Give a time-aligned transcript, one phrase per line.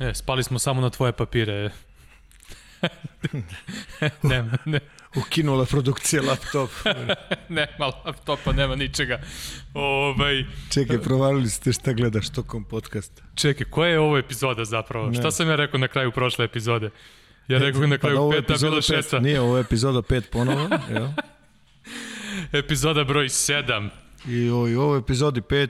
[0.00, 1.70] E, spali smo samo na tvoje papire.
[4.22, 4.80] nema, ne,
[5.16, 6.70] Ukinula produkcija laptop.
[7.48, 9.20] nema laptopa, nema ničega.
[9.74, 13.22] Ovaj, Čekaj, provalili ste šta gledaš tokom podcasta.
[13.34, 15.08] čekaj, koja je ovo epizoda zapravo?
[15.08, 15.14] Ne.
[15.14, 16.90] Šta sam ja rekao na kraju prošle epizode?
[17.48, 18.84] Ja rekao na Pa kraju da, ovo je peta, bila pet.
[18.84, 19.18] šesta.
[19.18, 20.68] Nije, ovo je epizoda 5 ponovo.
[20.92, 21.08] Jel?
[22.52, 23.88] Epizoda broj 7.
[24.28, 25.68] I ovo, i ovo je epizodi 5.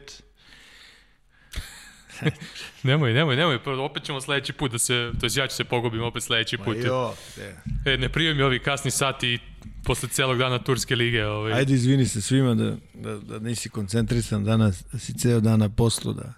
[2.83, 5.65] Nemoj, nemoj, nemoj, pa opet ćemo sledeći put da se, to jest ja ću se
[5.65, 6.77] pogubim opet sledeći Ma put.
[6.77, 7.57] jo, de.
[7.87, 9.39] E, ne prije mi ovi kasni sati
[9.85, 11.27] posle celog dana Turske lige.
[11.27, 11.53] Ovaj.
[11.53, 15.69] Ajde izvini se svima da, da, da nisi koncentrisan danas, da si ceo dan na
[15.69, 16.33] poslu, da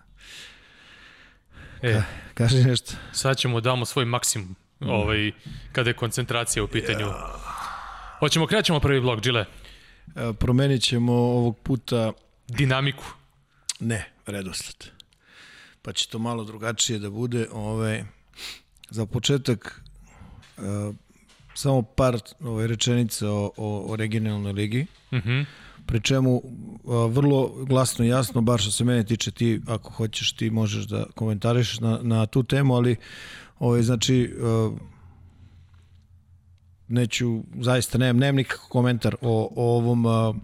[1.83, 2.03] E,
[2.35, 2.93] kaži nešto.
[3.13, 5.33] sad ćemo damo svoj maksimum ovaj,
[5.73, 7.07] kada je koncentracija u pitanju.
[8.19, 9.45] Hoćemo, krećemo prvi blok, Džile.
[10.17, 12.13] E, Promenit ćemo ovog puta,
[12.49, 13.05] Dinamiku.
[13.81, 14.91] ne, redosled.
[15.83, 17.47] Pa će to malo drugačije da bude.
[17.53, 18.05] Ove,
[18.91, 19.83] za početak,
[20.59, 20.93] e,
[21.55, 24.87] samo par ove, rečenica o, o, o regionalnoj ligi.
[25.13, 25.41] Mhm.
[25.87, 30.33] pri čemu a, vrlo glasno i jasno, bar što se mene tiče, ti ako hoćeš
[30.33, 32.97] ti možeš da komentarišeš na, na tu temu, ali
[33.59, 34.71] ovaj, znači a,
[36.91, 40.35] neću, zaista nemam, nemam nikakav komentar o, o ovom a,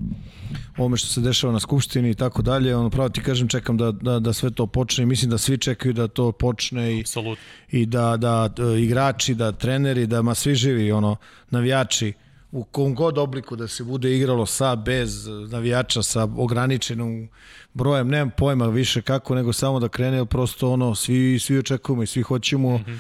[0.77, 3.93] ovome što se dešava na skupštini i tako dalje, ono pravo ti kažem čekam da,
[3.93, 7.45] da, da sve to počne i mislim da svi čekaju da to počne i, Apsolutno.
[7.71, 11.17] i da, da e, igrači, da treneri, da ma svi živi, ono,
[11.51, 12.13] navijači,
[12.53, 17.29] u kom god obliku da se bude igralo sa, bez navijača, sa ograničenom
[17.75, 22.07] brojem, nemam pojma više kako, nego samo da krene, prosto ono, svi, svi očekujemo i
[22.07, 22.99] svi hoćemo, mm -hmm.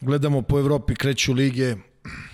[0.00, 1.76] gledamo po Evropi, kreću lige,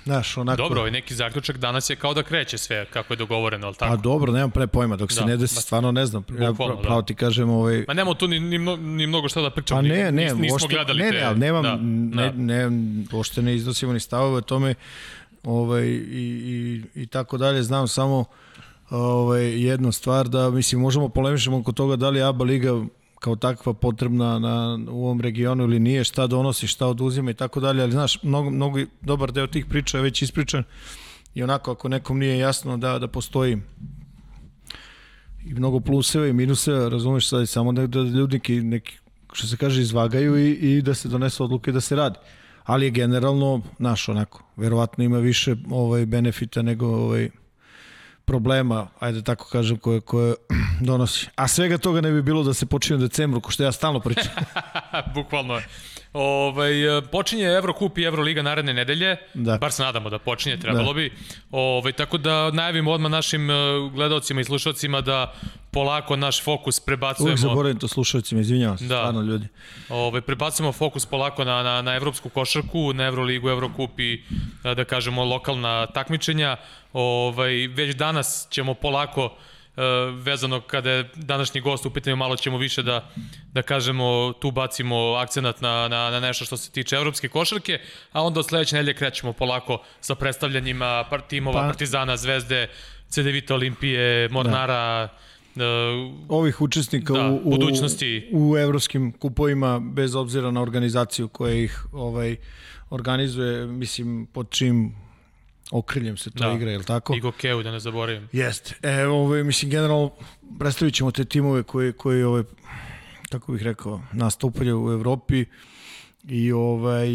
[0.05, 0.57] znaš, onako...
[0.57, 3.87] Dobro, ovaj neki zaključak danas je kao da kreće sve kako je dogovoreno, ali Pa
[3.87, 3.97] tako?
[3.97, 6.25] dobro, nemam pre pojma, dok se Da, ne desi, ba- stvarno ne znam.
[6.31, 7.07] Ja pra- pravo da.
[7.07, 9.79] ti kažem, ovaj, Ma nemamo tu ni, ni, ni mnogo šta da pričamo.
[9.79, 11.17] Pa ne, ne, nis, nismo uopšte, gledali ne, te.
[11.17, 12.33] ne, ali nemam, da, ne, da.
[12.35, 12.69] ne,
[13.13, 14.75] uopšte ne iznosimo ni stavove o tome
[15.45, 16.03] ovaj, i,
[16.95, 17.63] i, i tako dalje.
[17.63, 18.25] Znam samo
[18.91, 22.71] ovaj, jednu stvar da, mislim, možemo polemišemo oko toga da li ABA liga
[23.21, 27.61] kao takva potrebna na, u ovom regionu ili nije, šta donosi, šta oduzima i tako
[27.61, 30.65] dalje, ali znaš, mnogo, mnogo, dobar deo tih priča je već ispričan
[31.35, 33.59] i onako ako nekom nije jasno da, da postoji
[35.45, 38.99] i mnogo pluseva i minuseva, razumeš sad, samo da, da ljudi neki,
[39.33, 42.19] što se kaže, izvagaju i, i da se donesu odluke da se radi.
[42.65, 47.31] Ali je generalno, naš onako, verovatno ima više ovaj benefita nego ovaj
[48.29, 50.35] problema, ajde tako kažem, koje, koje
[50.91, 51.27] donosi.
[51.37, 54.01] A svega toga ne bi bilo da se počinje u decembru, ko što ja stalno
[54.01, 54.33] pričam.
[55.15, 55.65] Bukvalno je.
[56.13, 59.59] Ovaj, e, počinje Evrokup i Evroliga naredne nedelje, Da.
[59.59, 61.13] bar se nadamo da počinje, trebalo bi.
[61.51, 63.55] Ovaj, tako da najavimo odmah našim e,
[63.95, 65.35] gledalcima i slušalcima da
[65.71, 68.97] polako naš fokus Uvijek prebacujemo zaboravim to slušalcima, izvinjavam se, Da.
[68.97, 69.47] stvarno ljudi.
[69.89, 74.23] Ovaj prebacujemo fokus polako na na na evropsku košarku, na Evroligu, Evrokup i
[74.65, 76.57] a, da kažemo lokalna takmičenja.
[76.93, 79.23] Ovaj već danas ćemo polako
[79.77, 79.81] e,
[80.13, 83.11] vezano kada je današnji gost u pitanju malo ćemo više da
[83.53, 87.79] da kažemo tu bacimo akcenat na, na, na nešto što se tiče evropske košarke,
[88.13, 92.69] a onda od sledeće nedelje krećemo polako sa predstavljanjima timova Pa- Partizana, Zvezde,
[93.09, 95.09] CDVita Olimpije, Mornara,
[95.55, 95.65] da.
[96.29, 98.29] Ovih učesnika Da, u, u, budućnosti.
[98.33, 102.37] u evropskim kupovima, bez obzira na organizaciju koja ih ovaj,
[102.91, 104.95] organizuje, mislim, pod čim
[105.71, 106.53] okriljem se to Da.
[106.53, 107.15] igra, je li tako?
[107.15, 108.29] Igo Keu, da ne zaboravim.
[108.33, 108.75] Jeste.
[108.83, 110.11] E, ovaj, mislim, generalno,
[110.59, 112.43] predstavit ćemo te timove koji, koji ovaj,
[113.31, 115.45] kako bih rekao, nastupaju u Evropi
[116.29, 117.09] i ovaj,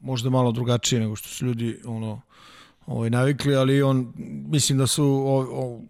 [0.00, 2.20] možda malo drugačije nego što su ljudi ono,
[2.86, 4.12] ovaj, navikli, ali on,
[4.48, 5.80] mislim da su o, o,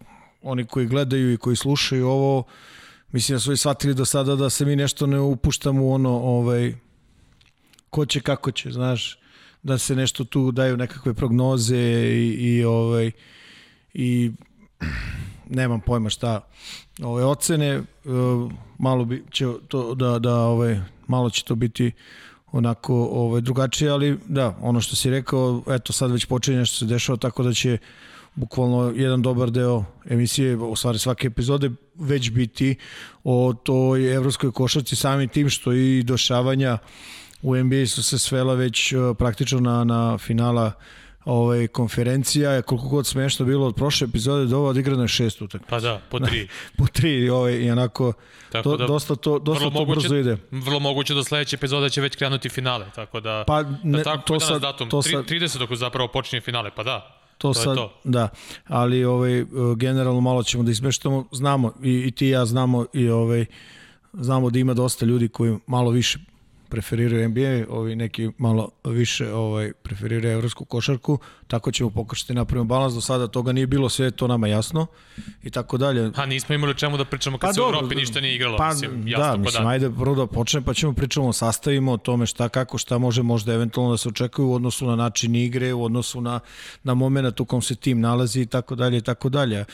[0.41, 2.43] oni koji gledaju i koji slušaju ovo,
[3.11, 6.09] mislim da su i shvatili do sada da se mi nešto ne upuštamo u ono,
[6.09, 6.73] ovaj,
[7.89, 9.19] ko će, kako će, znaš,
[9.65, 13.11] da se nešto tu daju nekakve prognoze i, i ovaj,
[13.93, 14.31] i
[15.49, 16.47] nemam pojma šta
[17.03, 17.81] ove ocene e,
[18.79, 21.91] malo bi će to da da ovaj malo će to biti
[22.51, 26.85] onako ovaj drugačije ali da ono što si rekao eto sad već počinje nešto se
[26.85, 27.77] dešava tako da će
[28.35, 32.75] bukvalno jedan dobar deo emisije, u stvari svake epizode, već biti
[33.23, 36.77] o toj evropskoj košarci samim tim što i došavanja
[37.45, 40.71] u NBA su se svela već uh, praktično na, na finala
[41.25, 45.69] ovaj, konferencija, koliko god smešno bilo od prošle epizode do ovo odigrano je šest utakmica.
[45.69, 46.47] Pa da, po tri.
[46.77, 48.13] po tri ovaj, i onako
[48.51, 50.37] Tako do, da, dosta to, dosta to moguće- brzo ide.
[50.51, 53.43] Vrlo moguće da sledeća epizoda će već krenuti finale, tako da...
[53.47, 55.57] Pa da ne, tako, to to sad, datum, to sad, 30.
[55.57, 57.21] dok zapravo počinje finale, pa da.
[57.37, 57.99] to, to je sad, to.
[58.03, 58.29] da,
[58.67, 59.45] ali ovaj, e,
[59.75, 63.45] generalno malo ćemo da izmeštamo, znamo i, i ti i ja znamo i ovaj,
[64.13, 66.19] znamo da ima dosta ljudi koji malo više
[66.75, 72.65] preferiraju NBA, ovi neki malo više ovaj preferiraju evropsku košarku, tako ćemo pokušati da napravimo
[72.65, 74.87] balans, do sada toga nije bilo, sve je to nama jasno
[75.43, 76.11] i tako dalje.
[76.15, 78.57] Ha, nismo imali čemu da pričamo kad Pa se u dobro, Evropi ništa nije igralo,
[78.57, 79.69] Pa, mislim, jasno da, pa mislim, da.
[79.69, 83.23] ajde prvo da počne, pa ćemo pričamo o sastavima, o tome šta, kako, šta može
[83.23, 86.39] možda eventualno da se očekuje u odnosu na način igre, u odnosu na,
[86.83, 89.65] na moment u kom se tim nalazi i tako dalje i tako dalje.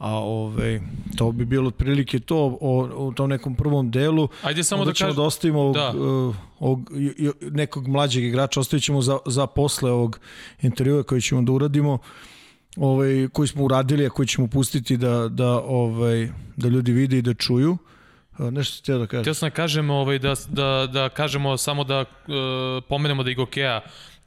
[0.00, 0.80] A ove,
[1.16, 4.28] to bi bilo otprilike to o, o tom nekom prvom delu.
[4.42, 5.16] Ajde samo Onda da kažem...
[5.16, 5.90] da ostavimo ovog, Da.
[5.90, 6.90] uh, ovog,
[7.40, 10.20] nekog mlađeg igrača, ostavit ćemo za, za posle ovog
[10.62, 11.98] intervjua koji ćemo da uradimo
[12.76, 17.22] ovaj, koji smo uradili, a koji ćemo pustiti da, da, ovaj, da ljudi vide i
[17.22, 17.78] da čuju.
[18.38, 19.22] A, Nešto ste da kažem.
[19.24, 22.04] Htio sam da kažem, ovaj, da, da, da kažemo samo da e,
[22.88, 23.80] pomenemo da je Igokea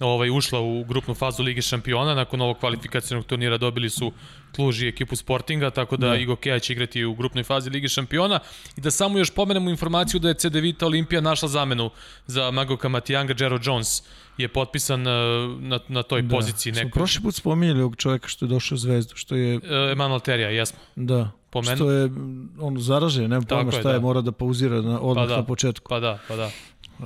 [0.04, 4.12] ovaj, ušla u grupnu fazu Lige šampiona, nakon ovog kvalifikacijnog turnira dobili su
[4.52, 6.10] Kluž i ekipu Sportinga, tako da, Da.
[6.10, 6.18] da.
[6.18, 8.40] Igokea će igrati u grupnoj fazi Lige šampiona
[8.78, 11.90] i da samo još pomenemo informaciju da je CD Vita Olimpija našla zamenu
[12.28, 14.04] za Magoka Matijanga, Jero Jones
[14.38, 15.12] je potpisan e,
[15.60, 16.30] na, na toj da.
[16.30, 16.94] poziciji Smo neko.
[16.94, 19.60] prošli put spominjali ovog čoveka što je došao u Zvezdu, što je, E,
[19.92, 20.80] Emanuel Terija, jesmo.
[20.96, 24.00] da, Pomen- što je mm, on zaražen, nema pojma je, šta je, da.
[24.00, 25.38] mora da pauzira na, odmah Pa da.
[25.38, 25.90] na početku.
[25.90, 26.50] Pa da, pa da.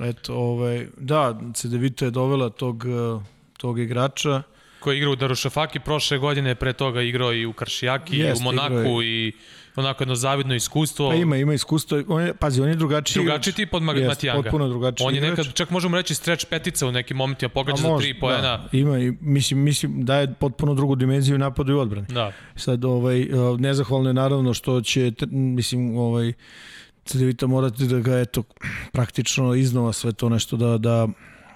[0.02, 3.24] Eto, ovaj, da, CDVita je dovela tog, eh,
[3.56, 4.42] tog igrača.
[4.80, 8.40] koji je igrao u Darušafaki prošle godine, pre toga igrao i u Karšijaki, Jeste, i
[8.40, 9.32] u Monaku i
[9.76, 11.08] onako jedno zavidno iskustvo.
[11.10, 12.02] Pa ima, ima iskustvo.
[12.08, 13.14] On je, pazi, on je drugačiji.
[13.14, 13.56] Drugačiji igrač.
[13.56, 14.42] tip od Mag- Matijanga.
[14.42, 15.38] potpuno drugačiji On je igrač.
[15.38, 18.40] nekad, čak možemo reći, stretch petica u nekim momentima, pogađa za tri poena.
[18.40, 22.06] Da, ima, i mislim, mislim, daje potpuno drugu dimenziju napadu i odbrani.
[22.06, 22.32] Da.
[22.56, 23.26] Sad, ovaj, eh,
[23.58, 26.32] nezahvalno je naravno što će, mislim, ovaj,
[27.08, 28.42] CDVita morati da ga, eto,
[28.92, 31.08] praktično iznova sve to nešto da, da,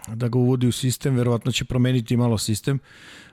[0.08, 2.78] da ga uvodi u sistem, verovatno će promeniti malo sistem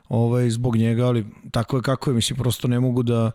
[0.10, 3.32] ovaj, zbog njega, ali tako je kako je, mislim, prosto ne mogu da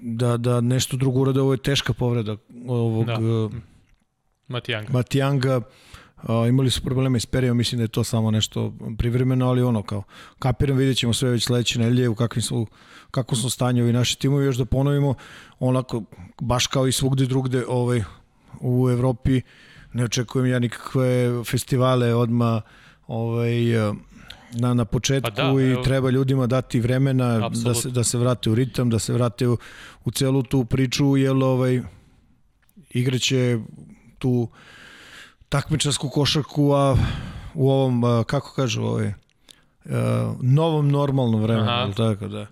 [0.00, 2.36] da, da nešto drugo urade, ovo je teška povreda
[2.66, 3.16] ovog Da.
[3.16, 3.48] da.
[4.48, 4.92] Matijanga.
[4.92, 5.60] Matijanga,
[6.22, 9.82] a, imali su probleme s perijom, mislim da je to samo nešto privremeno, ali ono
[9.82, 10.02] kao,
[10.38, 12.66] kapiram, vidjet ćemo sve već sledeće nedelje u kakvim su,
[13.10, 15.14] kako su stanju ovi naši timovi, još da ponovimo,
[15.58, 16.02] onako,
[16.40, 18.02] baš kao i svugde drugde ovaj,
[18.60, 19.40] u Evropi,
[19.92, 22.62] ne očekujem ja nikakve festivale odma
[23.06, 23.54] ovaj,
[24.52, 25.82] na, na početku Pa da, i evo.
[25.82, 27.74] treba ljudima dati vremena da Apsolutno.
[27.74, 29.58] se, da se vrate u ritam, da se vrate u,
[30.04, 31.82] u celu tu priču, jer ovaj,
[32.90, 33.58] igraće
[34.18, 34.48] tu
[35.48, 36.96] takmičarsku košarku, a
[37.54, 39.12] u ovom, kako kažu, ovaj,
[40.42, 41.92] novom normalnom vremenu, Aha.
[41.96, 42.46] tako da.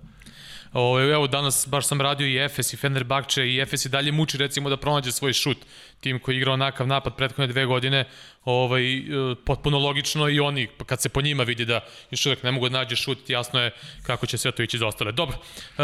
[0.76, 4.38] Ovo, evo, danas baš sam radio i Efes i Fenerbahče i Efes i dalje muči
[4.38, 5.56] recimo da pronađe svoj šut.
[6.00, 8.04] Tim koji je igrao onakav napad prethodne dve godine,
[8.44, 9.02] ovaj, e,
[9.44, 11.80] potpuno logično i oni, kad se po njima vidi da
[12.10, 13.70] još uvek ne mogu da nađe šut, jasno je
[14.02, 15.12] kako će sve to ići za ostale.
[15.12, 15.82] Dobro, e,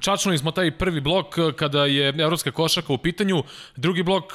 [0.00, 3.42] čačnuli smo taj prvi blok e, kada je evropska košaka u pitanju,
[3.76, 4.32] drugi blok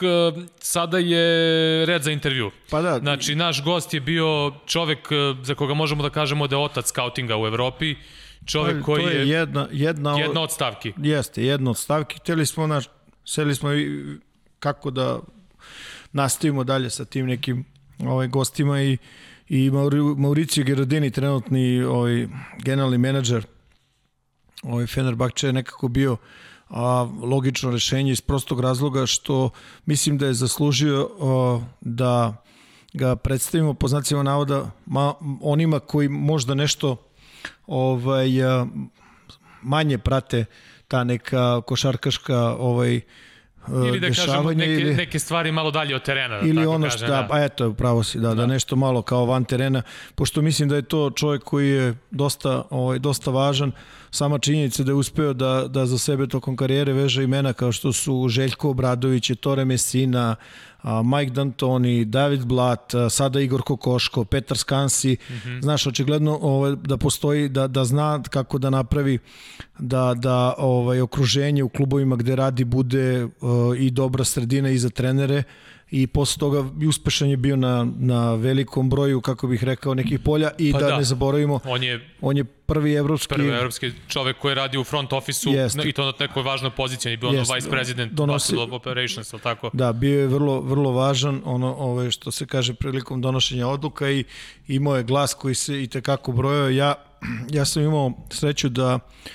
[0.60, 2.52] sada je red za intervju.
[2.70, 5.10] Pa da, Znači, naš gost je bio čovek
[5.44, 7.96] za koga možemo da kažemo da je otac skautinga u Evropi,
[8.46, 10.94] čovek to koji je je jedna, jedna, jedna od stavki.
[10.98, 12.18] Jeste, jedna od stavki.
[12.18, 12.86] Hteli smo, naš,
[13.26, 14.04] seli smo i
[14.60, 15.20] kako da
[16.12, 17.66] nastavimo dalje sa tim nekim
[18.00, 18.98] ovaj, gostima i,
[19.50, 22.28] i Mauri- Mauricio Gerardini, trenutni ovaj,
[22.64, 23.46] generalni menadžer
[24.64, 26.18] ovaj, Fenerbahče je nekako bio
[26.70, 29.50] a, logično rešenje iz prostog razloga što
[29.86, 32.44] mislim da je zaslužio a, da
[32.94, 36.98] ga predstavimo po znacima navoda ma, onima koji možda nešto
[37.68, 38.66] ovaj, a,
[39.62, 40.46] manje prate
[40.88, 43.02] ta neka košarkaška ovaj
[43.68, 46.40] Ili da kažemo neke, ili, neke stvari malo dalje od terena.
[46.40, 49.02] da ili tako ono što da, pa eto pravo si da, da da nešto malo
[49.02, 49.82] kao van terena
[50.16, 53.72] pošto mislim da je to čovjek koji je dosta ovaj dosta važan
[54.14, 57.94] sama činjenica da je uspeo da da za sebe tokom karijere veže imena kao što
[57.94, 60.36] su Željko Obradović, Tore Messina,
[60.84, 65.62] Mike D'Antoni, David Blat, sada Igor Kokoško, Petar Skansi, mm -hmm.
[65.62, 69.20] znaš, očigledno ovaj, da postoji, da, da zna kako da napravi
[69.80, 73.30] da, da ovaj, okruženje u klubovima gde radi bude uh,
[73.78, 75.44] i dobra sredina i za trenere
[75.96, 80.52] i posle toga uspešan je bio na, na velikom broju, kako bih rekao, nekih polja.
[80.58, 83.36] I pa da, da, ne zaboravimo, on je, on je prvi evropski...
[83.36, 85.54] Prvi evropski čovek koji radi u front office-u
[85.86, 89.70] i to na nekoj važnoj poziciji, on je bio ono vice president donosi, Operations, tako?
[89.74, 94.24] Da, bio je vrlo, vrlo važan, ono ove, što se kaže prilikom donošenja odluka i
[94.68, 96.70] imao je glas koji se i tekako brojao.
[96.70, 96.96] Ja,
[97.50, 99.32] ja sam imao sreću da Uh,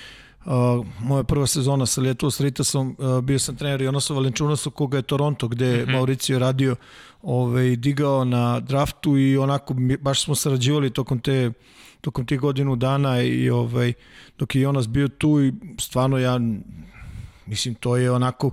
[0.99, 5.47] moja prva sezona sa Ljetu Ritasom, uh, bio sam trener Jonasu Valenčunasu, koga je Toronto,
[5.47, 5.91] gde mm -hmm.
[5.91, 6.75] Mauricio radio,
[7.21, 11.51] ovaj, digao na draftu i onako, baš smo sarađivali tokom te
[12.01, 13.93] tokom tih godinu dana i ovaj,
[14.37, 16.39] dok je Jonas bio tu i stvarno ja
[17.45, 18.51] mislim to je onako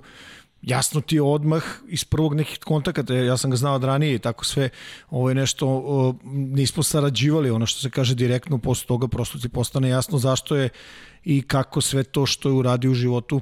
[0.61, 4.19] jasno ti je odmah iz prvog nekih kontakata, ja sam ga znao od ranije i
[4.19, 4.69] tako sve,
[5.09, 9.49] ovo je nešto, o, nismo sarađivali, ono što se kaže direktno, posle toga prosto ti
[9.49, 10.69] postane jasno zašto je
[11.23, 13.41] i kako sve to što je uradio u životu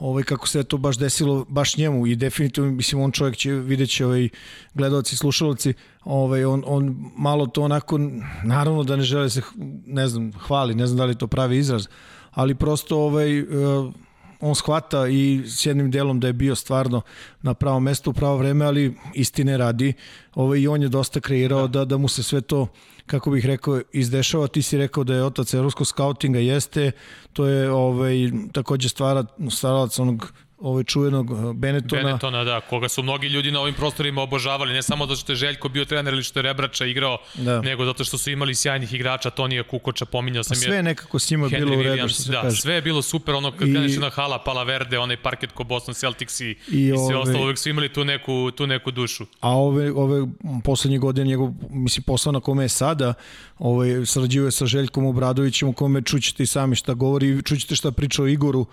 [0.00, 2.06] ovaj, kako se to baš desilo baš njemu.
[2.06, 4.28] I definitivno mislim on čovjek će vidjet će ovaj,
[4.74, 7.98] gledalci, slušalci ovaj, on, on malo to onako
[8.44, 9.42] naravno da ne žele se
[9.86, 11.86] ne znam, hvali, ne znam da li to pravi izraz
[12.30, 13.94] ali prosto ovaj, uh,
[14.40, 17.02] on shvata i s jednim delom da je bio stvarno
[17.42, 19.92] na pravom mestu u pravo vreme, ali istine radi.
[20.34, 21.78] Ovaj, I on je dosta kreirao da.
[21.78, 22.66] da, da mu se sve to
[23.06, 24.48] kako bih rekao, izdešava.
[24.48, 26.92] Ti si rekao da je otac evropskog skautinga, jeste,
[27.32, 28.14] to je ovaj,
[28.52, 32.02] takođe stvara, stvaralac onog ovaj čuvenog uh, Benetona.
[32.02, 35.36] Benetona, da, koga su mnogi ljudi na ovim prostorima obožavali, ne samo zato što je
[35.36, 37.60] Željko bio trener ili što je Rebrača igrao, da.
[37.60, 41.18] nego zato što su imali sjajnih igrača, Tonija Kukoča, pominjao sam pa sve je nekako
[41.18, 42.62] s njima Henry bilo u redu, što se da, kaže.
[42.62, 45.94] sve je bilo super, ono kad I, na hala, Pala Verde, onaj parket ko Boston
[45.94, 49.26] Celtics i, i, i sve ove, ostalo, uvek su imali tu neku, tu neku dušu.
[49.40, 50.26] A ove, ove
[50.64, 53.14] poslednje godine, njegov, mislim, posao na kome je sada,
[53.58, 58.22] ovaj, sarađuje sa Željkom Obradovićem, u kome čućete i sami šta govori, čućete šta priča
[58.22, 58.66] o Igoru,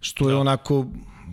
[0.00, 0.40] što je da.
[0.40, 0.86] onako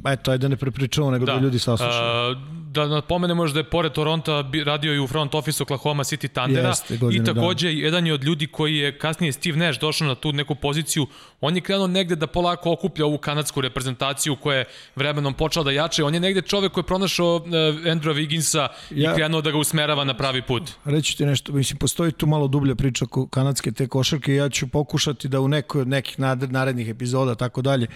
[0.05, 2.35] eto, ajde da ne prepričamo, nego da, da ljudi saslušaju.
[2.71, 6.99] Da napomenemo da je pored Toronta radio i u front office Oklahoma City Thundera Jeste,
[7.11, 7.73] i takođe da.
[7.73, 11.07] jedan je od ljudi koji je kasnije Steve Nash došao na tu neku poziciju,
[11.41, 15.71] on je krenuo negde da polako okuplja ovu kanadsku reprezentaciju koja je vremenom počela da
[15.71, 19.51] jače, on je negde čovek koji je pronašao uh, Andrew Wigginsa ja, i krenuo da
[19.51, 20.71] ga usmerava na pravi put.
[20.85, 24.67] Reći ti nešto, mislim, postoji tu malo dublja priča oko kanadske te košarke, ja ću
[24.67, 27.87] pokušati da u nekoj od nekih narednih epizoda, tako dalje,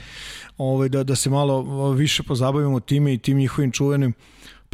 [0.58, 4.14] ovaj, da, da se malo više pozabavimo time i tim njihovim čuvenim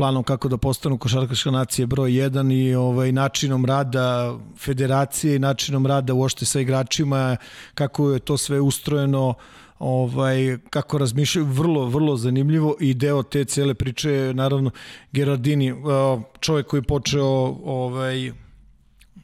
[0.02, 5.86] planom kako da postanu košarkaška nacija broj 1 i ovaj načinom rada federacije i načinom
[5.86, 7.38] rada uopšte sa igračima,
[7.76, 9.34] kako je to sve ustrojeno,
[9.80, 14.72] ovaj kako razmišljaju vrlo vrlo zanimljivo i deo te cele priče je naravno
[15.12, 15.74] Gerardini
[16.40, 17.28] čovjek koji je počeo
[17.66, 18.32] ovaj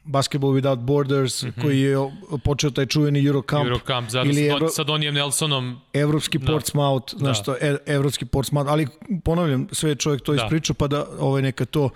[0.08, 1.62] Basketball Without Borders, mm -hmm.
[1.62, 1.96] koji je
[2.44, 3.66] počeo taj čuveni Eurocamp.
[3.66, 4.68] Eurocamp, zajedno ili Evro...
[4.68, 5.80] sa Donijem Nelsonom.
[5.92, 6.46] Evropski da.
[6.46, 7.18] Portsmouth, da.
[7.18, 8.86] znaš što, e, Evropski Portsmouth, ali
[9.24, 10.42] ponavljam, sve je čovjek to da.
[10.44, 11.90] ispričao, pa da ovaj, neka to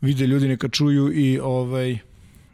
[0.00, 1.98] vide ljudi, neka čuju i ovaj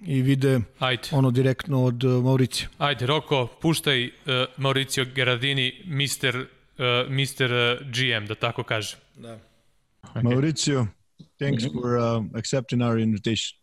[0.07, 1.09] i vide Ajde.
[1.13, 2.69] ono direktno od uh, Mauricio.
[2.79, 4.13] Ajde, Roko, puštaj uh,
[4.57, 6.37] Mauricio Gerardini, Mr.
[6.39, 7.53] Uh, Mr.
[7.53, 8.99] Uh, GM, da tako kažem.
[9.17, 9.39] Da.
[10.03, 10.23] Okay.
[10.23, 10.87] Mauricio,
[11.39, 11.81] thanks -hmm.
[11.81, 13.62] for uh, accepting our invitation.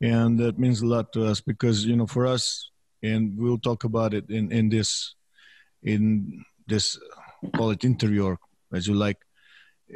[0.00, 2.70] And that means a lot to us because you know for us
[3.02, 5.14] and we'll talk about it in in this
[5.82, 6.98] in this
[7.56, 8.36] call it interior
[8.72, 9.18] as you like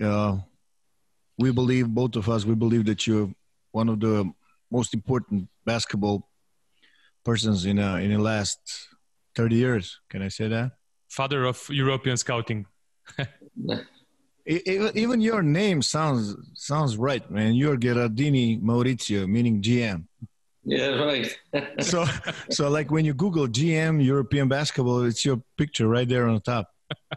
[0.03, 0.37] uh,
[1.39, 3.31] we believe both of us we believe that you're
[3.73, 4.31] one of the
[4.71, 6.29] most important basketball
[7.25, 8.61] persons in uh, in the last
[9.35, 10.01] 30 years.
[10.11, 10.73] Can i say that?
[11.09, 12.67] Father of european scouting
[14.49, 17.55] Even your name sounds sounds right, man.
[17.55, 20.05] You're Gerardini Maurizio, meaning GM.
[20.65, 21.37] Yeah, right.
[21.81, 22.07] so,
[22.49, 26.41] so like when you Google GM European basketball, it's your picture right there on the
[26.41, 26.67] top.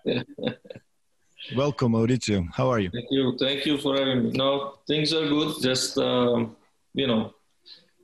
[1.55, 2.47] Welcome, Maurizio.
[2.53, 2.89] How are you?
[2.91, 3.37] Thank you.
[3.39, 4.31] Thank you for having me.
[4.31, 5.55] No, things are good.
[5.61, 6.57] Just um,
[6.93, 7.33] you know,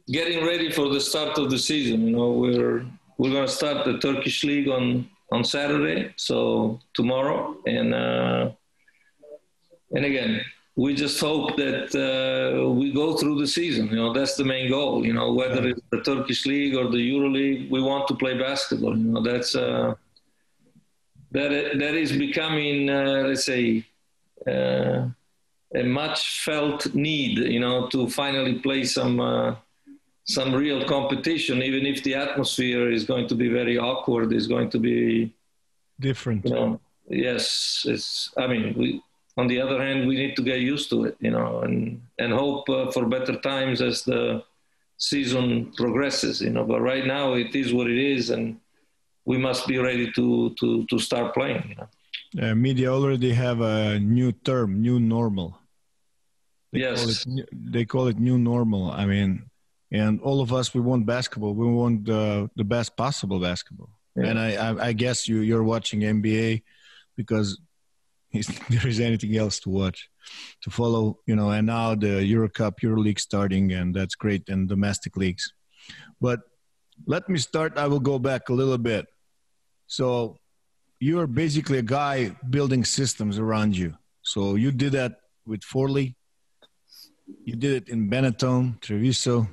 [0.08, 2.08] getting ready for the start of the season.
[2.08, 2.86] You know, we're
[3.18, 7.94] we're gonna start the Turkish league on on Saturday, so tomorrow, and.
[7.94, 8.52] Uh,
[9.92, 10.42] and again,
[10.78, 13.88] we just hope that uh, we go through the season.
[13.88, 15.04] You know, that's the main goal.
[15.06, 18.38] You know, whether it's the Turkish league or the Euro League, we want to play
[18.38, 18.96] basketball.
[18.96, 19.96] You know, that's uh,
[21.32, 23.86] that that is becoming, uh, let's say,
[24.46, 25.08] uh,
[25.74, 27.40] a much felt need.
[27.40, 29.56] You know, to finally play some uh,
[30.26, 34.70] some real competition, even if the atmosphere is going to be very awkward, is going
[34.70, 35.34] to be
[36.00, 36.46] different.
[36.46, 36.80] You know,
[37.10, 38.32] yes, it's.
[38.38, 39.02] I mean, we
[39.38, 42.34] on the other hand, we need to get used to it, you know, and and
[42.34, 44.44] hope uh, for better times as the
[44.98, 46.66] season progresses, you know.
[46.66, 48.60] But right now, it is what it is, and
[49.26, 51.90] we must be ready to to to start playing, you know.
[52.42, 55.58] Uh, media already have a new term, new normal.
[56.74, 57.24] They Yes.
[57.24, 58.92] Call it, they call it new normal.
[58.92, 59.50] I mean,
[59.92, 61.54] and all of us, we want basketball.
[61.54, 63.90] We want the the best possible basketball.
[64.16, 64.26] Yeah.
[64.28, 66.64] And I, I, I guess you you're watching NBA
[67.16, 67.60] because
[68.70, 70.10] there is anything else to watch,
[70.64, 71.20] to follow.
[71.26, 75.16] You know, and now the Euro Cup, Euro League starting, and that's great, and domestic
[75.18, 75.54] leagues.
[76.20, 76.42] But
[77.06, 77.78] let me start.
[77.78, 79.06] I will go back a little bit.
[79.88, 80.38] So
[81.00, 83.96] you're basically a guy building systems around you.
[84.22, 86.16] So you did that with Forley.
[87.44, 89.48] You did it in Benetton, Treviso.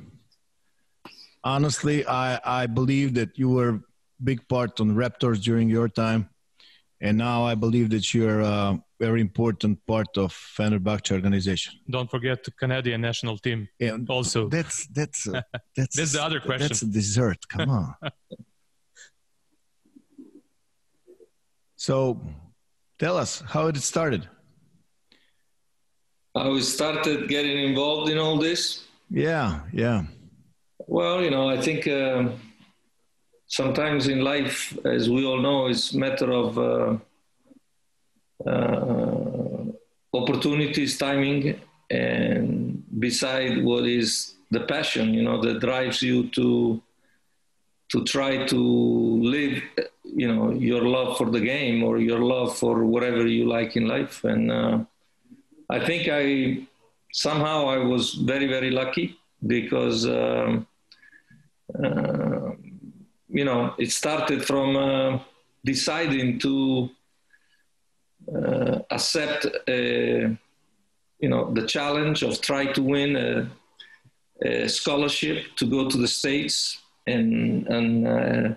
[1.43, 3.83] Honestly, I, I believe that you were
[4.23, 6.31] big part on Raptors during your time.
[7.05, 11.75] And now I believe that you're a very important part of Fenerbahce organization.
[11.91, 14.49] Don't forget the Canadian national team And also.
[14.57, 15.43] that's that's uh,
[15.77, 16.69] that's That's the other question.
[16.69, 17.47] That's a dessert.
[17.49, 17.95] Come on.
[21.77, 22.19] so,
[22.99, 24.27] tell us how it started.
[26.35, 28.85] How we started getting involved in all this?
[29.11, 30.05] Yeah, yeah,
[30.79, 32.31] Well, you know, I think uh,
[33.61, 36.97] sometimes in life, as we all know, it's a matter of uh,
[38.51, 39.65] uh,
[40.13, 46.83] opportunities, timing, and beside what is the passion, you know, that drives you to
[47.93, 48.61] to try to
[49.35, 49.63] live,
[50.23, 53.87] you know, your love for the game or your love for whatever you like in
[53.87, 54.25] life.
[54.25, 54.79] And uh,
[55.71, 56.25] I think I
[57.13, 59.07] somehow I was very very lucky
[59.55, 59.99] because.
[60.07, 60.67] Um,
[61.83, 62.51] uh,
[63.35, 65.19] you know, it started from uh,
[65.65, 66.89] deciding to
[68.33, 70.37] uh, accept, a,
[71.19, 73.51] you know, the challenge of try to win a,
[74.47, 78.55] a scholarship to go to the states, and and uh,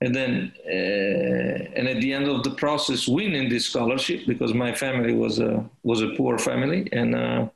[0.00, 4.72] and then uh, and at the end of the process, winning this scholarship because my
[4.72, 7.46] family was a was a poor family, and uh,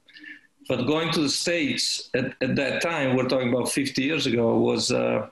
[0.69, 4.59] but going to the states at, at that time, we're talking about 50 years ago,
[4.59, 5.29] was uh,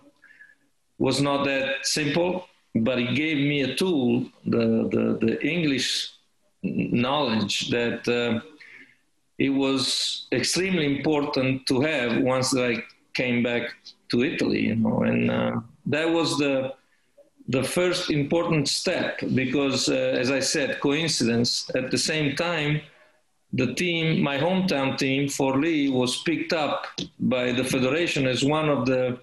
[0.98, 2.46] was not that simple.
[2.74, 6.10] But it gave me a tool, the the, the English
[6.62, 8.40] knowledge that uh,
[9.38, 12.82] it was extremely important to have once I
[13.14, 13.62] came back
[14.10, 16.74] to Italy, you know, and uh, that was the
[17.48, 21.70] the first important step because, uh, as I said, coincidence.
[21.76, 22.80] At the same time,
[23.52, 26.86] the team, my hometown team for Lee, was picked up
[27.20, 29.20] by the federation as one of the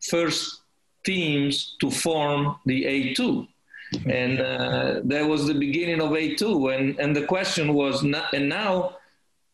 [0.00, 0.62] first
[1.04, 3.46] teams to form the A2.
[4.06, 6.74] And uh, that was the beginning of A2.
[6.76, 8.96] And, and the question was, not, and now,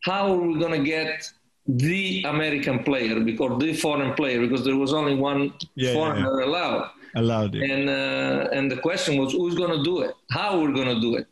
[0.03, 1.31] how are we going to get
[1.67, 5.41] the American player because the foreign player because there was only one
[5.75, 7.71] Yeah, yeah, foreigner allowed allowed it.
[7.71, 11.01] and uh, and the question was who's going to do it how we're going to
[11.01, 11.25] do it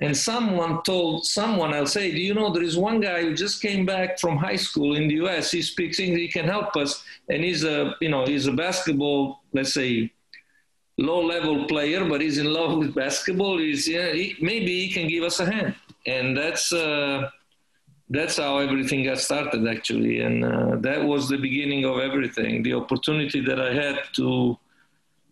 [0.00, 3.62] and someone told someone i'll say do you know there is one guy who just
[3.62, 7.04] came back from high school in the us he speaks english he can help us
[7.30, 9.90] and he's a you know he's a basketball let's say
[10.98, 15.08] low level player but he's in love with basketball he's yeah, he, maybe he can
[15.08, 15.74] give us a hand.
[16.06, 17.30] And that's uh,
[18.08, 20.20] that's how everything got started actually.
[20.20, 22.62] And uh, that was the beginning of everything.
[22.62, 24.56] The opportunity that i had to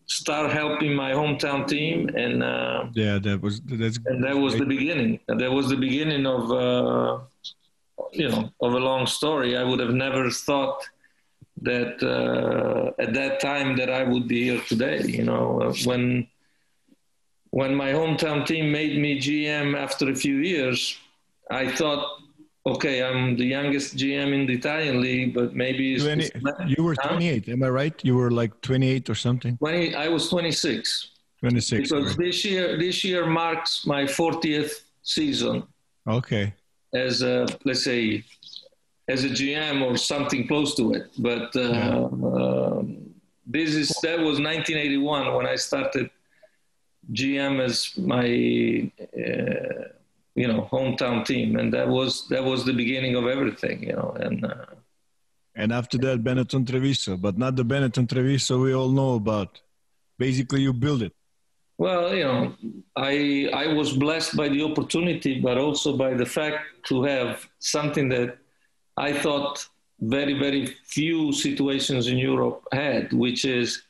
[0.07, 4.67] start helping my hometown team and uh, Yeah, that was that's and that was the
[4.67, 5.21] beginning.
[5.29, 7.19] And that was the beginning of uh,
[8.13, 9.57] you know of a long story.
[9.57, 10.79] I would have never thought
[11.63, 16.27] that uh, at that time that i would be here today you know uh, when
[17.51, 20.99] when my hometown team made me gm after a few years
[21.51, 22.05] i thought
[22.67, 26.33] okay i'm the youngest gm in the italian league but maybe it's, 20, it's
[26.77, 28.05] you were 28, am I right?
[28.05, 29.57] You were like 28 or something?
[29.59, 31.83] 20 i was 26 26.
[31.83, 32.19] because right.
[32.27, 35.63] this year this year marks my 40th season
[36.09, 36.53] Okay.
[36.95, 38.25] as a let's say
[39.09, 41.11] as a GM or something close to it.
[41.19, 43.15] But uh, um,
[43.47, 46.11] this is that was 1981 when I started
[47.13, 48.25] GM as my
[49.01, 49.89] uh,
[50.35, 54.17] you know hometown team, and that was that was the beginning of everything, you know.
[54.19, 54.67] And uh,
[55.57, 59.61] And after that, Benetton Treviso, but not the Benetton Treviso we all know about.
[60.19, 61.13] Basically, you build it.
[61.77, 62.55] Well, you know,
[62.97, 68.09] I I was blessed by the opportunity, but also by the fact to have something
[68.11, 68.39] that
[68.97, 69.67] I thought
[70.01, 73.83] very very few situations in Europe had, which is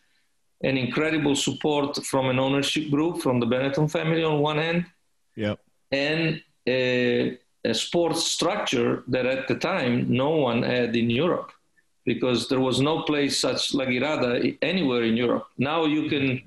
[0.62, 4.86] an incredible support from an ownership group from the Benetton family on one hand,
[5.36, 5.58] Yep.
[5.90, 11.50] and a, a sports structure that at the time no one had in Europe
[12.06, 15.46] because there was no place such La Girada anywhere in Europe.
[15.58, 16.42] Now you can,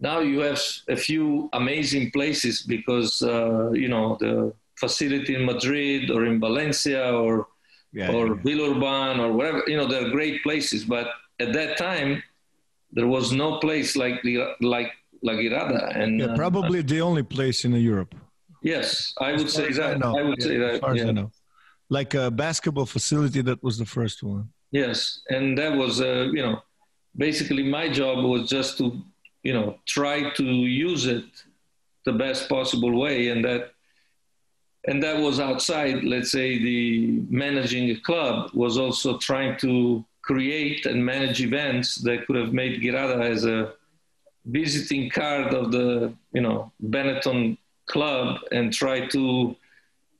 [0.00, 6.10] now you have a few amazing places because, uh, you know, the facility in Madrid
[6.10, 7.48] or in Valencia or
[7.92, 8.34] yeah, or yeah.
[8.44, 9.62] Villeurbanne or whatever.
[9.66, 11.06] You know, they're great places, but
[11.40, 12.22] at that time,
[12.92, 14.90] there was no place like the like
[15.22, 15.96] La Guirada.
[15.96, 18.14] And Yeah, uh, probably the only place in Europe.
[18.62, 19.98] yes, I would say as I that.
[20.00, 20.12] know.
[20.18, 20.80] I would Yeah, say as that.
[20.80, 21.04] far as.
[21.04, 21.30] I know.
[21.88, 24.48] Like a basketball facility, that was the first one.
[24.70, 26.62] Yes, and that was, uh, you know,
[27.16, 29.02] basically my job was just to,
[29.42, 31.26] you know, try to use it
[32.06, 33.71] the best possible way, and that,
[34.88, 36.02] and that was outside.
[36.04, 42.26] Let's say the managing a club was also trying to create and manage events that
[42.26, 43.72] could have made Girada as a
[44.44, 49.56] visiting card of the, you know, Benetton club, and try to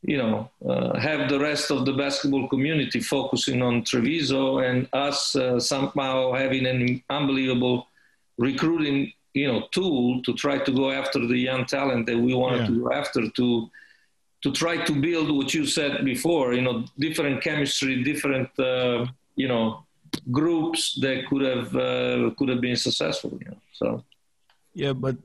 [0.04, 5.36] you know, uh, have the rest of the basketball community focusing on Treviso and us
[5.36, 7.86] uh, somehow having an unbelievable
[8.36, 12.62] recruiting, you know, tool to try to go after the young talent that we wanted
[12.62, 12.66] Yeah.
[12.66, 13.70] to go after to
[14.42, 19.48] to try to build what you said before, you know, different chemistry, different, uh, you
[19.48, 19.84] know,
[20.30, 23.30] groups that could have uh, could have been successful.
[23.40, 24.04] You know, so
[24.74, 25.16] Yeah, but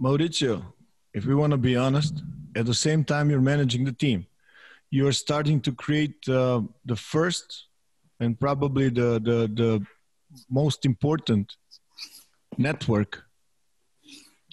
[0.00, 0.62] Mauricio,
[1.12, 2.22] if we want to be honest,
[2.56, 4.26] at the same time you're managing the team,
[4.90, 7.66] you're starting to create uh, the first
[8.20, 9.86] and probably the, the the
[10.50, 11.56] most important
[12.58, 13.24] network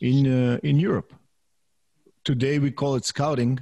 [0.02, 1.14] in uh, in Europe.
[2.24, 3.60] Today we call it scouting.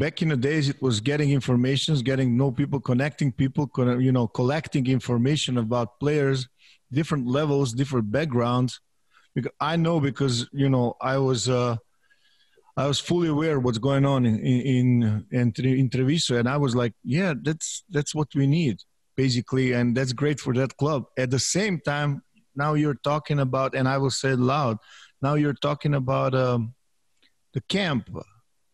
[0.00, 4.26] Back in the days, it was getting informations, getting know people, connecting people, you know,
[4.26, 6.48] collecting information about players,
[6.90, 8.80] different levels, different backgrounds.
[9.34, 11.76] Because I know because you know I was uh,
[12.78, 16.74] I was fully aware what's going on in in in, in Treviso, and I was
[16.74, 18.78] like, yeah, that's that's what we need
[19.16, 21.04] basically, and that's great for that club.
[21.18, 22.22] At the same time,
[22.56, 24.78] now you're talking about, and I will say it loud,
[25.20, 26.72] now you're talking about um,
[27.52, 28.08] the camp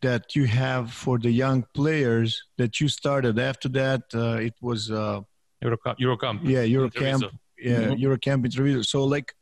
[0.02, 3.38] that you have for the young players that you started.
[3.38, 5.20] After that, uh, it was uh,
[5.64, 5.98] Eurocamp.
[5.98, 6.40] Eurocamp.
[6.44, 7.30] yeah, Eurocamp, Treviso.
[7.58, 8.00] yeah, Mhm.
[8.02, 8.82] Eurocamp in Treviso.
[8.82, 9.34] So like,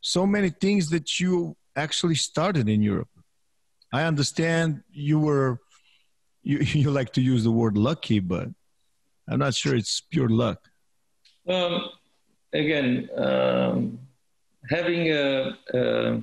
[0.00, 3.08] so many things that you actually started in Europe.
[3.92, 5.58] I understand you were,
[6.42, 8.48] you you like to use the word lucky, but
[9.28, 10.58] I'm not sure it's pure luck.
[11.46, 11.90] Um,
[12.52, 13.98] again, um,
[14.68, 16.20] having a, a,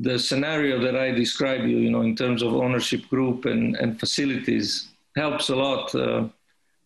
[0.00, 3.98] the scenario that I describe you, you know, in terms of ownership group and, and
[3.98, 6.28] facilities helps a lot uh,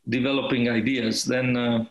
[0.08, 1.24] developing ideas.
[1.24, 1.84] Then, uh,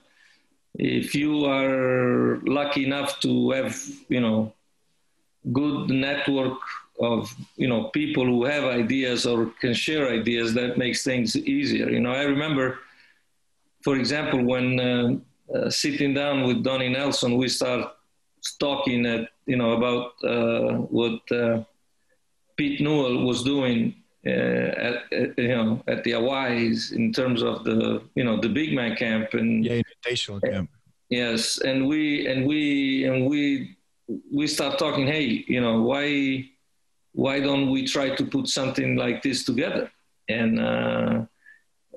[0.76, 3.76] if you are lucky enough to have,
[4.10, 4.54] you know,
[5.52, 6.60] good network
[7.00, 11.90] of you know people who have ideas or can share ideas, that makes things easier.
[11.90, 12.80] You know, I remember
[13.88, 17.94] for example, when uh, uh, sitting down with Donnie Nelson, we start
[18.60, 21.64] talking at, you know, about uh, what uh,
[22.58, 27.64] Pete Newell was doing uh, at, at, you know, at the Hawaii's in terms of
[27.64, 30.70] the, you know, the big man camp and Yeah, invitational camp.
[31.10, 33.78] yes, and we and we and we
[34.32, 35.08] we start talking.
[35.08, 36.50] Hey, you know, why
[37.14, 39.90] why don't we try to put something like this together?
[40.30, 41.26] And uh,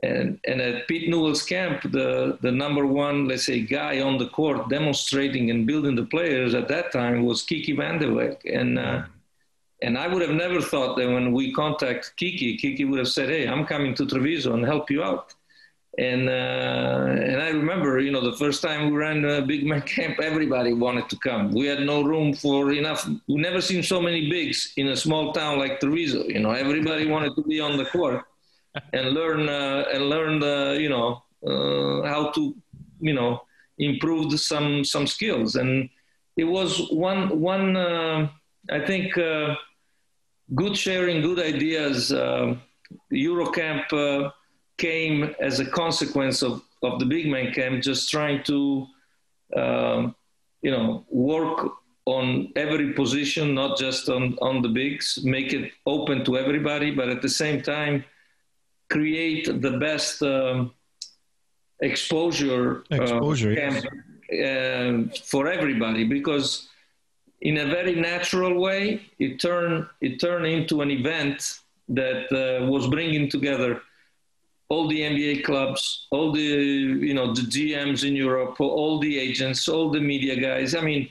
[0.02, 4.28] and and at Pete Newell's camp, the the number one, let's say, guy on the
[4.28, 8.78] court demonstrating and building the players at that time was Kiki Van der Weck, and.
[8.78, 9.02] Uh,
[9.82, 13.30] and I would have never thought that when we contact Kiki, Kiki would have said,
[13.30, 15.34] "Hey, I'm coming to Treviso and help you out."
[15.96, 19.80] And uh, and I remember, you know, the first time we ran a big man
[19.96, 21.52] camp, everybody wanted to come.
[21.52, 23.08] We had no room for enough.
[23.26, 26.24] We never seen so many bigs in a small town like Treviso.
[26.24, 28.24] You know, everybody wanted to be on the court
[28.92, 30.42] and learn uh, and learn,
[30.80, 32.54] you know, uh, how to,
[33.00, 33.42] you know,
[33.78, 35.56] improve some some skills.
[35.56, 35.88] And
[36.36, 37.76] it was one one.
[37.76, 38.28] Uh,
[38.70, 39.18] I think.
[40.52, 42.10] Good sharing, good ideas.
[43.12, 44.32] Eurocamp
[44.78, 48.84] came as a consequence of, of the big man camp, just trying to,
[49.56, 50.16] um,
[50.62, 51.70] you know, work
[52.06, 57.08] on every position, not just on, on the bigs, make it open to everybody, but
[57.08, 58.04] at the same time,
[58.90, 60.72] create the best um,
[61.80, 63.84] exposure, Exposure, uh, yes.
[64.46, 66.68] uh, for everybody because
[67.40, 72.86] in a very natural way, it turned it turned into an event that uh, was
[72.88, 73.80] bringing together
[74.68, 79.68] all the NBA clubs, all the you know the GMs in Europe, all the agents,
[79.68, 80.74] all the media guys.
[80.74, 81.08] I mean,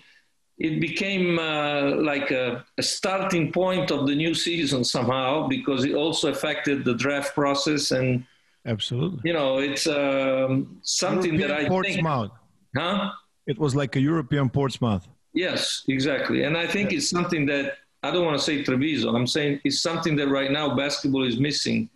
[0.59, 5.95] it became uh, like a, a starting point of the new season somehow because it
[5.95, 8.25] also affected the draft process and
[8.65, 9.21] Absolutely.
[9.23, 12.31] you know it's um, something European that I think, Portsmouth.
[12.75, 13.11] huh?
[13.47, 15.07] It was like a European Portsmouth.
[15.33, 16.43] Yes, exactly.
[16.43, 19.15] And I think it's something that I don't want to say Treviso.
[19.15, 21.89] I'm saying it's something that right now basketball is missing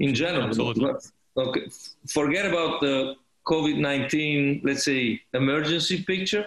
[0.00, 0.48] in general.
[0.48, 0.92] Absolutely.
[1.36, 1.66] okay,
[2.08, 6.46] forget about the COVID 19, let's say, emergency picture,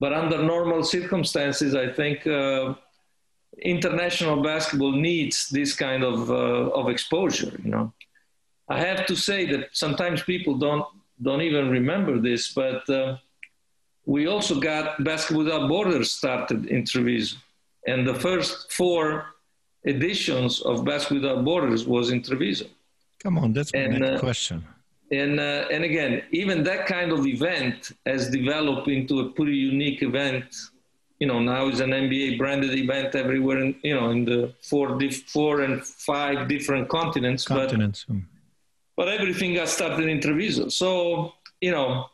[0.00, 2.74] but under normal circumstances, I think uh,
[3.62, 7.92] international basketball needs this kind of, uh, of exposure, you know.
[8.68, 10.86] I have to say that sometimes people don't,
[11.20, 13.18] don't even remember this, but uh,
[14.06, 17.36] we also got Basketball Without Borders started in Treviso.
[17.86, 19.26] And the first four
[19.84, 22.66] editions of Basketball Without Borders was in Treviso.
[23.22, 24.64] Come on, that's and, next uh, question.
[25.10, 30.02] And, uh, and again, even that kind of event has developed into a pretty unique
[30.02, 30.54] event.
[31.18, 34.96] You know, now it's an NBA branded event everywhere, in, you know, in the four,
[34.98, 37.44] dif- four and five different continents.
[37.44, 38.04] Continents.
[38.08, 38.16] But,
[38.96, 40.68] but everything got started in Treviso.
[40.68, 42.06] So, you know,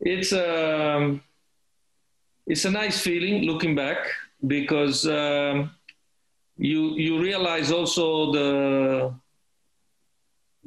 [0.00, 1.22] it's a, um,
[2.46, 3.98] it's a nice feeling looking back
[4.46, 5.72] because um,
[6.56, 9.14] you, you realize also the,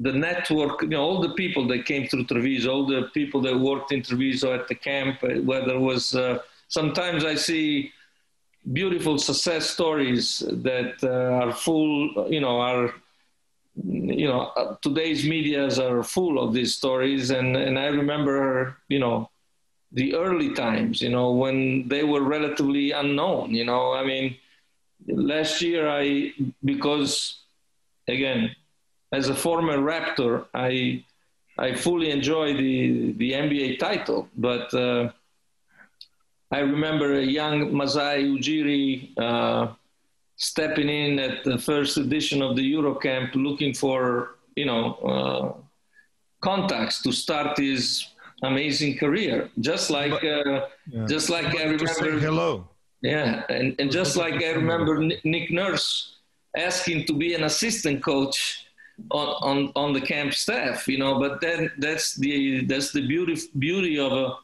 [0.01, 3.57] the network, you know, all the people that came through Treviso, all the people that
[3.57, 7.91] worked in Treviso at the camp, uh, whether it was, uh, sometimes I see
[8.73, 12.93] beautiful success stories that uh, are full, you know, are,
[13.83, 17.29] you know, uh, today's medias are full of these stories.
[17.29, 19.29] And, and I remember, you know,
[19.91, 24.37] the early times, you know, when they were relatively unknown, you know, I mean,
[25.07, 26.33] last year I,
[26.63, 27.41] because
[28.07, 28.55] again,
[29.11, 31.03] as a former Raptor, I
[31.57, 35.11] I fully enjoy the the NBA title, but uh,
[36.51, 39.73] I remember a young Masai Ujiri uh,
[40.37, 45.61] stepping in at the first edition of the Eurocamp, looking for you know uh,
[46.41, 48.07] contacts to start his
[48.43, 49.49] amazing career.
[49.59, 51.05] Just like uh, yeah.
[51.07, 52.19] just like I remember.
[52.19, 52.67] hello.
[53.01, 56.17] Yeah, and, and just like I remember Nick Nurse
[56.55, 58.60] asking to be an assistant coach
[59.09, 63.35] on, on, on the camp staff, you know, but then that's the, that's the beauty,
[63.57, 64.35] beauty of a,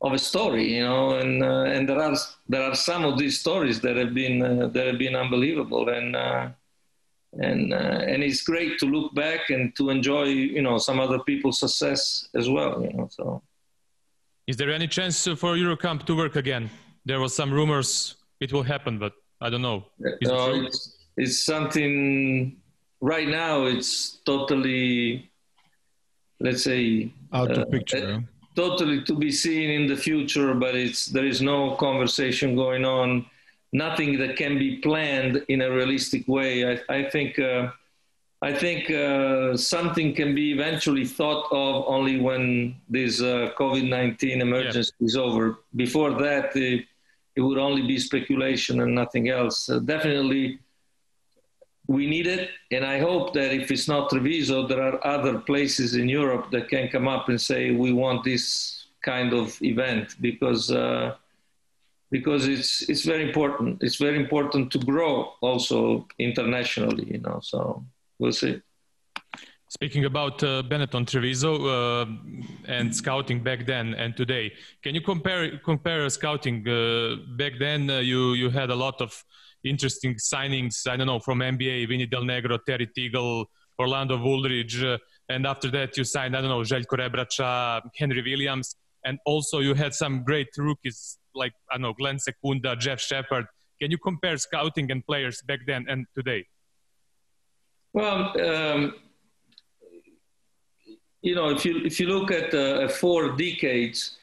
[0.00, 2.16] of a story, you know, and, uh, and there are,
[2.48, 5.88] there are some of these stories that have been, uh, that have been unbelievable.
[5.88, 6.48] And, uh,
[7.34, 11.18] and, uh, and it's great to look back and to enjoy, you know, some other
[11.20, 13.42] people's success as well, you know, so.
[14.46, 16.68] Is there any chance for Eurocamp to work again?
[17.04, 19.86] There was some rumors it will happen, but I don't know.
[19.98, 22.56] No, it it's, it's something
[23.02, 25.30] right now it's totally,
[26.40, 28.14] let's say, out of uh, picture.
[28.14, 28.20] Uh,
[28.56, 33.26] totally to be seen in the future, but it's there is no conversation going on,
[33.72, 36.72] nothing that can be planned in a realistic way.
[36.72, 37.38] I, I think.
[37.38, 37.72] Uh,
[38.44, 44.40] I think uh, something can be eventually thought of only when this uh, COVID 19
[44.40, 45.06] emergency yeah.
[45.06, 45.60] is over.
[45.76, 46.86] Before that, it,
[47.36, 49.70] it, would only be speculation and nothing else.
[49.70, 50.58] Uh, definitely,
[51.92, 52.50] we need it.
[52.70, 56.68] And I hope that if it's not Treviso, there are other places in Europe that
[56.68, 58.44] can come up and say, we want this
[59.02, 61.14] kind of event because, uh,
[62.10, 63.82] because it's, it's very important.
[63.82, 67.84] It's very important to grow also internationally, you know, so
[68.18, 68.62] we'll see.
[69.68, 72.06] Speaking about uh, Benetton Treviso uh,
[72.66, 74.52] and scouting back then and today,
[74.82, 77.88] can you compare compare scouting uh, back then?
[77.88, 79.24] Uh, you you had a lot of
[79.64, 80.86] interesting signings.
[80.88, 83.46] I don't know from NBA, Vinny Del Negro, Terry Teagle,
[83.78, 84.98] Orlando Woolridge, uh,
[85.28, 89.74] and after that you signed I don't know Željko Rebrača, Henry Williams, and also you
[89.74, 93.46] had some great rookies like I don't know Glenn Secunda, Jeff Shepard.
[93.80, 96.46] Can you compare scouting and players back then and today?
[97.92, 98.94] Well, um,
[101.20, 104.18] you know, if you if you look at uh, four decades,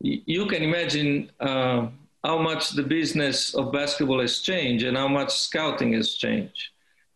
[0.00, 1.30] you can imagine.
[1.40, 1.88] Uh,
[2.24, 6.68] how much the business of basketball has changed and how much scouting has changed.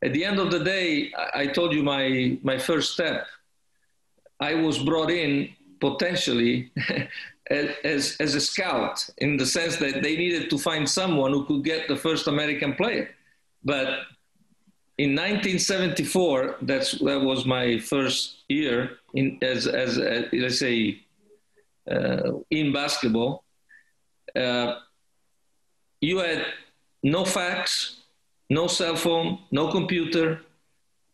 [0.05, 3.27] At the end of the day, I told you my, my first step.
[4.41, 6.71] I was brought in potentially
[7.51, 11.65] as, as a scout in the sense that they needed to find someone who could
[11.65, 13.11] get the first American player.
[13.65, 13.87] But
[14.99, 21.03] in 1974, that's, that was my first year in, as, as, as let's say,
[21.91, 23.45] uh, in basketball.
[24.35, 24.75] Uh,
[26.01, 26.45] you had
[27.03, 28.03] no fax,
[28.51, 30.41] no cell phone, no computer,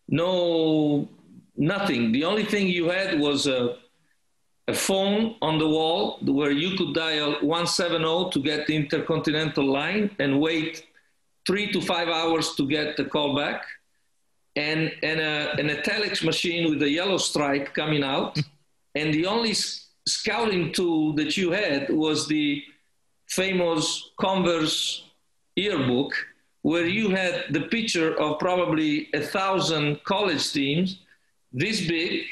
[0.08, 1.08] no
[1.56, 2.12] nothing.
[2.12, 3.76] The only thing you had was a,
[4.68, 10.14] a phone on the wall where you could dial 170 to get the intercontinental line
[10.18, 10.86] and wait
[11.46, 13.64] three to five hours to get the call back.
[14.54, 18.38] And, and, a, and a telex machine with a yellow stripe coming out.
[18.94, 19.54] and the only
[20.06, 22.62] scouting tool that you had was the
[23.34, 25.04] famous Converse
[25.56, 26.12] yearbook
[26.62, 30.98] where you had the picture of probably a thousand college teams
[31.52, 32.24] this big,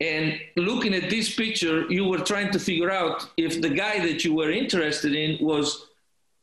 [0.00, 4.24] and looking at this picture, you were trying to figure out if the guy that
[4.24, 5.86] you were interested in was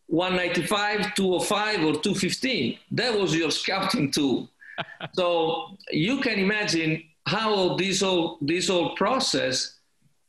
[0.07, 2.79] 195, 205, or 215.
[2.91, 4.49] That was your scouting tool.
[5.13, 9.75] so you can imagine how this whole, this whole process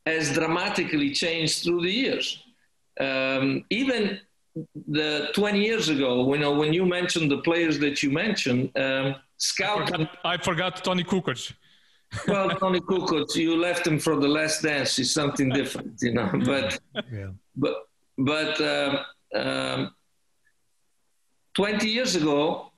[0.07, 2.43] has dramatically changed through the years.
[3.01, 4.21] Um, even
[4.89, 9.17] the 20 years ago, you know, when you mentioned the players that you mentioned, um,
[9.39, 9.95] scouting.
[9.95, 11.53] I forgot, I forgot Toni Kukoc.
[12.29, 14.99] well, Tony Kukoc, you left him for the last dance.
[14.99, 16.31] Is something different, you know.
[16.45, 16.79] But
[17.13, 17.31] yeah.
[17.57, 17.75] but
[18.19, 19.03] but uh,
[19.35, 19.95] um,
[21.55, 22.71] 20 years ago,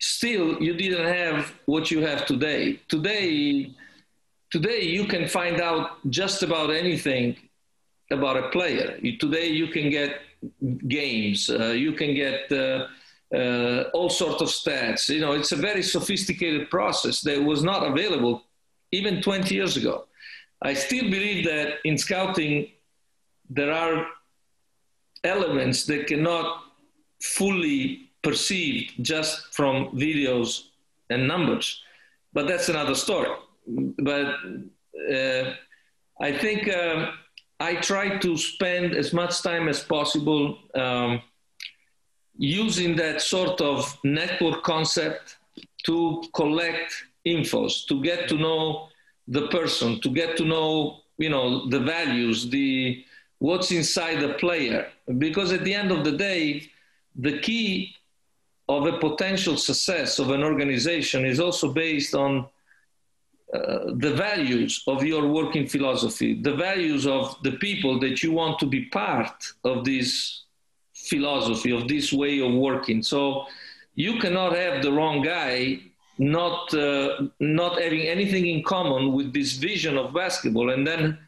[0.00, 2.80] still you didn't have what you have today.
[2.88, 3.72] Today,
[4.50, 7.36] today you can find out just about anything
[8.12, 8.98] about a player.
[9.18, 10.20] Today you can get
[10.88, 12.86] games, uh, you can get uh,
[13.34, 15.08] uh, all sorts of stats.
[15.08, 18.42] You know, it's a very sophisticated process that was not available
[18.90, 20.06] even 20 years ago.
[20.60, 22.68] I still believe that in scouting
[23.50, 24.06] there are
[25.24, 26.62] elements that cannot
[27.20, 30.68] fully perceived just from videos
[31.10, 31.82] and numbers.
[32.32, 33.30] But that's another story.
[33.66, 34.34] But
[35.12, 35.54] uh,
[36.20, 37.12] I think uh,
[37.62, 41.22] I try to spend as much time as possible um,
[42.36, 45.36] using that sort of network concept
[45.84, 46.90] to collect
[47.24, 48.88] infos, to get to know
[49.28, 53.04] the person, to get to know, you know, the values, the
[53.38, 54.88] what's inside the player.
[55.18, 56.68] Because at the end of the day,
[57.14, 57.94] the key
[58.68, 62.48] of a potential success of an organization is also based on
[63.52, 68.58] uh, the values of your working philosophy, the values of the people that you want
[68.58, 70.44] to be part of this
[70.94, 73.02] philosophy, of this way of working.
[73.02, 73.46] So
[73.94, 75.80] you cannot have the wrong guy
[76.18, 81.18] not uh, not having anything in common with this vision of basketball and then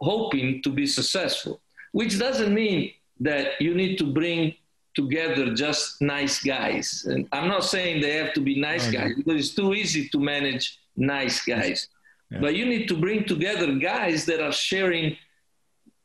[0.00, 1.60] hoping to be successful,
[1.92, 4.54] which doesn't mean that you need to bring
[4.94, 7.04] together just nice guys.
[7.06, 10.18] And I'm not saying they have to be nice guys because it's too easy to
[10.18, 11.88] manage nice guys.
[12.30, 12.40] Yeah.
[12.40, 15.16] But you need to bring together guys that are sharing,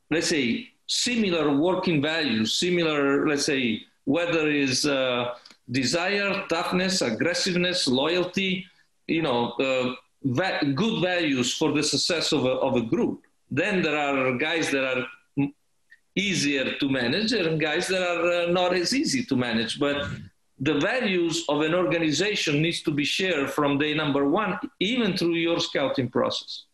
[0.10, 5.34] let's say, similar working values, similar, let's say, whether it's uh,
[5.69, 8.65] desire, toughness, aggressiveness, loyalty,
[9.08, 13.23] you know, uh, va- good values for the success of a, of a group.
[13.49, 15.06] Then there are guys that are
[16.15, 19.80] easier to manage and guys that are uh, not as easy to manage.
[19.80, 20.08] But
[20.62, 25.34] the values of an organization needs to be shared from day number one, even through
[25.34, 26.65] your scouting process.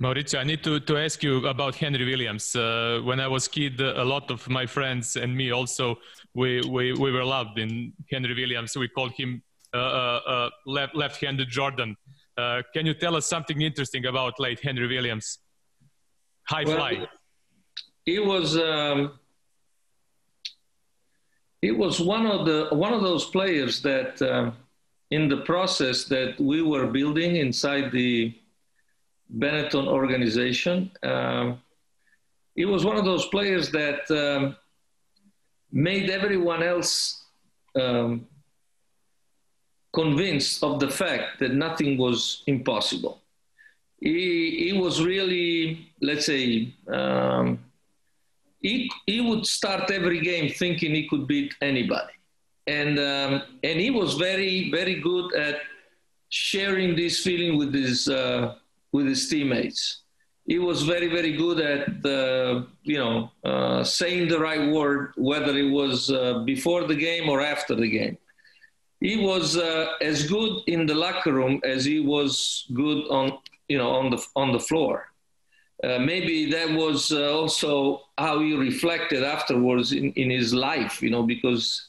[0.00, 2.56] Maurizio, I need to, to ask you about Henry Williams.
[2.56, 5.98] Uh, when I was kid, a lot of my friends and me also,
[6.34, 8.76] we, we, we were loved in Henry Williams.
[8.76, 11.96] We called him uh, uh, uh left, left-handed Jordan.
[12.36, 15.38] Uh, can you tell us something interesting about late Henry Williams?
[16.48, 17.06] High well, fly
[18.04, 19.18] he was um,
[21.62, 24.56] he was one of the one of those players that um,
[25.10, 28.34] in the process that we were building inside the
[29.38, 31.60] Benetton organization, um,
[32.54, 34.56] he was one of those players that um,
[35.72, 37.24] made everyone else
[37.74, 38.26] um,
[39.92, 43.20] convinced of the fact that nothing was impossible.
[44.00, 47.58] He, he was really, let's say, um,
[48.60, 52.12] he, he would start every game thinking he could beat anybody.
[52.66, 55.56] And, um, and he was very, very good at
[56.28, 58.54] sharing this feeling with his, uh,
[58.92, 60.02] with his teammates.
[60.46, 65.56] He was very, very good at, uh, you know, uh, saying the right word, whether
[65.56, 68.18] it was uh, before the game or after the game.
[69.00, 73.78] He was uh, as good in the locker room as he was good on, you
[73.78, 75.09] know, on the, on the floor.
[75.82, 81.08] Uh, maybe that was uh, also how he reflected afterwards in, in his life, you
[81.08, 81.88] know, because,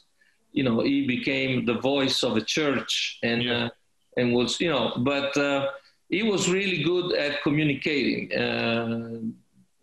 [0.53, 3.65] you know, he became the voice of a church and, yeah.
[3.65, 3.69] uh,
[4.15, 5.67] and was, you know, but uh,
[6.07, 8.31] he was really good at communicating.
[8.33, 9.19] Uh,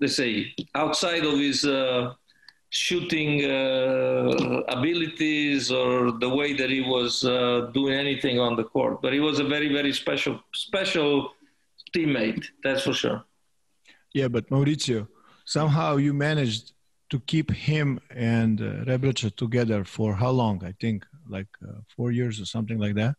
[0.01, 1.69] let's say outside of his
[2.71, 3.45] shooting
[4.69, 7.21] abilities or the way that he was
[7.75, 11.33] doing anything on the court, but he was a very, very special, special
[11.95, 12.47] teammate.
[12.63, 13.25] That's for sure.
[14.15, 15.09] Yeah, but Mauricio,
[15.45, 16.73] somehow you managed
[17.11, 20.65] to keep him and uh, together for how long?
[20.65, 23.15] I think like uh, four years or something like that.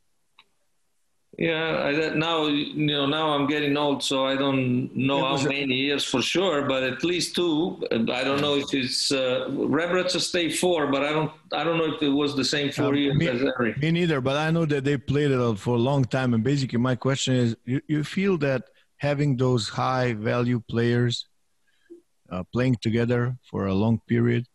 [1.37, 5.75] Yeah, I, now you know now I'm getting old, so I don't know how many
[5.75, 7.81] years for sure, but at least two.
[7.91, 11.93] I don't know if it's uh, Rebraca stay four, but I don't I don't know
[11.93, 13.75] if it was the same four uh, years me, as Henry.
[13.79, 16.33] Me neither, but I know that they played it for a long time.
[16.33, 18.63] And basically, my question is: you, you feel that
[18.99, 21.27] having those high value players
[22.29, 24.45] uh, playing together for a long period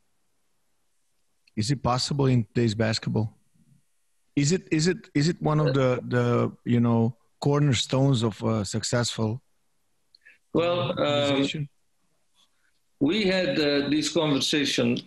[1.57, 3.36] is it possible in today's basketball?
[4.36, 8.64] Is it is it is it one of the the you know cornerstones of a
[8.64, 9.40] successful?
[10.53, 11.68] Well, um,
[13.01, 14.99] we had uh, this conversation,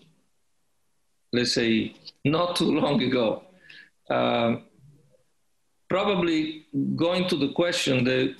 [1.33, 3.43] let's say, not too long ago.
[4.09, 4.63] Um,
[5.89, 6.65] probably
[6.95, 8.35] going to the question that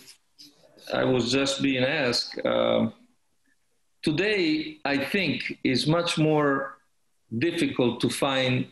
[0.93, 2.39] I was just being asked.
[2.45, 2.89] Uh,
[4.01, 6.77] today, I think, is much more
[7.37, 8.67] difficult to find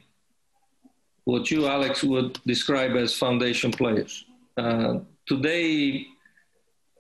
[1.26, 4.26] what you, Alex, would describe as foundation players.
[4.57, 6.05] Uh, today,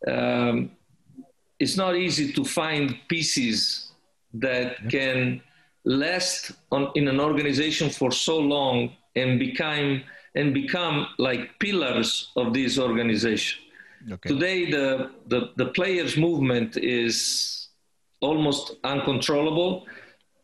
[0.07, 0.71] um,
[1.59, 3.91] it's not easy to find pieces
[4.33, 5.41] that can
[5.85, 10.03] last on, in an organization for so long and become
[10.35, 13.64] and become like pillars of this organization.
[14.11, 14.29] Okay.
[14.29, 17.69] Today, the, the, the players' movement is
[18.21, 19.87] almost uncontrollable.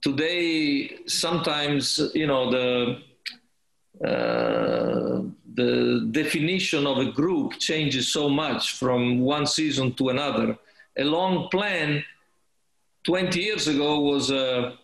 [0.01, 3.01] Today, sometimes, you know, the
[4.03, 5.21] uh,
[5.53, 10.57] the definition of a group changes so much from one season to another.
[10.97, 12.03] A long plan
[13.03, 14.77] 20 years ago was a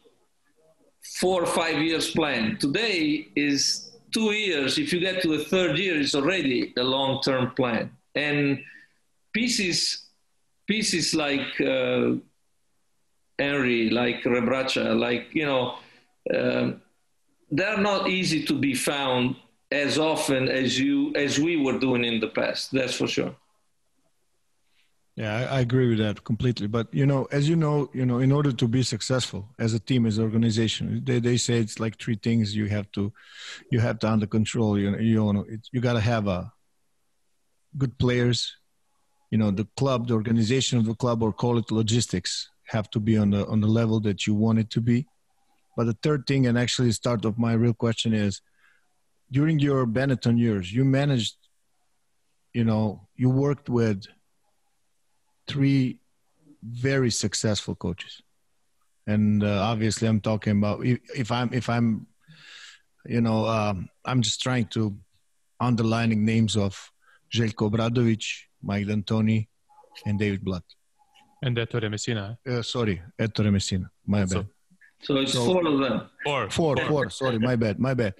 [1.19, 2.57] four or five years plan.
[2.57, 4.77] Today is two years.
[4.77, 7.96] If you get to a third year, it's already a long term plan.
[8.17, 8.59] And
[9.33, 10.07] pieces,
[10.67, 12.15] pieces like uh,
[13.39, 15.75] Henry, like Rebraca, like, you know,
[16.33, 16.81] um,
[17.51, 19.35] they're not easy to be found
[19.71, 22.71] as often as you as we were doing in the past.
[22.71, 23.35] That's for sure.
[25.15, 26.67] Yeah, I, I, agree with that completely.
[26.67, 29.79] But you know, as you know, you know, in order to be successful as a
[29.79, 33.11] team, as an organization, they, they say it's like three things you have to,
[33.71, 34.77] you have to under control.
[34.77, 36.53] You know, you know, you got to have a
[37.77, 38.55] good players.
[39.31, 42.99] You know, the club, the organization of the club, or call it logistics, have to
[42.99, 45.05] be on the on the level that you want it to be.
[45.75, 48.41] But the third thing, and actually, the start of my real question is,
[49.31, 51.35] during your Benetton years, you managed,
[52.53, 54.05] you know, you worked with
[55.47, 55.99] three
[56.63, 58.21] very successful coaches,
[59.05, 62.07] and uh, obviously, I'm talking about if, if I'm if I'm,
[63.05, 64.97] you know, um, I'm just trying to
[65.59, 66.91] underlining names of
[67.29, 69.45] Željko Obradović, Mike D'Antoni,
[70.05, 70.63] and David Blatt.
[71.41, 72.37] And Ettore Messina.
[72.45, 73.89] Uh, sorry, Ettore Messina.
[74.05, 74.47] My so, bad.
[75.01, 76.09] So it's so, four of them.
[76.23, 76.49] Four.
[76.49, 77.09] Four, four.
[77.09, 78.15] Sorry, my bad, my bad.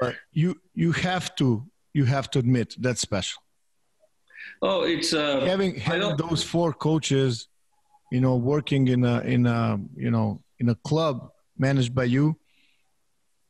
[0.00, 3.42] But you you have to you have to admit that's special.
[4.62, 7.48] Oh, it's uh, having having those four coaches,
[8.10, 12.36] you know, working in a in a you know in a club managed by you.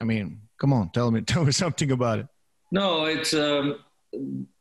[0.00, 2.26] I mean, come on, tell me tell me something about it.
[2.70, 3.78] No, it's um,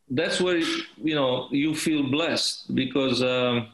[0.10, 3.22] that's where you know you feel blessed because.
[3.22, 3.70] Um,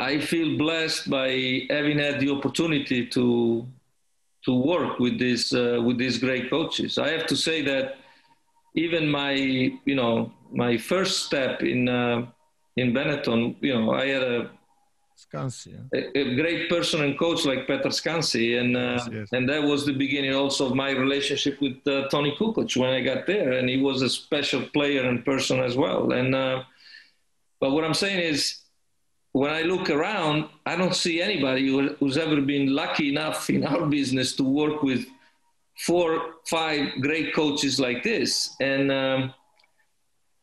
[0.00, 3.66] I feel blessed by having had the opportunity to
[4.44, 6.98] to work with these uh, with these great coaches.
[6.98, 7.96] I have to say that
[8.74, 12.26] even my you know my first step in uh,
[12.76, 14.50] in Benetton, you know, I had a
[15.18, 19.28] Scansi, a, a, great person and coach like Petar Scansi, and uh, yes, yes.
[19.32, 23.00] and that was the beginning also of my relationship with uh, Toni Kukoc when I
[23.00, 26.12] got there, and he was a special player and person as well.
[26.12, 26.62] And uh,
[27.60, 28.60] but what I'm saying is
[29.32, 31.66] when I look around, I don't see anybody
[31.98, 35.04] who's ever been lucky enough in our business to work with
[35.78, 38.54] four, five great coaches like this.
[38.60, 39.34] And um,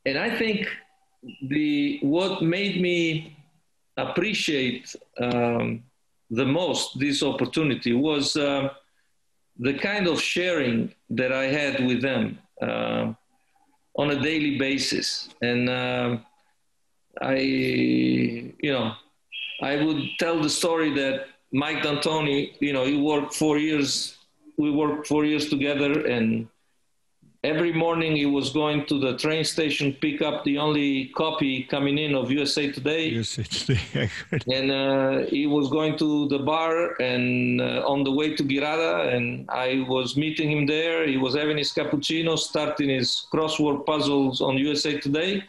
[0.06, 0.68] and I think
[1.48, 3.35] the what made me
[3.98, 5.84] appreciate um,
[6.30, 8.70] the most this opportunity was uh,
[9.60, 13.14] the kind of sharing that I had with them uh,
[13.98, 15.30] on a daily basis.
[15.42, 16.18] And uh,
[17.22, 18.94] I, you know,
[19.62, 24.18] I would tell the story that Mike D'Antoni, you know, he worked four years.
[24.58, 26.48] We worked four years together, and
[27.52, 30.90] every morning he was going to the train station pick up the only
[31.22, 33.04] copy coming in of USA Today.
[33.10, 34.10] USA Today.
[34.58, 39.14] and uh, he was going to the bar and uh, on the way to Girada,
[39.16, 41.08] and I was meeting him there.
[41.08, 45.44] He was having his cappuccino, starting his crossword puzzles on USA Today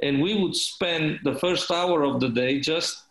[0.00, 3.04] and we would spend the first hour of the day just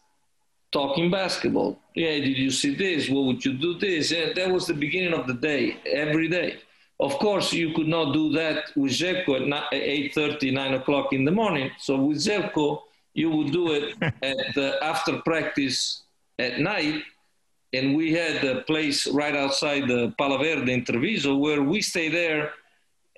[0.72, 1.80] talking basketball.
[1.96, 3.10] Yeah, did you see this?
[3.10, 4.12] What would you do this?
[4.12, 6.58] And that was the beginning of the day, every day.
[7.00, 11.32] Of course, you could not do that with Zelko at 8.30, 9 o'clock in the
[11.32, 11.70] morning.
[11.78, 12.84] So with Zelko,
[13.14, 16.04] you would do it at uh, after practice
[16.40, 17.04] at night.
[17.74, 22.54] And we had a place right outside the Palaverde in Treviso where we stay there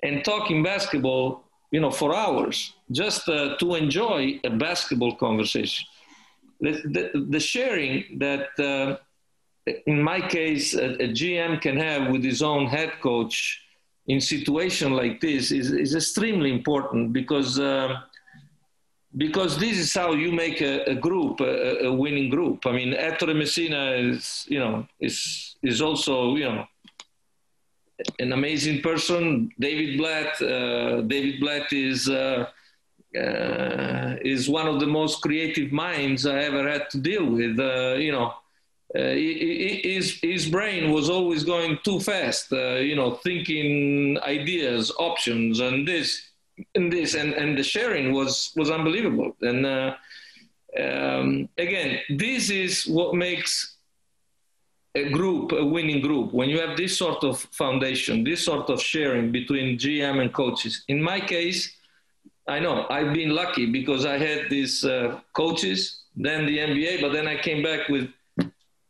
[0.02, 5.86] and talking basketball, you know, for hours, just uh, to enjoy a basketball conversation.
[6.60, 8.96] The, the, the sharing that, uh,
[9.86, 13.62] in my case, a, a, GM can have with his own head coach
[14.08, 18.00] in situation like this is, is extremely important because uh,
[19.16, 22.66] because this is how you make a, a group, a, a, winning group.
[22.66, 26.64] I mean, Ettore Messina is, you know, is is also, you know,
[28.18, 29.50] an amazing person.
[29.58, 32.46] David Blatt, uh, David Blatt is uh,
[33.16, 37.58] uh, is one of the most creative minds I ever had to deal with.
[37.58, 38.34] Uh, you know,
[38.94, 42.52] his his brain was always going too fast.
[42.52, 46.30] Uh, you know, thinking ideas, options, and this
[46.74, 49.36] and this, and and the sharing was was unbelievable.
[49.42, 53.76] And um, again, this is what makes
[54.94, 58.80] a group, a winning group, when you have this sort of foundation, this sort of
[58.80, 60.84] sharing between GM and coaches.
[60.88, 61.74] In my case,
[62.46, 67.12] I know I've been lucky because I had these uh, coaches, then the NBA, but
[67.12, 68.08] then I came back with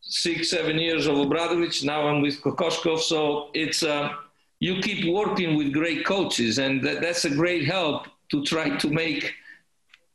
[0.09, 1.83] six, seven years of Obradovic.
[1.85, 2.99] Now I'm with Kokoskov.
[2.99, 4.09] So it's, uh,
[4.59, 8.89] you keep working with great coaches, and that, that's a great help to try to
[8.89, 9.33] make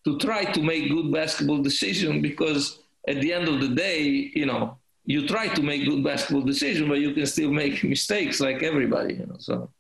[0.05, 4.45] to try to make good basketball decisions because at the end of the day, you
[4.45, 4.77] know,
[5.07, 9.15] you try to make good basketball decisions, but you can still make mistakes like everybody.
[9.15, 9.71] You know, so.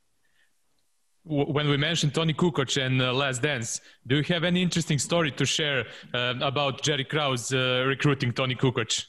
[1.27, 5.31] When we mentioned Tony Kukoc and uh, Last Dance, do you have any interesting story
[5.33, 9.07] to share uh, about Jerry Krause uh, recruiting Tony Kukoc?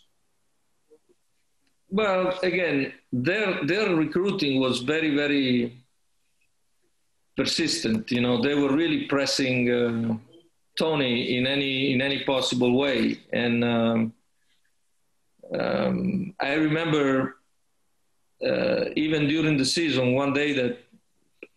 [1.89, 5.77] Well, again, their their recruiting was very very
[7.37, 8.11] persistent.
[8.11, 10.17] You know, they were really pressing uh,
[10.77, 14.13] Tony in any in any possible way, and um,
[15.53, 17.37] um, I remember
[18.43, 20.79] uh, even during the season, one day that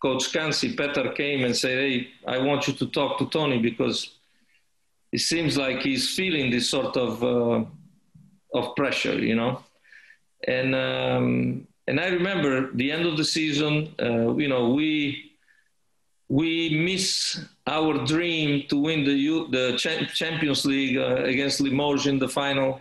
[0.01, 4.11] Coach Kansi, Petar came and said, Hey, I want you to talk to Tony because
[5.13, 7.65] it seems like he's feeling this sort of, uh,
[8.55, 9.65] of pressure, you know?
[10.47, 15.33] And, um, and I remember the end of the season, uh, you know, we,
[16.29, 19.17] we miss our dream to win the,
[19.51, 22.81] the Champions League uh, against Limoges in the final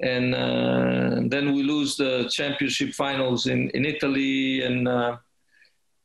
[0.00, 5.16] and uh, then we lose the championship finals in, in Italy, and uh,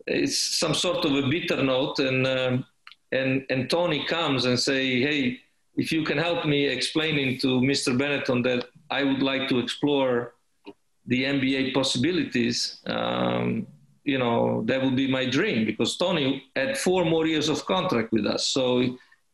[0.08, 2.00] it's some sort of a bitter note.
[2.00, 2.66] And um,
[3.12, 5.40] and and Tony comes and say, "Hey,
[5.76, 7.98] if you can help me explaining to Mr.
[7.98, 10.36] Benetton that I would like to explore
[11.12, 13.68] the NBA possibilities." Um,
[14.04, 18.10] you know, that would be my dream because Tony had four more years of contract
[18.12, 18.64] with us, so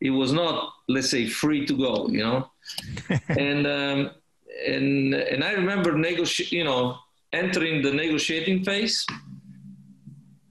[0.07, 0.55] it was not,
[0.89, 1.93] let's say, free to go.
[2.17, 2.39] You know,
[3.45, 3.99] and um,
[4.73, 6.97] and and I remember negoti- you know,
[7.31, 9.05] entering the negotiating phase.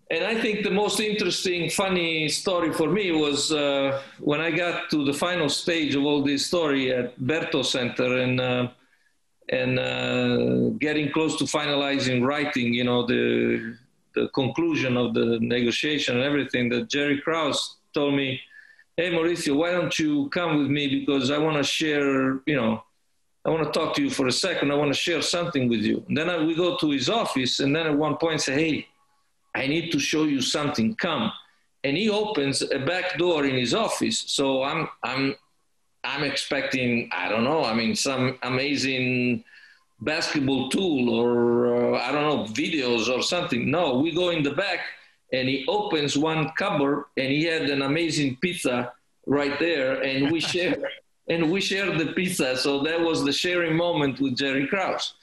[0.09, 4.89] And I think the most interesting, funny story for me was uh, when I got
[4.91, 8.69] to the final stage of all this story at Berto Center and uh,
[9.49, 13.77] and uh, getting close to finalizing writing, you know, the
[14.15, 16.69] the conclusion of the negotiation and everything.
[16.71, 18.41] That Jerry Krause told me,
[18.97, 22.83] "Hey Mauricio, why don't you come with me because I want to share, you know,
[23.45, 24.73] I want to talk to you for a second.
[24.73, 26.05] I want to share something with you.
[26.09, 28.89] And then I, we go to his office, and then at one point say, "Hey,
[29.55, 30.95] I need to show you something.
[30.97, 31.31] Come."
[31.85, 34.19] And he opens a back door in his office.
[34.27, 35.37] So I'm I'm
[36.07, 37.65] I'm expecting I don't know.
[37.65, 39.45] I mean, some amazing
[40.01, 43.71] basketball tool or uh, I don't know videos or something.
[43.71, 44.81] No, we go in the back,
[45.33, 48.93] and he opens one cupboard, and he had an amazing pizza
[49.27, 50.77] right there, and we share
[51.29, 52.57] and we shared the pizza.
[52.57, 55.15] So that was the sharing moment with Jerry Krause.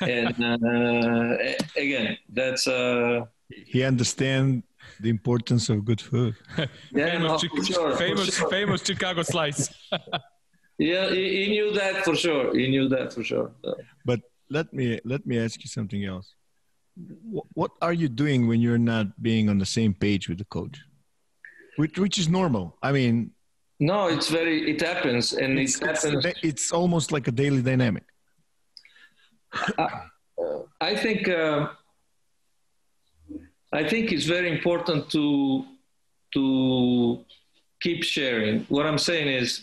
[0.00, 4.62] And uh, again, that's uh, he understand
[5.00, 6.36] the importance of good food.
[6.56, 8.50] yeah, famous, no, sure, famous, sure.
[8.50, 9.68] famous Chicago slice.
[10.78, 12.56] yeah, he, he, knew that for sure.
[12.56, 13.52] He knew that for sure.
[14.04, 14.20] But
[14.50, 16.34] let me let me ask you something else.
[17.22, 20.44] What, what are you doing when you're not being on the same page with the
[20.44, 20.78] coach?
[21.76, 22.76] Which, which is normal.
[22.82, 23.30] I mean,
[23.80, 24.70] no, it's very.
[24.70, 26.24] It happens, and it's, it happens.
[26.24, 28.04] It's, it's almost like a daily dynamic.
[29.78, 30.02] I,
[30.80, 31.28] I think.
[31.28, 31.68] Uh,
[33.72, 35.64] I think it's very important to
[36.34, 37.24] to
[37.80, 38.64] keep sharing.
[38.68, 39.62] What I'm saying is,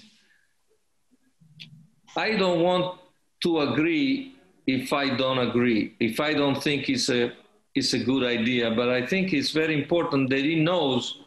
[2.15, 2.99] I don't want
[3.43, 4.35] to agree
[4.67, 5.95] if I don't agree.
[5.99, 7.31] If I don't think it's a
[7.75, 11.19] it's a good idea, but I think it's very important that he knows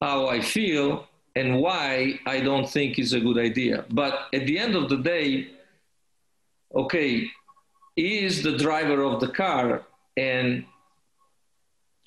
[0.00, 3.84] how I feel and why I don't think it's a good idea.
[3.90, 5.48] But at the end of the day,
[6.74, 7.28] okay,
[7.96, 9.82] he is the driver of the car.
[10.16, 10.64] And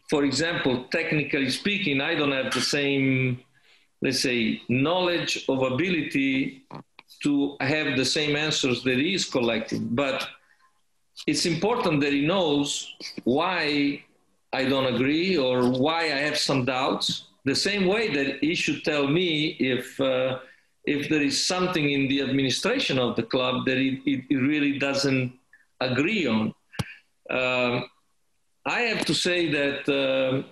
[0.10, 3.40] for example, technically speaking, I don't have the same,
[4.02, 6.66] let's say, knowledge of ability
[7.24, 9.88] to have the same answers that he is collecting.
[9.92, 10.28] But
[11.28, 14.04] it's important that he knows why
[14.54, 17.26] I don't agree or why I have some doubts.
[17.46, 20.40] The same way that he should tell me if uh,
[20.86, 25.34] if there is something in the administration of the club that it he really doesn't
[25.82, 26.54] agree on.
[27.30, 27.90] Um,
[28.66, 30.44] I have to say that, uh,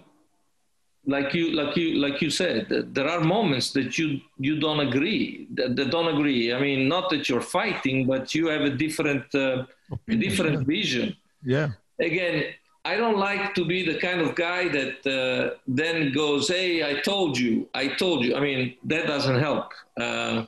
[1.06, 5.48] like you, like you, like you said, there are moments that you you don't agree,
[5.54, 6.54] that, that don't agree.
[6.54, 9.66] I mean, not that you're fighting, but you have a different, uh,
[10.08, 10.66] a different yeah.
[10.66, 11.16] vision.
[11.44, 11.70] Yeah.
[12.00, 12.54] Again,
[12.86, 17.00] I don't like to be the kind of guy that uh, then goes, "Hey, I
[17.02, 19.72] told you, I told you." I mean, that doesn't help.
[20.00, 20.46] Uh,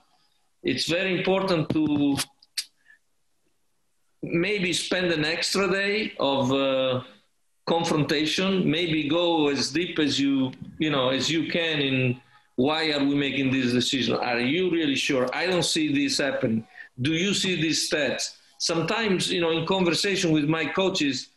[0.64, 2.18] it's very important to
[4.22, 7.02] maybe spend an extra day of uh,
[7.66, 8.70] confrontation.
[8.70, 12.22] Maybe go as deep as you you know as you can in
[12.56, 14.16] why are we making this decision?
[14.16, 15.28] Are you really sure?
[15.34, 16.66] I don't see this happening.
[17.02, 18.38] Do you see these stats?
[18.60, 21.30] Sometimes, you know, in conversation with my coaches,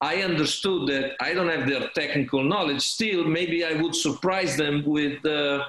[0.00, 2.82] I understood that I don't have their technical knowledge.
[2.82, 5.64] Still, maybe I would surprise them with uh,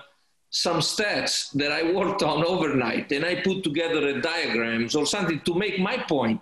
[0.49, 5.39] some stats that I worked on overnight and I put together a diagrams or something
[5.41, 6.41] to make my point,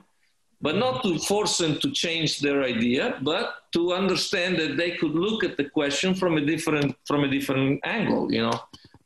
[0.61, 5.15] but not to force them to change their idea, but to understand that they could
[5.15, 8.59] look at the question from a different from a different angle, you know.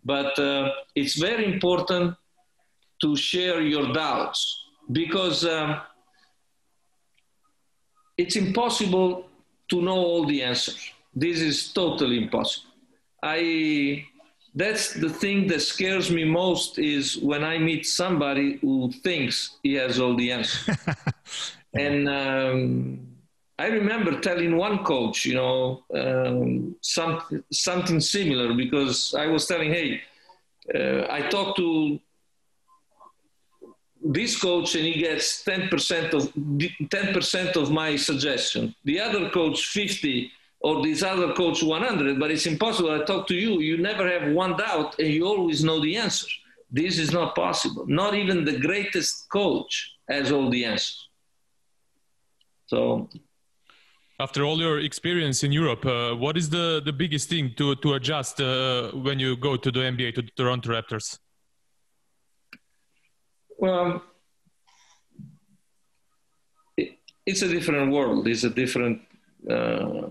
[0.05, 2.15] But uh, it's very important
[3.01, 4.39] to share your doubts
[4.91, 5.45] because.
[5.45, 5.81] Um,
[8.19, 9.29] it's impossible
[9.69, 10.91] to know all the answers.
[11.15, 12.71] This is totally impossible.
[13.23, 14.05] I
[14.55, 19.73] that's the thing that scares me most is when I meet somebody who thinks he
[19.75, 20.75] has all the answers.
[21.73, 23.07] and um,
[23.59, 27.21] I remember telling one coach, you know, um, some,
[27.51, 30.01] something similar because I was telling, hey,
[30.73, 31.99] uh, I talked to
[34.01, 40.31] this coach and he gets 10% of 10% of my suggestion the other coach 50
[40.61, 44.31] or this other coach 100 but it's impossible i talk to you you never have
[44.33, 46.27] one doubt and you always know the answer
[46.71, 51.09] this is not possible not even the greatest coach has all the answers
[52.67, 53.09] so
[54.19, 57.93] after all your experience in Europe, uh, what is the, the biggest thing to, to
[57.93, 61.19] adjust uh, when you go to the NBA, to the Toronto Raptors?
[63.57, 64.03] Well,
[66.75, 68.27] it, it's a different world.
[68.27, 69.01] It's a different.
[69.49, 70.09] Uh,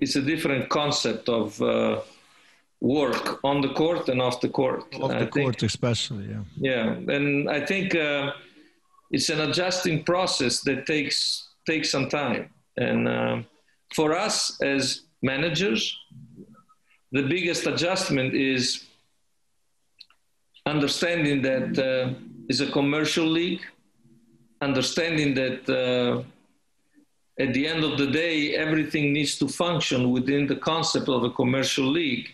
[0.00, 2.00] it's a different concept of uh,
[2.80, 4.82] work on the court and off the court.
[5.00, 6.42] Off the I court, think, especially, yeah.
[6.56, 8.32] Yeah, and I think uh,
[9.10, 12.50] it's an adjusting process that takes takes some time.
[12.76, 13.42] And uh,
[13.94, 15.96] for us as managers,
[17.12, 18.84] the biggest adjustment is
[20.66, 22.14] understanding that uh,
[22.48, 23.62] it's a commercial league,
[24.60, 26.22] understanding that uh,
[27.38, 31.30] at the end of the day, everything needs to function within the concept of a
[31.30, 32.28] commercial league.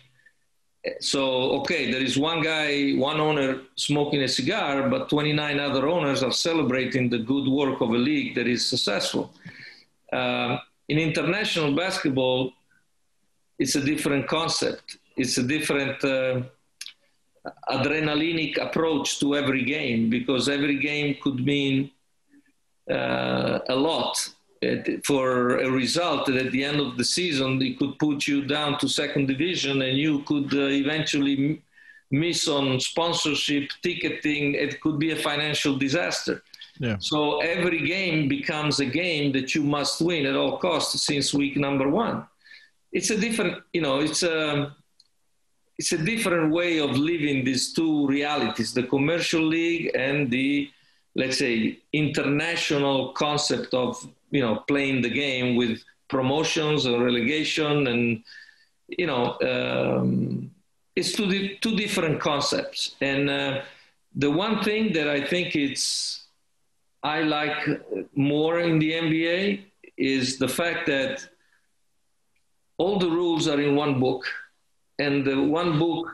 [0.99, 6.23] So, okay, there is one guy, one owner smoking a cigar, but 29 other owners
[6.23, 9.33] are celebrating the good work of a league that is successful.
[10.11, 10.57] Uh,
[10.89, 12.51] in international basketball,
[13.59, 14.97] it's a different concept.
[15.15, 16.41] It's a different uh,
[17.69, 21.91] adrenalinic approach to every game because every game could mean
[22.89, 24.29] uh, a lot
[25.03, 28.77] for a result that at the end of the season it could put you down
[28.79, 31.61] to second division and you could uh, eventually
[32.11, 34.53] miss on sponsorship ticketing.
[34.53, 36.43] It could be a financial disaster.
[36.79, 36.97] Yeah.
[36.99, 41.55] so every game becomes a game that you must win at all costs since week
[41.55, 42.25] number one.
[42.91, 44.75] It's a different you know it's a
[45.77, 50.69] it's a different way of living these two realities the commercial league and the
[51.15, 58.23] let's say international concept of you know playing the game with promotions and relegation and
[58.87, 60.51] you know um,
[60.95, 62.95] it's two, di- two different concepts.
[63.01, 63.63] And uh,
[64.15, 66.27] the one thing that i think it's
[67.01, 67.57] i like
[68.15, 69.63] more in the nba
[69.97, 71.27] is the fact that
[72.77, 74.25] all the rules are in one book
[74.99, 76.07] and the one book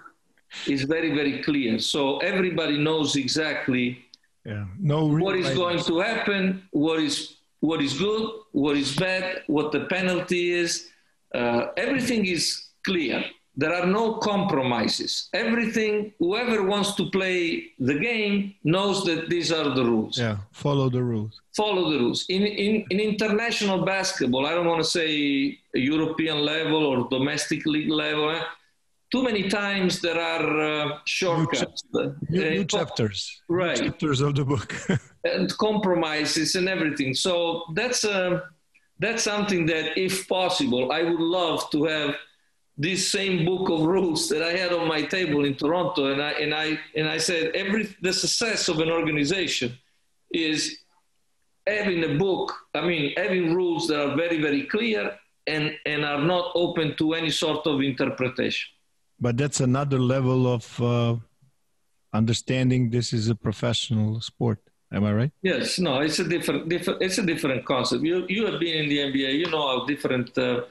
[0.68, 1.78] is very very clear.
[1.80, 4.06] So everybody knows exactly
[4.52, 6.44] yeah no what is going to happen
[6.86, 7.16] what is
[7.60, 10.90] what is good, what is bad, what the penalty is.
[11.34, 13.24] Uh, everything is clear.
[13.56, 15.28] There are no compromises.
[15.34, 20.18] Everything, whoever wants to play the game knows that these are the rules.
[20.18, 21.42] Yeah, follow the rules.
[21.58, 22.26] Follow the rules.
[22.30, 27.90] In, in, in international basketball, I don't want to say European level or domestic league
[27.90, 28.42] level, eh?
[29.12, 31.84] Too many times there are uh, shortcuts.
[31.94, 33.42] New, new, new uh, chapters.
[33.50, 33.80] Right.
[33.80, 34.76] New chapters of the book.
[35.24, 37.14] and compromises and everything.
[37.14, 38.42] So that's, uh,
[39.00, 42.16] that's something that, if possible, I would love to have
[42.78, 46.12] this same book of rules that I had on my table in Toronto.
[46.12, 49.78] And I, and I, and I said, every, the success of an organization
[50.32, 50.80] is
[51.66, 56.22] having a book, I mean, having rules that are very, very clear and, and are
[56.22, 58.70] not open to any sort of interpretation.
[59.22, 61.16] But that's another level of uh,
[62.14, 64.60] understanding this is a professional sport.
[64.92, 65.32] Am I right?
[65.42, 65.78] Yes.
[65.78, 67.02] No, it's a different, different.
[67.02, 68.04] It's a different concept.
[68.04, 69.34] You you have been in the NBA.
[69.38, 70.36] You know how different.
[70.38, 70.62] Uh,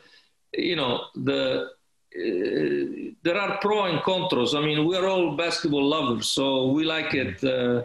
[0.54, 1.70] you know the.
[2.16, 4.56] Uh, there are pro and contras.
[4.58, 7.44] I mean, we're all basketball lovers, so we like it.
[7.44, 7.82] Uh,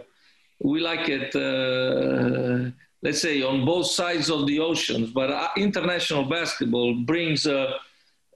[0.60, 1.36] we like it.
[1.36, 2.70] Uh,
[3.02, 5.10] let's say on both sides of the oceans.
[5.10, 7.76] But uh, international basketball brings a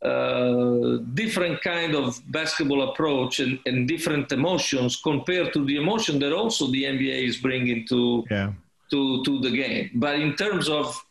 [0.03, 6.33] uh, different kind of basketball approach and, and, different emotions compared to the emotion that
[6.33, 8.53] also the NBA is bringing to yeah.
[8.93, 9.91] to to the game.
[9.95, 11.05] But in terms of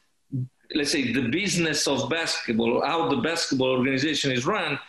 [0.74, 4.80] let's say the business of basketball, how the basketball organization is run,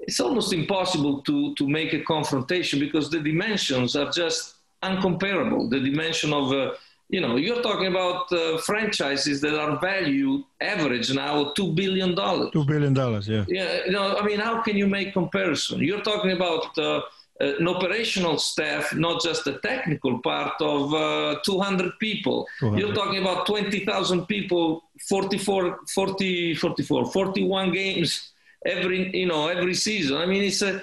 [0.00, 5.68] it's almost impossible to to make a confrontation because the dimensions are just uncomparable.
[5.68, 6.72] The dimension of uh,
[7.08, 12.50] you know, you're talking about uh, franchises that are valued average now two billion dollars.
[12.52, 13.44] Two billion dollars, yeah.
[13.46, 15.78] Yeah, you know, I mean, how can you make comparison?
[15.80, 17.02] You're talking about uh,
[17.38, 22.48] an operational staff, not just the technical part of uh, 200 people.
[22.58, 22.80] 200.
[22.80, 28.32] You're talking about 20,000 people, 44, 40, 44, 41 games
[28.64, 30.16] every, you know, every season.
[30.16, 30.82] I mean, it's a,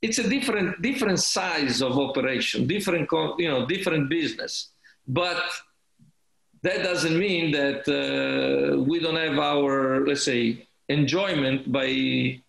[0.00, 4.71] it's a different, different size of operation, different, you know, different business.
[5.06, 5.42] But
[6.62, 12.40] that doesn't mean that uh, we don't have our, let's say, enjoyment by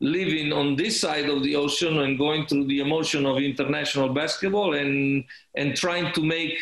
[0.00, 4.74] living on this side of the ocean and going through the emotion of international basketball
[4.74, 6.56] and and trying to make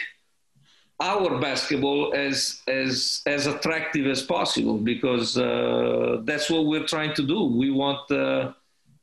[1.01, 7.23] our basketball as as as attractive as possible because uh, that's what we're trying to
[7.23, 7.45] do.
[7.45, 8.53] We want uh,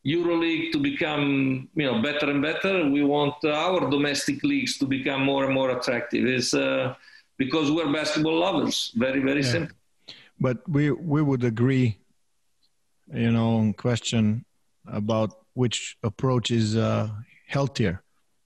[0.06, 2.88] EuroLeague to become you know better and better.
[2.90, 6.26] We want our domestic leagues to become more and more attractive.
[6.26, 6.96] It's uh,
[7.38, 8.92] because we're basketball lovers.
[8.96, 9.52] Very very yeah.
[9.52, 9.76] simple.
[10.40, 11.98] But we we would agree,
[13.14, 14.46] you know, on question
[14.86, 17.10] about which approach is uh,
[17.48, 18.04] healthier.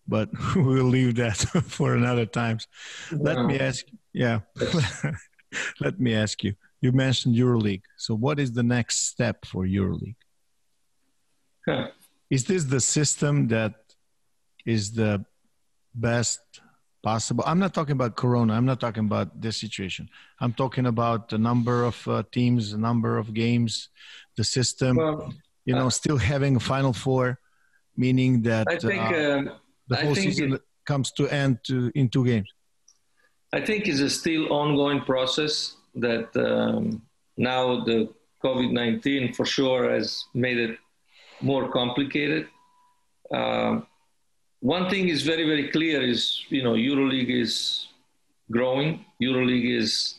[0.08, 1.38] But we'll leave that
[1.68, 2.68] for another times.
[3.12, 3.86] Let me ask.
[4.14, 4.40] Yeah,
[5.82, 6.54] let me ask you.
[6.82, 7.82] You mentioned EuroLeague.
[7.98, 10.16] So, what is the next step for EuroLeague?
[12.30, 13.74] Is this the system that
[14.66, 15.26] is the
[15.96, 16.42] best
[17.02, 17.44] possible?
[17.48, 18.54] I'm not talking about Corona.
[18.54, 20.10] I'm not talking about this situation.
[20.40, 23.90] I'm talking about the number of uh, teams, the number of games,
[24.38, 24.98] the system.
[24.98, 25.34] Well,
[25.66, 27.40] you know, uh, still having a Final Four,
[27.96, 29.52] meaning that I think, uh, um,
[29.88, 32.50] the whole season it, comes to end to, in two games.
[33.54, 37.02] I think it's a still ongoing process that um,
[37.38, 38.10] now the
[38.44, 40.78] COVID 19 for sure has made it
[41.42, 42.48] more complicated.
[43.32, 43.86] Um,
[44.62, 47.88] one thing is very, very clear is, you know, EuroLeague is
[48.52, 49.06] growing.
[49.22, 50.16] EuroLeague is,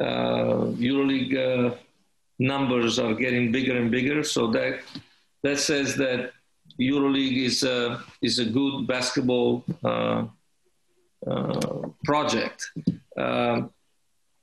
[0.00, 1.76] uh, EuroLeague uh,
[2.38, 4.22] numbers are getting bigger and bigger.
[4.22, 4.80] So that,
[5.42, 6.32] that says that
[6.80, 10.26] EuroLeague is a, is a good basketball uh,
[11.26, 12.70] uh project.
[13.16, 13.70] Um,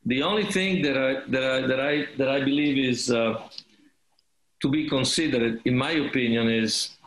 [0.06, 3.42] the only thing that I, that I, that I, that I believe is uh,
[4.64, 6.98] to be considered, in my opinion, is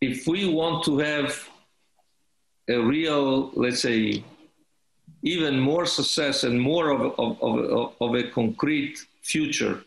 [0.00, 1.48] if we want to have
[2.68, 4.22] a real, let's say,
[5.22, 9.82] even more success and more of, of, of, of a concrete future,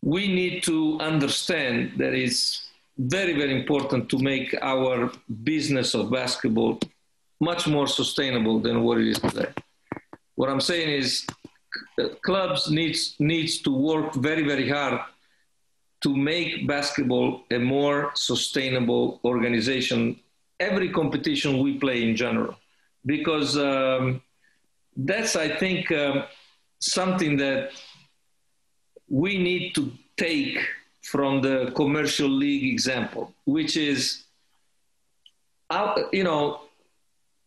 [0.00, 5.12] we need to understand that it's very, very important to make our
[5.42, 6.80] business of basketball
[7.38, 9.52] much more sustainable than what it is today.
[10.36, 11.26] What I'm saying is
[12.22, 15.00] clubs needs needs to work very very hard
[16.02, 20.20] to make basketball a more sustainable organization.
[20.60, 22.56] Every competition we play in general.
[23.06, 24.22] Because um,
[24.96, 26.24] that's i think um,
[26.78, 27.70] something that
[29.08, 30.58] we need to take
[31.02, 34.24] from the commercial league example which is
[36.12, 36.60] you know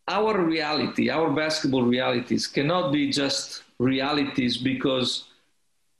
[0.08, 5.24] our reality, our basketball realities cannot be just realities because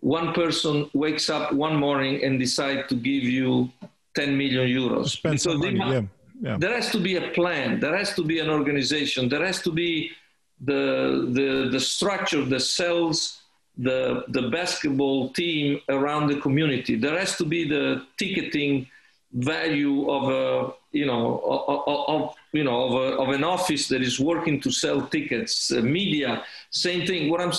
[0.01, 3.71] one person wakes up one morning and decide to give you
[4.15, 5.11] 10 million euros.
[5.11, 6.03] Spend money, yeah.
[6.41, 6.57] Yeah.
[6.59, 7.81] There has to be a plan.
[7.81, 9.29] There has to be an organization.
[9.29, 10.13] There has to be
[10.61, 13.43] the the the structure, the cells,
[13.77, 16.95] the the basketball team around the community.
[16.97, 18.87] There has to be the ticketing
[19.33, 24.01] value of a you know of, of you know of, a, of, an office that
[24.01, 25.73] is working to sell tickets.
[25.73, 27.31] Uh, media, same thing.
[27.31, 27.53] What I'm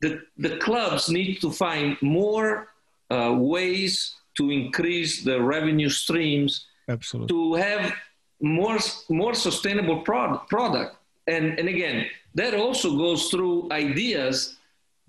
[0.00, 2.68] the the clubs need to find more
[3.10, 6.66] uh, ways to increase the revenue streams.
[6.88, 7.28] Absolutely.
[7.28, 7.92] To have
[8.40, 8.78] more
[9.08, 10.96] more sustainable product product
[11.26, 14.56] and and again that also goes through ideas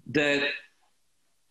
[0.08, 0.42] that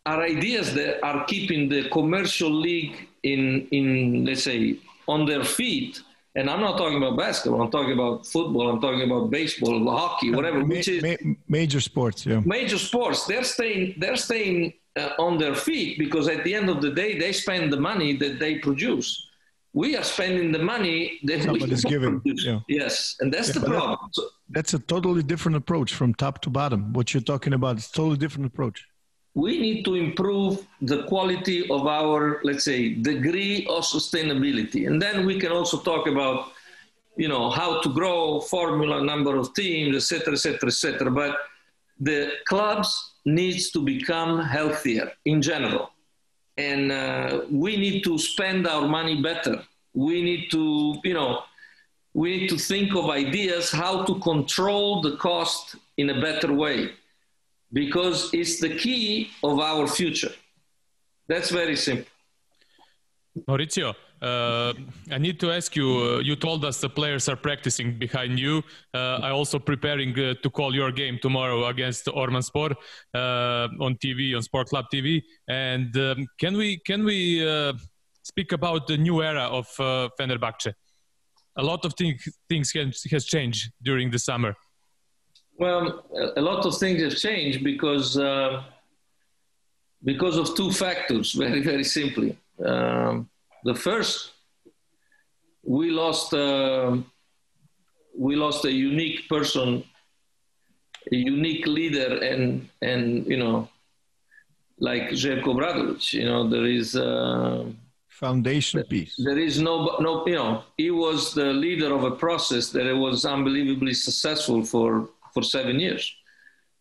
[0.05, 4.77] are ideas that are keeping the commercial league in in let's say
[5.07, 6.03] on their feet
[6.39, 7.61] and I'm not talking about basketball.
[7.63, 8.71] I'm talking about football.
[8.71, 10.61] I'm talking about baseball, hockey, whatever.
[10.61, 12.25] Ma- which is ma- major sports.
[12.25, 12.41] Yeah.
[12.45, 13.27] Major sports.
[13.27, 13.95] They're staying.
[13.99, 17.73] They're staying uh, on their feet because at the end of the day, they spend
[17.73, 19.29] the money that they produce
[19.75, 22.21] we are spending the money that somebody's giving.
[22.25, 22.61] Yeah.
[22.69, 23.99] Yes, and that's yeah, the problem.
[24.17, 26.93] That, that's a totally different approach from top to bottom.
[26.93, 28.87] What you're talking about is totally different approach.
[29.45, 35.17] We need to improve the quality of our, let's say, degree of sustainability, and then
[35.29, 36.39] we can also talk about,
[37.23, 41.11] you know, how to grow, formula, number of teams, etc., etc., etc.
[41.11, 41.33] But
[42.09, 42.21] the
[42.51, 42.91] clubs
[43.25, 45.85] needs to become healthier in general
[46.59, 49.63] and uh, we need to spend our money better.
[49.95, 51.43] We need to, you know,
[52.13, 56.91] we need to think of ideas how to control the cost in a better way
[57.73, 60.33] because it's the key of our future.
[61.29, 62.11] That's very simple.
[63.47, 64.73] Maurizio, uh,
[65.11, 65.89] I need to ask you.
[65.89, 68.63] Uh, you told us the players are practicing behind you.
[68.93, 72.75] Uh, I also preparing uh, to call your game tomorrow against Ormanspor
[73.15, 75.23] uh, on TV on Sport Club TV.
[75.49, 77.75] And um, can we can we uh,
[78.23, 80.73] speak about the new era of uh, Fenerbahce?
[81.57, 82.73] A lot of things things
[83.11, 84.55] has changed during the summer.
[85.59, 86.05] Well,
[86.37, 88.17] a lot of things have changed because
[90.05, 91.33] because of two factors.
[91.45, 92.37] Very very simply.
[92.65, 93.29] Um,
[93.65, 94.33] the first,
[95.63, 96.97] we lost uh,
[98.17, 99.85] we lost a unique person,
[101.13, 103.69] a unique leader, and and you know,
[104.79, 106.13] like Jerko Obradović.
[106.13, 106.97] You know, there is.
[106.97, 107.65] Uh,
[108.09, 109.15] foundation piece.
[109.17, 113.25] There is no, no, you know, he was the leader of a process that was
[113.25, 116.15] unbelievably successful for for seven years.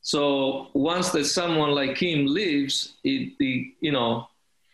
[0.02, 4.28] So once that someone like him leaves, it, it you know,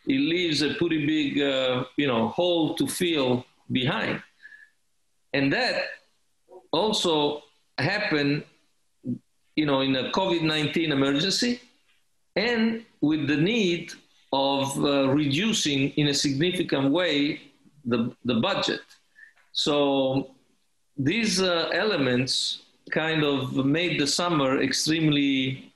[0.06, 4.22] it leaves a pretty big, uh, you know, hole to fill behind.
[5.34, 5.76] And that
[6.72, 7.44] also
[7.78, 8.44] happened,
[9.56, 11.62] you know, in a COVID-19 emergency
[12.36, 13.94] and with the need
[14.32, 17.42] of uh, reducing in a significant way
[17.86, 18.82] the, the budget.
[19.52, 20.32] So
[20.98, 22.63] these uh, elements
[22.94, 25.74] kind of made the summer extremely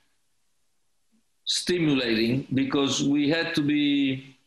[1.46, 4.38] stimulating because we had to be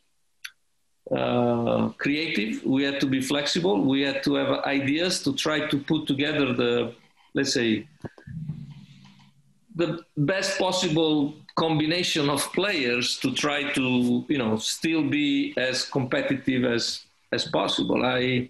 [1.11, 5.77] uh, creative, we had to be flexible, we had to have ideas to try to
[5.79, 6.93] put together the,
[7.33, 7.85] let's say,
[9.75, 16.63] the best possible combination of players to try to, you know, still be as competitive
[16.63, 18.05] as as possible.
[18.05, 18.49] I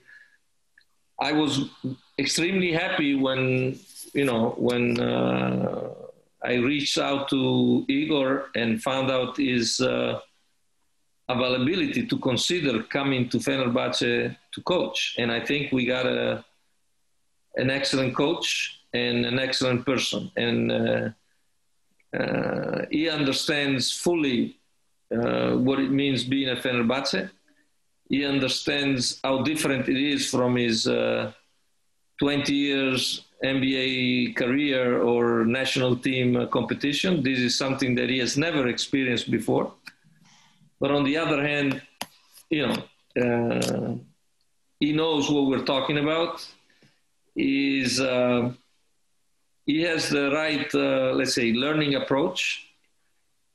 [1.19, 1.69] I was
[2.17, 3.79] extremely happy when,
[4.13, 4.99] you know, when.
[4.99, 5.89] Uh,
[6.43, 10.19] I reached out to Igor and found out his uh,
[11.29, 15.15] availability to consider coming to Fenerbahce to coach.
[15.19, 16.43] And I think we got a,
[17.55, 20.31] an excellent coach and an excellent person.
[20.35, 21.09] And uh,
[22.17, 24.57] uh, he understands fully
[25.15, 27.29] uh, what it means being a Fenerbahce.
[28.09, 31.31] He understands how different it is from his uh,
[32.19, 37.23] 20 years NBA career or national team competition.
[37.23, 39.73] This is something that he has never experienced before.
[40.79, 41.81] But on the other hand,
[42.49, 42.77] you know,
[43.23, 43.95] uh,
[44.79, 46.47] he knows what we're talking about.
[47.35, 48.51] Is uh,
[49.65, 52.67] he has the right, uh, let's say, learning approach.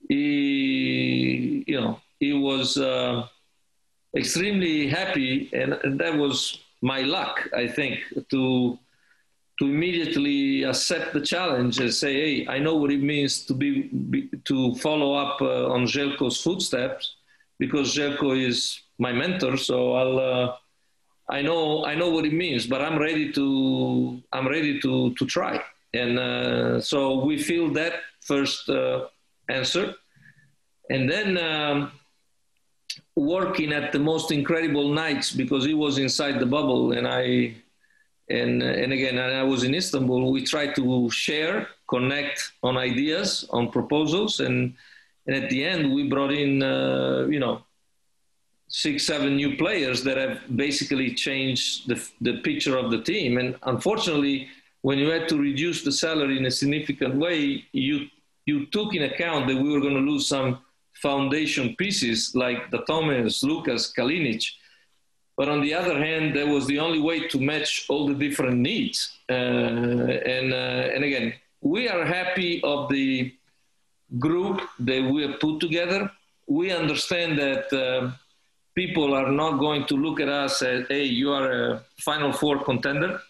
[0.08, 3.26] He, you know, he was uh,
[4.16, 8.78] extremely happy, and, and that was my luck, I think, to
[9.58, 13.88] to immediately accept the challenge and say, "Hey, I know what it means to be,
[14.10, 17.16] be to follow up uh, on Željko's footsteps,
[17.58, 19.56] because Željko is my mentor.
[19.56, 20.56] So I'll uh,
[21.28, 25.26] I know I know what it means, but I'm ready to I'm ready to to
[25.26, 25.60] try.
[25.94, 29.06] And uh, so we feel that first uh,
[29.48, 29.94] answer,
[30.90, 31.92] and then um,
[33.16, 37.54] working at the most incredible nights because he was inside the bubble and I
[38.28, 40.32] and and again I was in Istanbul.
[40.32, 44.74] We tried to share, connect on ideas, on proposals, and
[45.26, 47.62] and at the end we brought in uh, you know
[48.68, 53.38] six seven new players that have basically changed the the picture of the team.
[53.38, 54.48] And unfortunately,
[54.82, 58.08] when you had to reduce the salary in a significant way, you
[58.46, 60.58] you took in account that we were going to lose some
[60.94, 64.44] foundation pieces like the Thomas, Lucas, Kalinic
[65.36, 68.56] but on the other hand, that was the only way to match all the different
[68.56, 69.18] needs.
[69.28, 73.34] Uh, and, uh, and again, we are happy of the
[74.18, 76.10] group that we have put together.
[76.46, 78.12] We understand that uh,
[78.74, 82.64] people are not going to look at us as, hey, you are a Final Four
[82.64, 83.20] contender.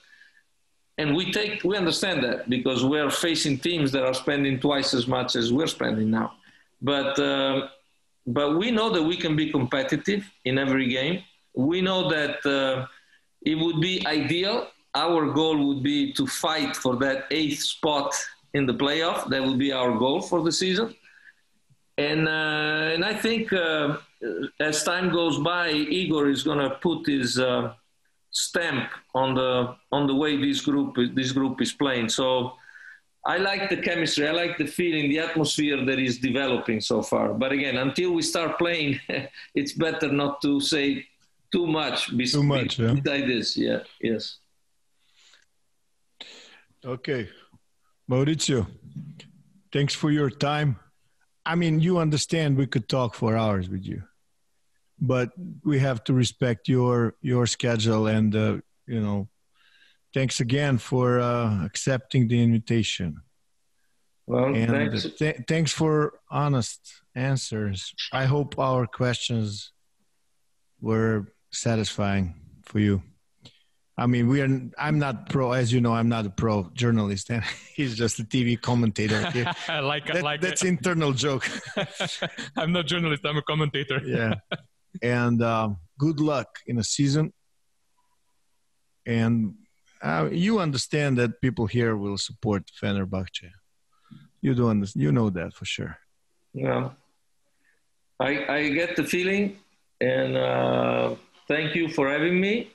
[0.98, 4.94] And we take, we understand that because we are facing teams that are spending twice
[4.94, 6.34] as much as we're spending now.
[6.80, 7.68] But, uh,
[8.26, 11.22] but we know that we can be competitive in every game
[11.57, 12.86] we know that uh,
[13.42, 14.68] it would be ideal.
[14.94, 18.14] Our goal would be to fight for that eighth spot
[18.54, 19.28] in the playoff.
[19.28, 20.94] That would be our goal for the season.
[21.98, 23.96] And uh, and I think uh,
[24.61, 27.72] as time goes by, Igor is going to put his uh,
[28.30, 32.11] stamp on the on the way this group this group is playing.
[32.11, 32.52] So.
[33.28, 34.28] I like the chemistry.
[34.28, 37.34] I like the feeling, the atmosphere that is developing so far.
[37.34, 39.00] But again, until we start playing,
[39.57, 41.04] it's better not to say
[41.57, 42.16] too much.
[42.16, 42.92] Be, too much, yeah.
[42.92, 44.38] Beside this, yeah, yes.
[46.84, 47.28] Okay,
[48.11, 48.66] Maurizio,
[49.72, 50.76] thanks for your time.
[51.44, 54.02] I mean, you understand we could talk for hours with you,
[55.00, 55.30] but
[55.64, 59.28] we have to respect your your schedule and uh, you know.
[60.14, 63.20] Thanks again for uh, accepting the invitation.
[64.26, 65.07] Well, and thanks.
[65.18, 66.80] Th- thanks for honest
[67.14, 67.92] answers.
[68.12, 69.72] I hope our questions
[70.80, 72.34] were satisfying
[72.64, 73.03] for you?
[73.99, 74.49] I mean, we are.
[74.78, 75.94] I'm not pro, as you know.
[75.94, 77.42] I'm not a pro journalist, and
[77.74, 79.24] he's just a TV commentator.
[79.68, 80.68] I like, that, like that's it.
[80.68, 81.49] internal joke.
[82.57, 83.24] I'm not a journalist.
[83.24, 84.01] I'm a commentator.
[84.05, 84.34] yeah,
[85.03, 87.32] and um, good luck in a season.
[89.07, 89.55] And
[90.03, 93.51] uh, you understand that people here will support Fenerbahce.
[94.42, 95.03] You do understand.
[95.03, 95.97] You know that for sure.
[96.53, 96.90] Yeah,
[98.20, 99.57] I I get the feeling,
[100.03, 100.36] and.
[100.36, 101.14] Uh,
[101.49, 102.70] thank you for having me.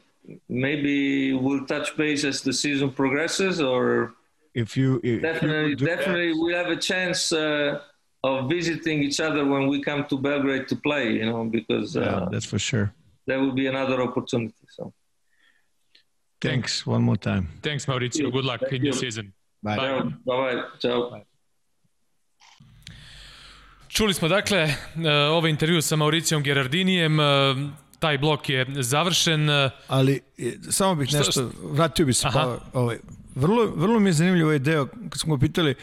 [0.49, 4.13] Maybe we'll touch base as the season progresses, or
[4.53, 7.79] if you if definitely, you definitely, we have a chance uh,
[8.23, 11.13] of visiting each other when we come to Belgrade to play.
[11.13, 12.93] You know, because uh, yeah, that's for sure.
[13.27, 14.53] That will be another opportunity.
[14.69, 14.93] So,
[16.39, 17.47] thanks one more time.
[17.61, 18.31] Thanks, Mauricio.
[18.31, 18.91] Good luck Thank in you.
[18.91, 19.33] your season.
[19.63, 19.77] Bye.
[19.77, 20.63] bye bye.
[20.79, 21.21] Ciao.
[23.87, 24.75] Čuli smo dakle
[25.31, 27.17] ovaj intervju sa Mauricijom Gerardinijem.
[28.01, 29.47] Taj blok je završen.
[29.87, 30.19] Ali
[30.69, 32.39] samo bih Šta- nešto, vratio bih se Aha.
[32.39, 32.97] pa, ovaj,
[33.35, 35.75] vrlo, vrlo mi je zanimljiv ovaj deo, kad smo ga pitali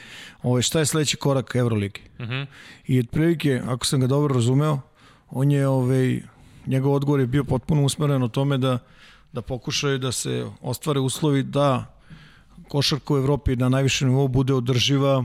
[0.42, 2.00] ovaj, šta je sledeći korak Euroligi.
[2.20, 2.42] Mhm.
[2.86, 4.80] I otprilike, ako sam ga dobro razumeo,
[5.30, 6.20] on je, ovaj,
[6.66, 8.78] njegov odgovor je bio potpuno usmeren o tome da,
[9.32, 11.94] da pokušaju da se ostvare uslovi da
[12.68, 15.24] košarka u Evropi na najvišem nivou bude održiva,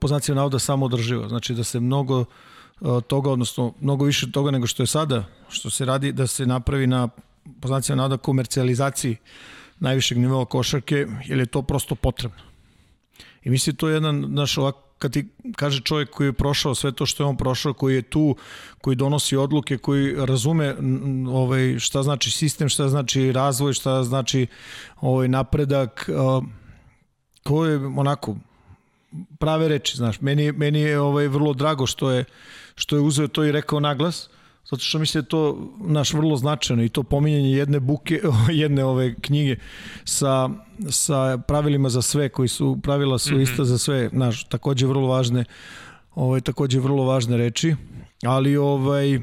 [0.00, 1.28] po znacima navoda samo održiva.
[1.28, 2.24] Znači da se mnogo
[3.06, 6.86] toga, odnosno mnogo više toga nego što je sada, što se radi, da se napravi
[6.86, 7.08] na
[7.60, 9.16] po znacima navoda komercijalizaciji
[9.80, 12.38] najvišeg nivoa košarke, jer je to prosto potrebno.
[13.42, 16.92] I mislim to je jedan, naš ovak, kad ti kaže čovjek koji je prošao sve
[16.92, 18.36] to što je on prošao, koji je tu,
[18.80, 20.74] koji donosi odluke, koji razume
[21.28, 24.46] ovaj, šta znači sistem, šta znači razvoj, šta znači
[25.00, 26.10] ovaj, napredak,
[27.42, 28.36] ko je onako
[29.38, 30.20] prave reči, znaš.
[30.20, 32.24] Meni, meni je ovaj, vrlo drago što je,
[32.74, 34.28] što je uzeo to i rekao naglas,
[34.70, 38.20] zato što mislim da je to naš vrlo značajno i to pominjanje jedne buke,
[38.62, 39.56] jedne ove knjige
[40.04, 40.48] sa,
[40.90, 43.42] sa pravilima za sve, koji su, pravila su mm -hmm.
[43.42, 45.44] ista za sve, naš, takođe vrlo važne,
[46.14, 47.74] ovaj, takođe vrlo važne reči,
[48.22, 49.20] ali ovaj,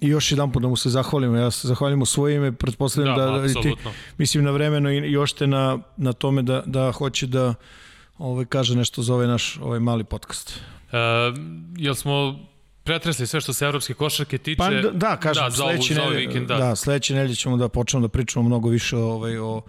[0.00, 3.16] i još jedan put da mu se zahvalim, ja se zahvalim u svoje ime, pretpostavljam
[3.16, 3.74] Da, da, da, ti,
[4.18, 7.54] mislim na vremeno i još te na, na tome da, da hoće da
[8.18, 10.60] ovaj, kaže nešto za ovaj naš ovaj mali podcast.
[10.92, 10.96] E,
[11.76, 12.38] jel smo
[12.84, 14.58] pretresli sve što se evropske košarke tiče?
[14.58, 16.54] Pa da, da kažem, da, za, ovu, sledeće ovaj nedelje, vikend, da.
[16.54, 16.64] da.
[16.64, 19.62] da, sledeće nedelje ćemo da počnemo da pričamo mnogo više o, ovaj, o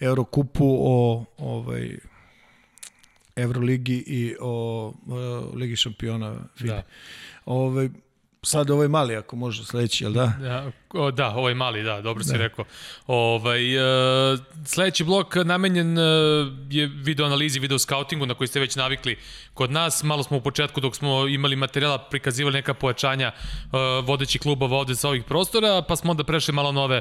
[0.00, 1.98] Eurokupu, o ovaj,
[3.36, 6.34] Euroligi i o, o Ligi šampiona.
[6.60, 6.82] Da.
[7.44, 7.88] Ovaj,
[8.42, 10.32] sad ovaj mali, ako može sledeći, jel da?
[10.42, 12.38] Ja, O, da, ovaj mali, da, dobro si da.
[12.38, 12.64] rekao.
[13.06, 16.04] Ovaj, uh, sledeći blok namenjen uh,
[16.70, 19.18] je video analizi, video scoutingu na koji ste već navikli
[19.54, 20.02] kod nas.
[20.02, 23.70] Malo smo u početku dok smo imali materijala prikazivali neka pojačanja uh,
[24.04, 27.00] vodećih klubova ovde sa ovih prostora, pa smo onda prešli malo nove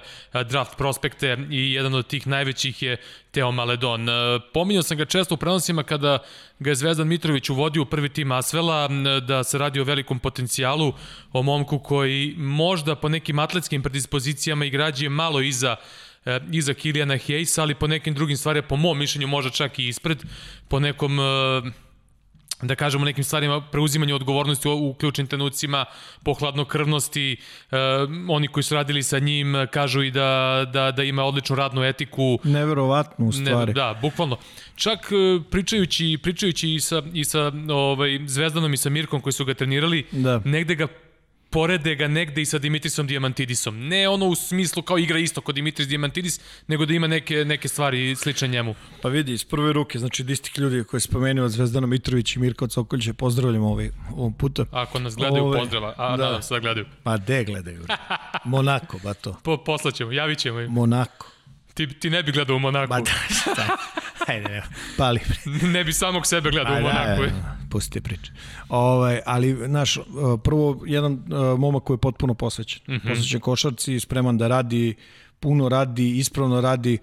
[0.50, 2.98] draft prospekte i jedan od tih najvećih je
[3.32, 4.08] Teo Maledon.
[4.54, 6.20] Pominjao sam ga često u prenosima kada
[6.60, 8.88] ga je Zvezdan Mitrović uvodio u prvi tim Asvela,
[9.28, 10.94] da se radi o velikom potencijalu,
[11.34, 15.76] o momku koji možda po nekim atletskim predispozicijama igrađe malo iza
[16.26, 19.88] e, iza Kilijana Hejsa, ali po nekim drugim stvarima, po mom mišljenju, možda čak i
[19.88, 20.24] ispred,
[20.68, 21.24] po nekom e,
[22.62, 25.86] da kažemo nekim stvarima preuzimanje odgovornosti u ključnim trenucima,
[26.24, 27.38] po hladnokrvnosti,
[27.72, 27.78] e,
[28.30, 32.40] oni koji su radili sa njim kažu i da, da, da ima odličnu radnu etiku.
[32.44, 33.70] Neverovatno u stvari.
[33.70, 34.38] Ne, da, bukvalno.
[34.76, 35.12] Čak
[35.50, 40.06] pričajući, pričajući i sa, i sa ovaj, Zvezdanom i sa Mirkom koji su ga trenirali,
[40.12, 40.42] da.
[40.46, 40.88] negde ga
[41.52, 43.88] porede ga negde i sa Dimitrisom Diamantidisom.
[43.88, 47.68] Ne ono u smislu kao igra isto kod Dimitris Diamantidis, nego da ima neke, neke
[47.68, 48.76] stvari slične njemu.
[49.02, 52.68] Pa vidi, iz prve ruke, znači distik ljudi koji je spomenuo Zvezdana Mitrović i Mirko
[52.68, 54.66] Cokoljića, pozdravljamo ovaj, ovog puta.
[54.72, 55.93] Ako nas gledaju, Ove, pozdrava.
[55.97, 56.24] A, da.
[56.26, 56.86] nadam se da gledaju.
[57.04, 57.82] Pa de gledaju.
[58.45, 59.38] Monako, ba to.
[59.43, 60.72] Po, poslaćemo, javit ćemo im.
[60.72, 61.32] Monako.
[61.88, 62.90] Ti, ti ne bi gledao u Monaku.
[62.90, 63.78] Ba da, šta?
[64.28, 64.64] Ajde, ne,
[64.98, 65.20] pali.
[65.74, 67.22] ne bi samog sebe gledao u Monaku.
[67.22, 68.32] Da, da, pusti priče.
[68.70, 69.98] Ovaj, ali, znaš,
[70.44, 72.82] prvo, jedan uh, momak koji je potpuno posvećen.
[72.88, 73.10] Mm -hmm.
[73.10, 74.96] Posvećen košarci, spreman da radi,
[75.40, 76.98] puno radi, ispravno radi,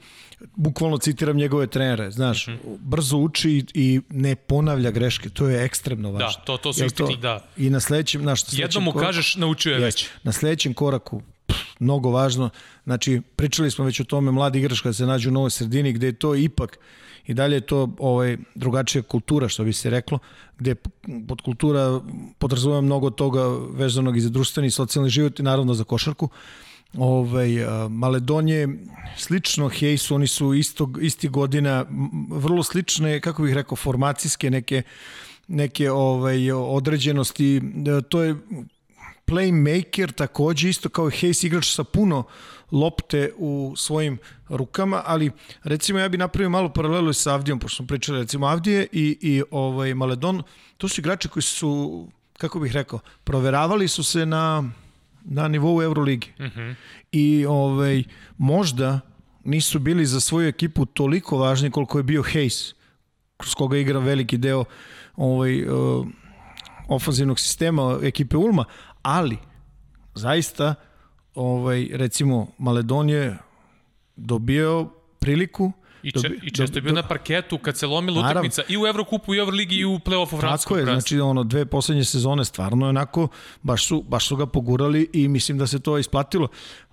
[0.56, 2.76] bukvalno citiram njegove trenere, znaš, mm -hmm.
[2.80, 6.28] brzo uči i ne ponavlja greške, to je ekstremno važno.
[6.28, 7.44] Da, to, to su istikli, da.
[7.56, 10.08] I na sledećem, znaš, sledećem Jednom mu kažeš, naučio je već.
[10.22, 11.22] Na sledećem koraku,
[11.78, 12.50] mnogo važno,
[12.84, 16.06] znači, pričali smo već o tome, mladi igrač kada se nađe u novoj sredini, gde
[16.06, 16.78] je to ipak,
[17.26, 20.18] i dalje je to ovaj, drugačija kultura, što bi se reklo,
[20.58, 20.74] gde
[21.28, 22.00] pod kultura
[22.38, 26.28] podrazumeva mnogo toga vezanog i za društveni i socijalni život i naravno za košarku.
[26.96, 27.48] Ovaj,
[27.90, 28.68] Maledon je
[29.16, 31.84] slično Hejsu, oni su istog, isti godina,
[32.30, 34.82] vrlo slične, kako bih rekao, formacijske neke
[35.48, 37.60] neke ovaj određenosti.
[38.08, 38.36] To je
[39.28, 42.24] playmaker takođe isto kao Hayes igrač sa puno
[42.72, 44.18] lopte u svojim
[44.48, 45.30] rukama, ali
[45.64, 49.42] recimo ja bih napravio malo paralelu sa Avdijom, pošto smo pričali recimo Avdije i, i
[49.50, 50.42] ovaj Maledon,
[50.76, 52.06] to su igrači koji su,
[52.38, 54.64] kako bih rekao, proveravali su se na,
[55.24, 56.32] na nivou Euroligi.
[56.40, 56.60] Mhm.
[56.60, 56.74] -huh.
[57.12, 58.04] I ovaj,
[58.38, 59.00] možda
[59.44, 62.74] nisu bili za svoju ekipu toliko važni koliko je bio Hayes,
[63.36, 64.64] kroz koga igra veliki deo
[65.16, 66.06] ovaj, uh,
[66.88, 68.64] ofanzivnog sistema ekipe Ulma,
[69.02, 69.38] ali
[70.14, 70.74] zaista
[71.34, 73.36] ovaj, recimo Maledon je
[74.16, 74.88] dobio
[75.18, 75.72] priliku
[76.02, 79.34] I, če, I često je bio na parketu kad se lomila utakmica i u Evrokupu,
[79.34, 80.76] i u Evroligi, i u play-offu Franskom.
[80.76, 83.28] Tako je, znači ono, dve poslednje sezone stvarno je onako,
[83.62, 86.48] baš su, baš su ga pogurali i mislim da se to isplatilo.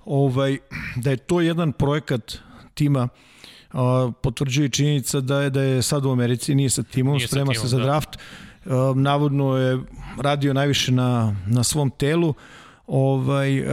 [0.06, 0.58] Ovaj,
[0.96, 2.38] da je to jedan projekat
[2.74, 3.08] tima
[3.74, 3.80] uh,
[4.22, 7.52] potvrđuje činjenica da je da je sad u Americi, nije sa timom, nije sprema sa
[7.54, 7.84] timom, se za da.
[7.84, 8.16] draft.
[8.16, 8.22] Uh,
[8.96, 9.80] navodno je
[10.22, 12.34] radio najviše na, na svom telu.
[12.88, 13.64] Ovaj,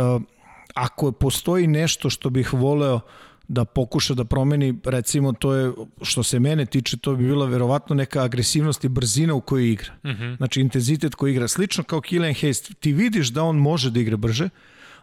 [0.74, 3.00] ako postoji nešto što bih voleo
[3.48, 5.72] da pokuša da promeni, recimo to je,
[6.02, 9.92] što se mene tiče, to bi bila verovatno neka agresivnost i brzina u kojoj igra.
[10.04, 10.22] Uh mhm.
[10.22, 10.36] -huh.
[10.36, 11.48] Znači intenzitet koji igra.
[11.48, 14.48] Slično kao Killian Hayes, ti vidiš da on može da igra brže,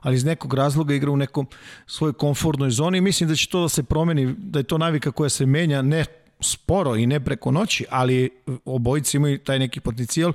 [0.01, 1.47] ali iz nekog razloga igra u nekom
[1.85, 5.11] svojoj komfortnoj zoni i mislim da će to da se promeni, da je to navika
[5.11, 6.05] koja se menja, ne
[6.39, 8.29] sporo i ne preko noći, ali
[8.65, 10.29] obojici imaju taj neki potencijal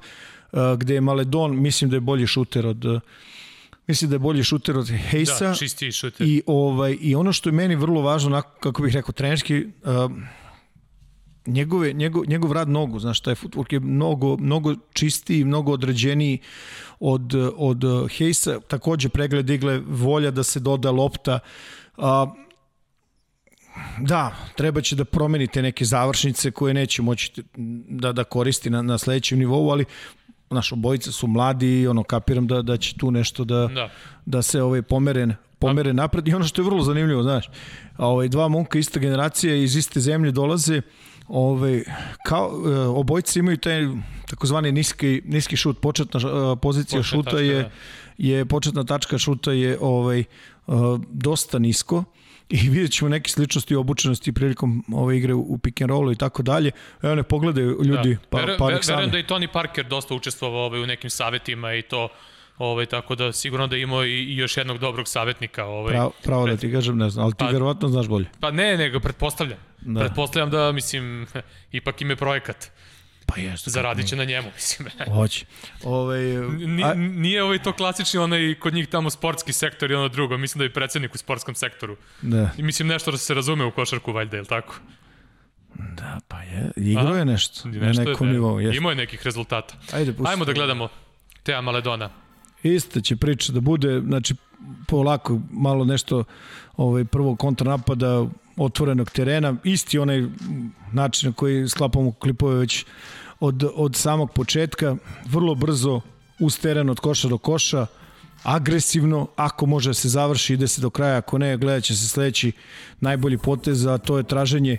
[0.52, 2.84] uh, gde je Maledon, mislim da je bolji šuter od
[3.86, 5.48] Mislim da je bolji šuter od Hejsa.
[5.48, 6.26] Da, čistiji šuter.
[6.26, 10.12] I, ovaj, I ono što je meni vrlo važno, kako bih rekao, trenerski, uh,
[11.46, 16.38] njegove, njegov, njegov rad nogu, znaš, taj futbol je mnogo, mnogo čistiji, mnogo određeniji
[17.00, 17.84] od, od
[18.16, 18.60] Hejsa.
[18.60, 21.38] Takođe pregled igle, volja da se doda lopta.
[21.96, 22.04] Uh,
[23.98, 27.42] da, treba će da promenite neke završnice koje neće moći
[27.88, 29.84] da, da koristi na, na sledećem nivou, ali
[30.50, 33.90] naš obojica su mladi i ono kapiram da da će tu nešto da da,
[34.26, 37.50] da se ovaj pomeren pomere napred i ono što je vrlo zanimljivo, znaš.
[37.98, 40.82] Ovaj dva momka iste generacije iz iste zemlje dolaze,
[41.28, 41.82] ovaj
[42.24, 43.86] kao e, obojice imaju taj
[44.26, 47.70] takozvani niski niski šut, početna uh, pozicija Počet šuta tačka, je da.
[48.18, 50.24] je početna tačka šuta je ovaj
[50.66, 52.04] uh, dosta nisko
[52.48, 56.16] i vidjet ćemo neke sličnosti i obučenosti prilikom ove igre u pick and rollu i
[56.16, 56.70] tako dalje.
[57.02, 58.20] Evo ne pogledaju ljudi, da.
[58.30, 61.74] pa, Ver, pa nek Verujem da i Tony Parker dosta učestvovao ovaj, u nekim savetima
[61.74, 62.08] i to
[62.58, 65.64] Ovaj, tako da sigurno da imao i, i još jednog dobrog savjetnika.
[65.64, 68.26] Ovaj, pravo, pravo da ti kažem, ne znam, ali ti pa, verovatno znaš bolje.
[68.40, 69.58] Pa ne, nego pretpostavljam.
[69.80, 70.00] Da.
[70.00, 71.26] Pretpostavljam da, mislim,
[71.72, 72.70] ipak im je projekat.
[73.26, 73.70] Pa jeste.
[73.70, 74.88] Zaradit će na njemu, mislim.
[75.16, 75.46] Hoće.
[75.84, 76.22] Ovaj,
[76.66, 80.38] Nije, a, nije ovaj to klasični onaj kod njih tamo sportski sektor i ono drugo.
[80.38, 81.96] Mislim da je predsednik u sportskom sektoru.
[82.22, 84.74] da, I mislim nešto da se razume u košarku, valjda, je li tako?
[85.74, 86.70] da, pa je.
[86.76, 87.68] Igro je nešto.
[87.68, 88.60] Nešto na nekom je, nivou.
[88.60, 88.76] Jeste.
[88.76, 89.74] Imao je nekih rezultata.
[89.92, 90.30] Ajde, pusti.
[90.30, 90.88] Ajmo da gledamo
[91.42, 92.10] Teja Maledona.
[92.62, 94.34] Ista će priča da bude, znači
[94.88, 96.24] polako malo nešto
[96.76, 98.26] ovaj prvo kontranapada
[98.56, 100.24] otvorenog terena, isti onaj
[100.92, 102.84] način na koji sklapamo klipove već
[103.40, 106.00] od, od samog početka, vrlo brzo
[106.40, 107.86] uz teren od koša do koša,
[108.42, 112.08] agresivno, ako može da se završi, ide se do kraja, ako ne, gledat će se
[112.08, 112.52] sledeći
[113.00, 114.78] najbolji potez, a to je traženje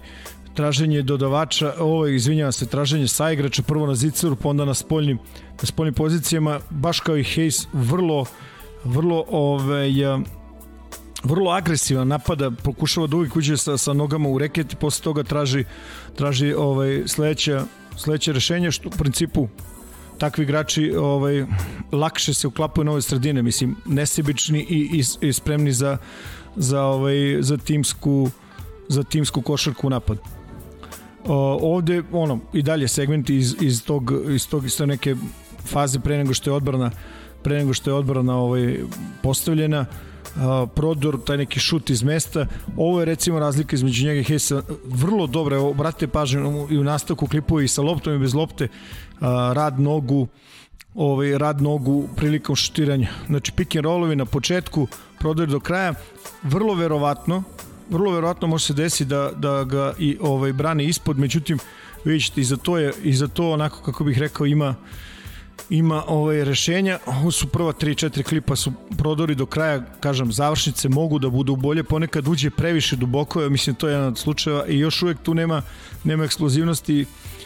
[0.56, 5.20] traženje dodavača, ovo izvinjavam se, traženje sa igrača, prvo na zicaru, pa onda na spoljnim,
[5.62, 8.26] na spoljnim pozicijama, baš kao i Hayes, vrlo,
[8.84, 9.92] vrlo, ovaj,
[11.26, 15.24] vrlo agresivan napada, pokušava da uvijek uđe sa, sa nogama u reket i posle toga
[15.24, 15.66] traži,
[16.16, 17.66] traži ovaj, sledeća,
[17.98, 19.48] sledeće rešenje, što u principu
[20.18, 21.46] takvi igrači ovaj,
[21.92, 25.98] lakše se uklapaju na ove sredine, mislim, nesebični i, i, i spremni za,
[26.56, 28.30] za, ovaj, za timsku
[28.88, 30.20] za timsku košarku u napadu.
[31.26, 35.16] O, ovde ono i dalje segmenti iz iz tog iz tog iz neke
[35.66, 36.92] faze pre nego što je odbrana
[37.46, 38.80] pre nego što je odbrana ovaj
[39.24, 39.86] postavljena
[40.36, 42.48] a, prodor, taj neki šut iz mesta.
[42.78, 44.64] Ovo je recimo razlika između njega i Hesa.
[44.86, 48.68] Vrlo dobro, evo, brate pažnju i u nastavku klipova i sa loptom i bez lopte.
[49.54, 50.28] Rad nogu,
[50.96, 53.08] ovaj, rad nogu prilikom šutiranja.
[53.28, 54.88] Znači, pick and rollovi na početku,
[55.20, 55.94] prodor do kraja.
[56.44, 57.44] Vrlo verovatno,
[57.90, 61.60] vrlo verovatno može se desiti da, da ga i ovaj brani ispod, međutim
[62.06, 64.76] vidite i za to je i za to onako kako bih rekao ima
[65.70, 67.00] ima ovaj rešenja.
[67.06, 71.84] Ovo su prva 3-4 klipa su prodori do kraja, kažem, završnice mogu da budu bolje,
[71.84, 74.68] ponekad uđe previše duboko, ja mislim to je jedan od slučajeva.
[74.68, 75.62] I još uvek tu nema
[76.06, 77.06] nema eksplozivnosti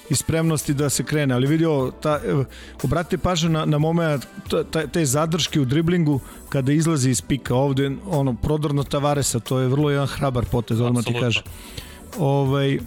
[0.10, 2.20] i spremnosti da se krene, ali vidio ta
[2.84, 4.28] obratite pažnju na na momenat
[4.72, 6.20] te, te zadrške u driblingu
[6.50, 7.56] kada izlazi iz pika.
[7.56, 11.44] Ovde ono prodorno Tavaresa, to je vrlo jedan hrabar potez, odmah ti kaže.
[12.18, 12.80] Ovaj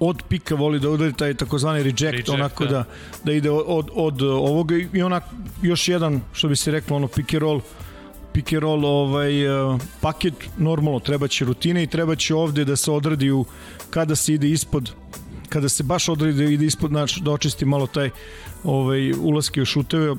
[0.00, 2.70] od pika voli da udari taj takozvani reject, reject onako da.
[2.70, 2.84] da
[3.24, 5.24] da ide od, od, ovoga i onak
[5.62, 7.60] još jedan što bi se reklo ono pick and roll
[8.32, 12.76] pick and roll ovaj, uh, paket normalno treba će rutine i treba će ovde da
[12.76, 13.44] se odradi u
[13.90, 14.92] kada se ide ispod
[15.48, 18.10] kada se baš odradi da ide ispod znači da očisti malo taj
[18.64, 20.14] ovaj ulaske u šuteve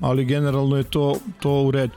[0.00, 1.92] ali generalno je to to u redu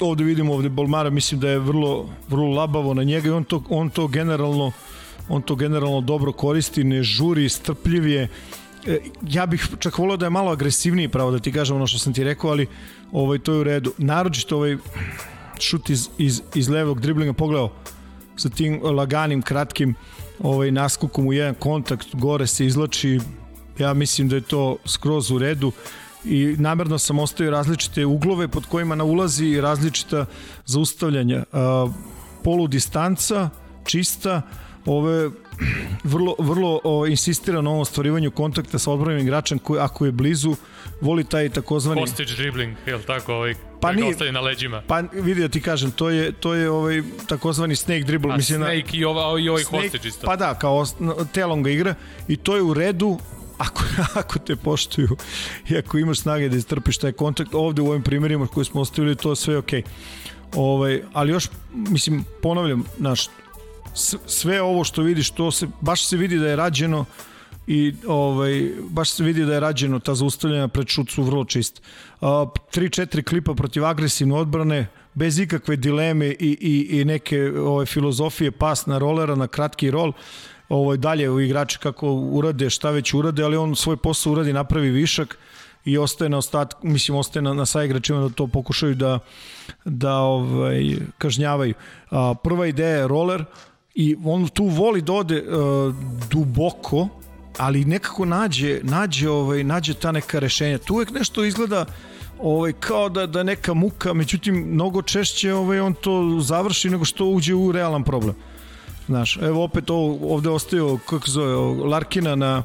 [0.00, 3.62] ovde vidimo ovde Bolmara mislim da je vrlo vrlo labavo na njega i on to
[3.68, 4.72] on to generalno
[5.28, 8.28] on to generalno dobro koristi, ne žuri, strpljiv je.
[8.86, 11.98] E, ja bih čak volio da je malo agresivniji, pravo da ti kažem ono što
[11.98, 12.66] sam ti rekao, ali
[13.12, 13.92] ovaj, to je u redu.
[13.98, 14.76] Naročito ovaj
[15.60, 17.72] šut iz, iz, iz levog driblinga pogledao
[18.36, 19.94] sa tim laganim, kratkim
[20.38, 23.20] ovaj, naskokom u jedan kontakt, gore se izlači,
[23.78, 25.72] ja mislim da je to skroz u redu
[26.24, 30.26] i namerno sam ostavio različite uglove pod kojima na ulazi različita
[30.66, 31.44] zaustavljanja.
[32.44, 33.50] polu distanca,
[33.84, 34.42] čista,
[34.86, 35.30] ove
[36.04, 40.56] vrlo, vrlo o, insistira na ovom stvarivanju kontakta sa odbranim igračem koji ako je blizu
[41.00, 44.82] voli taj takozvani hostage dribbling, je li tako, ovaj pa nije, ostaje na leđima.
[44.86, 48.58] Pa vidi da ti kažem, to je to je ovaj takozvani snake dribble, A, mislim
[48.58, 50.26] snake na, i ova i ovaj snake, hostage isto.
[50.26, 50.86] Pa da, kao
[51.32, 51.94] telom ga igra
[52.28, 53.18] i to je u redu
[53.58, 53.82] ako,
[54.20, 55.16] ako te poštuju
[55.68, 59.16] i ako imaš snage da istrpiš taj kontakt, ovde u ovim primjerima koji smo ostavili,
[59.16, 59.70] to sve ok.
[60.56, 63.28] Ovaj, ali još, mislim, ponavljam, naš,
[64.26, 67.04] sve ovo što vidiš, to se, baš se vidi da je rađeno
[67.66, 71.82] i ovaj, baš se vidi da je rađeno ta zaustavljena pred šut su vrlo čist.
[72.20, 78.86] 3-4 klipa protiv agresivne odbrane, bez ikakve dileme i, i, i neke ovaj, filozofije pas
[78.86, 80.12] na rolera, na kratki rol,
[80.68, 84.90] ovaj, dalje u igrači kako urade, šta već urade, ali on svoj posao uradi, napravi
[84.90, 85.38] višak
[85.84, 89.18] i ostaje na ostat, mislim ostaje na, na sa igračima da to pokušaju da
[89.84, 91.74] da ovaj kažnjavaju.
[92.10, 93.44] A, prva ideja je roller,
[93.94, 95.94] i on tu voli da ode uh,
[96.30, 97.08] duboko,
[97.58, 100.78] ali nekako nađe, nađe, ovaj, nađe ta neka rešenja.
[100.78, 101.84] Tu uvek nešto izgleda
[102.40, 107.26] ovaj, kao da, da neka muka, međutim, mnogo češće ovaj, on to završi nego što
[107.26, 108.34] uđe u realan problem.
[109.06, 111.54] Znaš, evo opet ovo, ovde ostaje, kako zove,
[111.84, 112.62] Larkina na,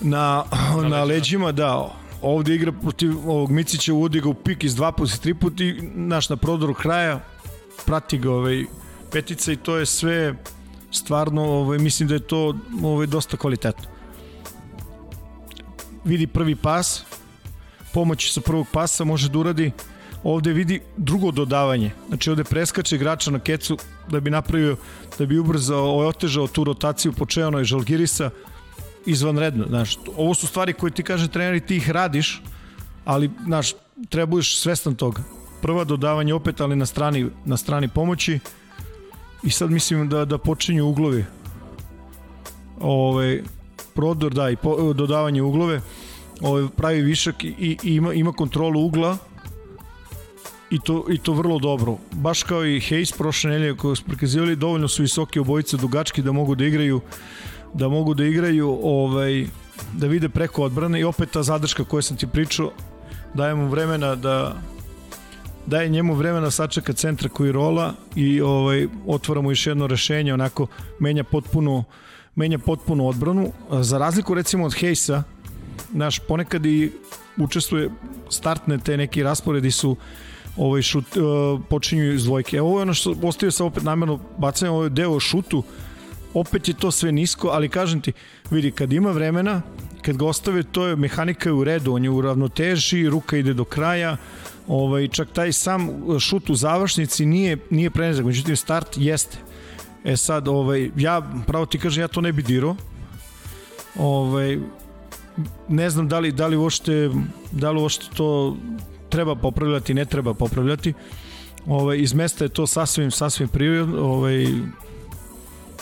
[0.00, 0.44] na,
[0.76, 1.90] na, na leđima, da,
[2.22, 5.74] ovde igra protiv ovog Micića, uvodi ga u pik iz dva puta, tri puta i
[5.94, 7.20] naš na prodoru kraja
[7.86, 8.64] prati ga ovaj,
[9.12, 10.34] petica i to je sve
[10.90, 13.84] stvarno, ovaj, mislim da je to ovaj, dosta kvalitetno.
[16.04, 17.04] Vidi prvi pas,
[17.94, 19.70] pomoć sa prvog pasa može da uradi,
[20.22, 21.90] ovde vidi drugo dodavanje.
[22.08, 23.78] Znači ovde preskače igrača na kecu
[24.08, 24.76] da bi napravio,
[25.18, 28.30] da bi ubrzao, otežao tu rotaciju počeano je Žalgirisa
[29.06, 29.64] izvanredno.
[29.68, 32.42] Znaš, ovo su stvari koje ti kaže treneri, ti ih radiš,
[33.04, 33.72] ali znaš,
[34.08, 35.22] trebuješ svestan toga.
[35.62, 38.38] Prva dodavanje opet, ali na strani, na strani pomoći
[39.42, 41.24] i sad mislim da, da počinju uglovi.
[42.80, 43.42] Ove,
[43.94, 45.80] prodor, da, i po, dodavanje uglove.
[46.40, 49.16] Ove, pravi višak i, i ima, ima kontrolu ugla
[50.70, 51.96] i to, i to vrlo dobro.
[52.12, 56.32] Baš kao i Hayes prošle nelje koje su prikazivali, dovoljno su visoki obojice dugački da
[56.32, 57.00] mogu da igraju
[57.74, 59.46] da mogu da igraju ovaj,
[59.92, 62.72] da vide preko odbrane i opet ta zadrška koju sam ti pričao
[63.34, 64.56] daje mu vremena da
[65.66, 70.66] daje njemu vremena sačeka centra koji rola i ovaj otvara mu još jedno rešenje onako
[71.00, 71.84] menja potpuno
[72.34, 75.22] menja potpuno odbranu za razliku recimo od Hejsa
[75.92, 76.92] naš ponekad i
[77.36, 77.90] učestvuje
[78.30, 79.96] startne te neki rasporedi su
[80.56, 82.56] ovaj šut uh, počinju iz dvojke.
[82.56, 85.62] Evo ovo je ono što ostavio sam opet namerno bacanje ovaj deo šutu
[86.34, 88.12] opet je to sve nisko, ali kažem ti,
[88.50, 89.62] vidi, kad ima vremena,
[90.02, 93.54] kad ga ostave, to je mehanika je u redu, on je u ravnoteži, ruka ide
[93.54, 94.16] do kraja,
[94.68, 95.88] ovaj, čak taj sam
[96.20, 99.38] šut u završnici nije, nije prenezak, međutim start jeste.
[100.04, 102.76] E sad, ovaj, ja, pravo ti kažem, ja to ne bi dirao,
[103.98, 104.58] ovaj,
[105.68, 107.10] ne znam da li, da li uopšte,
[107.52, 108.56] da li uopšte to
[109.08, 110.94] treba popravljati, ne treba popravljati.
[111.66, 114.46] Ovaj, iz mesta je to sasvim, sasvim prirodno, ovaj,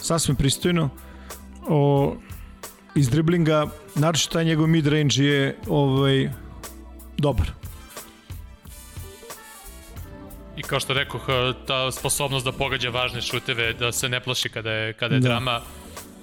[0.01, 0.89] sasvim pristojno.
[1.69, 2.15] O,
[2.94, 6.31] iz driblinga, naravno taj njegov mid range je ovaj,
[7.19, 7.64] dobar.
[10.56, 11.26] I kao što rekoh,
[11.66, 15.28] ta sposobnost da pogađa važne šuteve, da se ne plaši kada je, kada je da.
[15.28, 15.60] drama.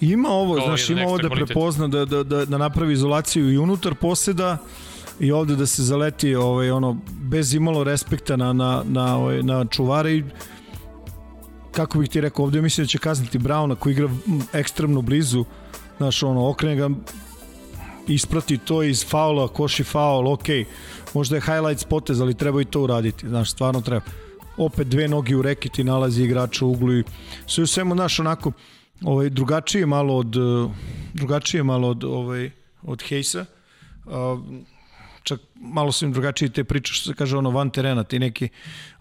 [0.01, 3.95] Ima ovo, znaš, ima ovo da prepozna, da, da, da, da napravi izolaciju i unutar
[3.95, 4.57] poseda
[5.19, 9.65] i ovde da se zaleti ovaj, ono, bez imalo respekta na, na, na, ovaj, na
[9.65, 10.23] čuvare i
[11.71, 14.09] kako bih ti rekao, ovde mislim da će kazniti Brauna koji igra
[14.53, 15.45] ekstremno blizu,
[15.97, 16.89] znaš, ono, okrene ga
[18.07, 20.45] isprati to iz faula, koši faul, ok,
[21.13, 24.05] možda je highlights potez, ali treba i to uraditi, znaš, stvarno treba.
[24.57, 27.03] Opet dve noge u reketi nalazi igrača u uglu i
[27.47, 28.51] sve u svemu, znaš, onako,
[29.03, 30.35] ovaj, drugačije malo od,
[31.13, 32.51] drugačije malo od, ovaj,
[32.83, 33.45] od Hejsa,
[34.05, 34.13] uh,
[35.23, 38.49] čak malo su im drugačije te priče što se kaže ono van terena, ti neki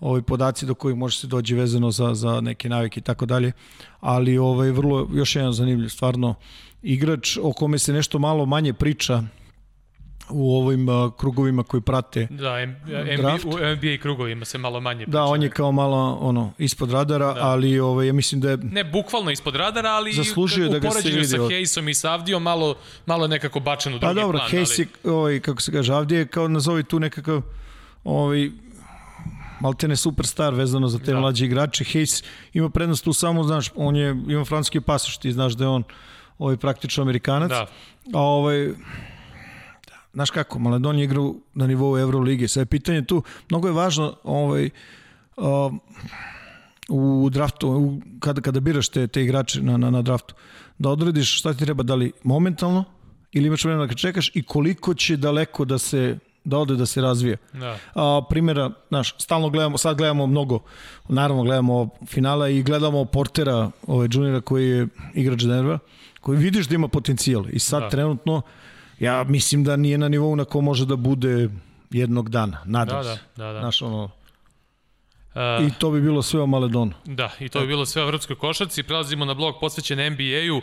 [0.00, 3.52] ovi podaci do kojih može se doći vezano za, za neke navike i tako dalje,
[4.00, 6.34] ali ovaj, vrlo, još jedan zanimljiv stvarno
[6.82, 9.22] igrač o kome se nešto malo manje priča
[10.30, 15.18] u ovim uh, krugovima koji prate da, NBA, u NBA krugovima se malo manje priča.
[15.18, 17.40] Da, on je kao malo ono ispod radara, da.
[17.40, 21.08] ali ovaj ja mislim da je ne bukvalno ispod radara, ali zaslužuje da ga se
[21.08, 22.74] vidi sa Hejsom i sa Avdijom malo
[23.06, 24.50] malo nekako bačen u drugi pa, dobro, plan.
[24.50, 24.88] Hejs ali...
[25.04, 27.42] je, ovaj kako se kaže, Avdije kao nazovi tu nekako
[28.04, 28.50] ovaj
[29.60, 31.20] maltene superstar vezano za te da.
[31.20, 31.84] mlađe igrače.
[31.84, 35.68] Hayes ima prednost tu samo, znaš, on je, ima francuski pasoš, ti znaš da je
[35.68, 35.84] on
[36.38, 37.50] ovaj, praktično Amerikanac.
[37.50, 37.66] Da.
[38.14, 38.72] A ovaj,
[40.12, 42.48] znaš kako, Maledon je igrao na nivou Evrolige.
[42.48, 44.70] Sve je pitanje tu, mnogo je važno ovaj,
[45.36, 45.72] uh,
[46.88, 50.34] u draftu, u, kada, kada biraš te, te igrače na, na, na draftu,
[50.78, 52.84] da odrediš šta ti treba, da li momentalno
[53.32, 57.00] ili imaš vremena da čekaš i koliko će daleko da se da ode da se
[57.00, 57.36] razvije.
[57.52, 57.78] Da.
[57.94, 60.58] A, primjera, znaš, stalno gledamo, sad gledamo mnogo,
[61.08, 65.78] naravno gledamo finala i gledamo Portera, ovaj juniora koji je igrač Denvera,
[66.20, 67.88] koji vidiš da ima potencijal i sad da.
[67.88, 68.42] trenutno
[69.00, 71.48] ja mislim da nije na nivou na ko može da bude
[71.90, 73.20] jednog dana, nadam da, se.
[73.36, 73.60] Da, da, da.
[73.60, 74.10] Znaš, ono,
[75.34, 76.92] Uh, I to bi bilo sve o Maledonu.
[77.04, 78.82] Da, i to bi bilo sve o evropskoj košarci.
[78.82, 80.56] Prelazimo na blog posvećen NBA-u.
[80.56, 80.62] Uh,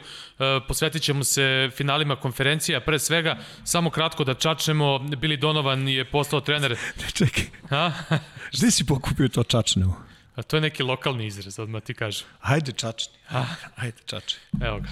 [0.67, 2.79] posvetit ćemo se finalima konferencija.
[2.79, 4.85] Pre svega, samo kratko da čačnemo.
[4.99, 6.71] Billy Donovan je postao trener.
[7.01, 7.43] Ne, čekaj.
[7.69, 7.91] A?
[8.57, 9.95] Gde si pokupio to čačnemo?
[10.35, 12.27] A to je neki lokalni izraz, odmah ti kažem.
[12.39, 13.13] Hajde čačni.
[13.29, 13.45] A?
[13.75, 14.39] Hajde čačni.
[14.61, 14.89] Evo ga.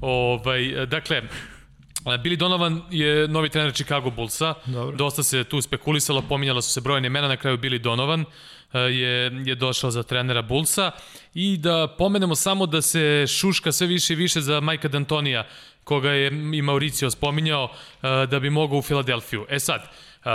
[0.00, 1.22] Ovaj, dakle,
[2.04, 4.54] Billy Donovan je novi trener Chicago Bullsa.
[4.66, 4.96] Dobro.
[4.96, 8.24] Dosta se tu spekulisalo, pominjala su se brojne imena, na kraju Billy Donovan
[8.72, 10.90] e, je, je došao za trenera Bullsa.
[11.34, 15.42] I da pomenemo samo da se šuška sve više i više za Majka D'Antonija,
[15.84, 17.68] koga je i Mauricio spominjao,
[18.02, 19.46] e, da bi mogao u Filadelfiju.
[19.48, 19.90] E sad,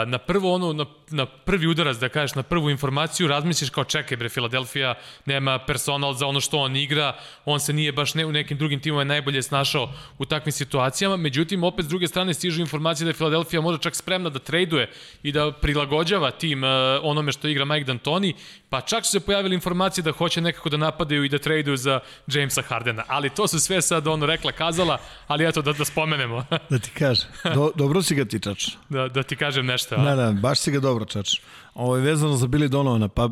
[0.05, 4.17] na prvo ono, na, na prvi udarac, da kažeš, na prvu informaciju, razmisliš kao čekaj
[4.17, 4.95] bre, Filadelfija
[5.25, 7.15] nema personal za ono što on igra,
[7.45, 11.63] on se nije baš ne, u nekim drugim timovima najbolje snašao u takvim situacijama, međutim,
[11.63, 14.89] opet s druge strane stižu informacije da je Filadelfija možda čak spremna da traduje
[15.23, 16.69] i da prilagođava tim uh,
[17.03, 18.33] onome što igra Mike D'Antoni,
[18.69, 21.99] pa čak su se pojavili informacije da hoće nekako da napadaju i da traduju za
[22.27, 26.45] Jamesa Hardena, ali to su sve sad ono rekla, kazala, ali eto da, da spomenemo.
[26.69, 28.67] da ti kažem, Do, dobro si ga ti čač.
[28.89, 29.97] Da, da ti kažem nešto?
[29.97, 31.39] Da, da, baš si ga dobro čač.
[31.73, 33.29] Ovo je vezano za Billy Donovana, pa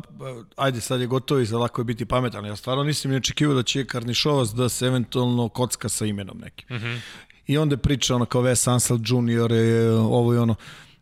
[0.56, 2.46] ajde sad je gotovo i za lako je biti pametan.
[2.46, 6.76] Ja stvarno nisam ni očekivao da će Karnišovac da se eventualno kocka sa imenom nekim.
[6.76, 6.98] Mm -hmm.
[7.46, 9.52] I onda priča ono kao Wes Ansel Jr.
[9.52, 10.54] Je, ovo i ono.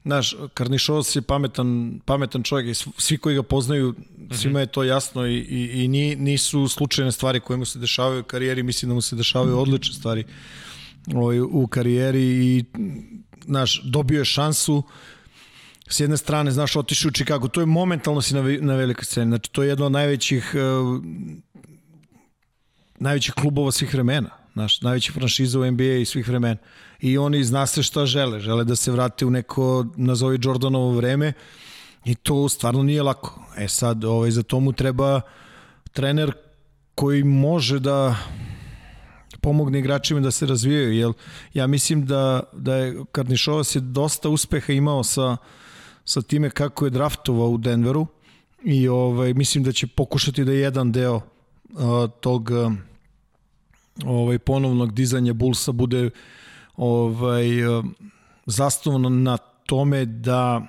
[0.04, 3.94] Znaš, Karnišovas je pametan, pametan čovjek i svi koji ga poznaju,
[4.30, 8.24] svima je to jasno i, i, i nisu slučajne stvari koje mu se dešavaju u
[8.24, 10.24] karijeri, mislim da mu se dešavaju odlične stvari
[11.14, 12.64] ovaj, u karijeri i
[13.44, 14.82] znaš, dobio je šansu
[15.88, 19.30] s jedne strane, znaš, otišao u Chicago, to je momentalno si na, na velikoj sceni,
[19.30, 21.02] znači to je jedno od najvećih uh,
[22.98, 26.56] najvećih klubova svih vremena, znaš, najvećih franšiza u NBA i svih vremena.
[27.00, 31.32] I oni zna se šta žele, žele da se vrate u neko, nazovi Jordanovo vreme
[32.04, 33.40] i to stvarno nije lako.
[33.56, 35.20] E sad, ovaj, za tomu treba
[35.92, 36.32] trener
[36.94, 38.16] koji može da
[39.40, 41.12] pomogne igračima da se razvijaju, jer
[41.54, 45.36] ja mislim da, da je Karnišovas je dosta uspeha imao sa,
[46.06, 48.06] sa time kako je draftovao u Denveru
[48.64, 51.22] i ovaj, mislim da će pokušati da je jedan deo uh,
[52.20, 52.72] tog uh,
[54.04, 56.10] ovaj, ponovnog dizanja Bulsa bude
[56.76, 57.46] ovaj,
[58.46, 60.66] zasnovano na tome da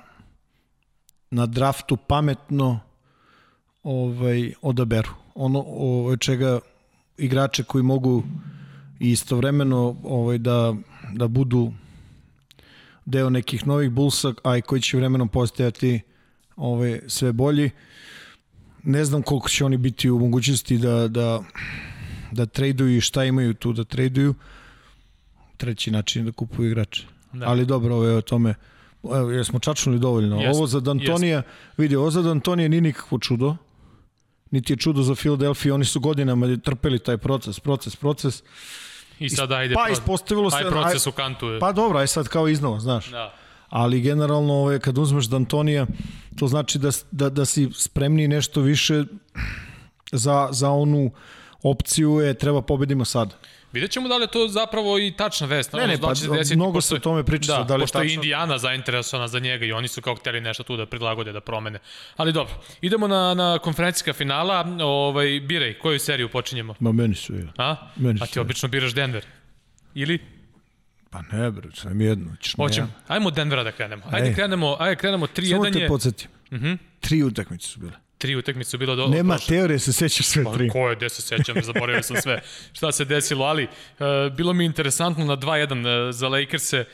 [1.32, 2.80] na draftu pametno
[3.84, 5.10] ovaj odaberu.
[5.36, 6.60] Ono ovaj, čega
[7.18, 8.24] igrače koji mogu
[9.00, 10.76] istovremeno ovaj, da,
[11.14, 11.72] da budu
[13.08, 16.00] deo nekih novih Bullsa, a i koji će vremenom postajati
[16.56, 17.70] ovaj, sve bolji.
[18.84, 21.44] Ne znam koliko će oni biti u mogućnosti da, da,
[22.32, 24.36] da traduju i šta imaju tu da traduju.
[25.58, 27.04] Treći način da kupuju igrače.
[27.34, 27.48] Da.
[27.48, 28.56] Ali dobro, ovo je o tome
[29.04, 30.42] Evo, jesmo čačnuli dovoljno.
[30.42, 31.44] Jest, ovo za Dantonija,
[31.78, 33.56] vidi, ovo za Dantonija nije nikakvo čudo.
[34.52, 38.44] Niti je čudo za Philadelphia, oni su godinama trpeli taj proces, proces, proces.
[39.20, 40.58] I sad ajde, pa ispostavilo se...
[40.62, 41.60] Taj proces u kantu je.
[41.60, 43.12] Pa dobro, aj sad kao iznova, znaš.
[43.12, 43.34] Da.
[43.70, 45.86] Ali generalno, ove, kad uzmeš Dantonija,
[46.40, 49.04] to znači da, da, da si spremni nešto više
[50.12, 51.12] za, za onu
[51.64, 53.34] opciju je treba pobedimo sad.
[53.78, 55.74] Vidjet ćemo da li je to zapravo i tačna vest.
[55.74, 57.58] Ne, ne, pa da desiti, mnogo se o tome priča.
[57.58, 60.64] Da, da li pošto je Indijana zainteresovana za njega i oni su kao hteli nešto
[60.64, 61.80] tu da prilagode, da promene.
[62.16, 64.66] Ali dobro, idemo na, na konferencijska finala.
[64.82, 66.76] Ovaj, biraj, koju seriju počinjemo?
[66.80, 67.48] Ma meni su je.
[67.58, 67.76] A?
[67.96, 69.26] Meni A ti obično biraš Denver?
[69.96, 70.20] Ili?
[71.10, 72.36] Pa ne, bre, sam jedno.
[72.56, 72.88] Hoćemo.
[73.08, 74.04] Ajmo od Denvera da krenemo.
[74.12, 74.36] Ajde, Ej.
[74.36, 76.30] krenemo, ajde krenemo 3-1 Samo te podsjetim.
[76.52, 76.78] Uh -huh.
[77.00, 79.56] Tri utakmice su bile tri utakmice su bilo do Nema prošle.
[79.56, 80.70] teorije, se sećaš sve pa, tri.
[80.70, 82.42] Ko je, gde se sećam, zaboravio sam sve.
[82.74, 86.86] Šta se desilo, ali uh, bilo mi interesantno na 2-1 uh, za Lakers-e,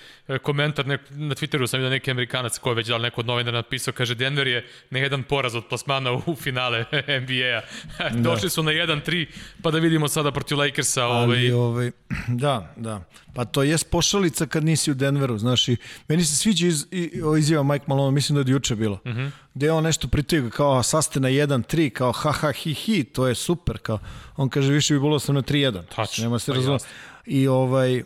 [0.41, 3.57] komentar nek, na Twitteru sam vidio neki Amerikanac ko je već dal neko od novinara
[3.57, 6.85] napisao, kaže Denver je na jedan poraz od plasmana u finale
[7.23, 7.61] NBA-a.
[8.13, 8.19] da.
[8.19, 9.25] Došli su na 1-3,
[9.61, 11.05] pa da vidimo sada protiv Lakersa.
[11.05, 11.51] Ali, ovaj...
[11.51, 11.91] ovaj,
[12.43, 13.03] da, da.
[13.33, 15.77] Pa to jest pošalica kad nisi u Denveru, znaš, i
[16.07, 17.09] meni se sviđa iz, iz,
[17.39, 19.19] izjava Mike Malone, mislim da je juče bilo, uh mhm.
[19.19, 19.31] -huh.
[19.53, 23.35] gde on nešto pritiga, kao saste na 1-3, kao ha ha hi hi, to je
[23.35, 23.99] super, kao,
[24.37, 25.81] on kaže više bi bilo sam na 3-1.
[25.95, 26.23] Tačno.
[26.23, 26.77] Nema se pa.
[27.25, 28.03] I ovaj,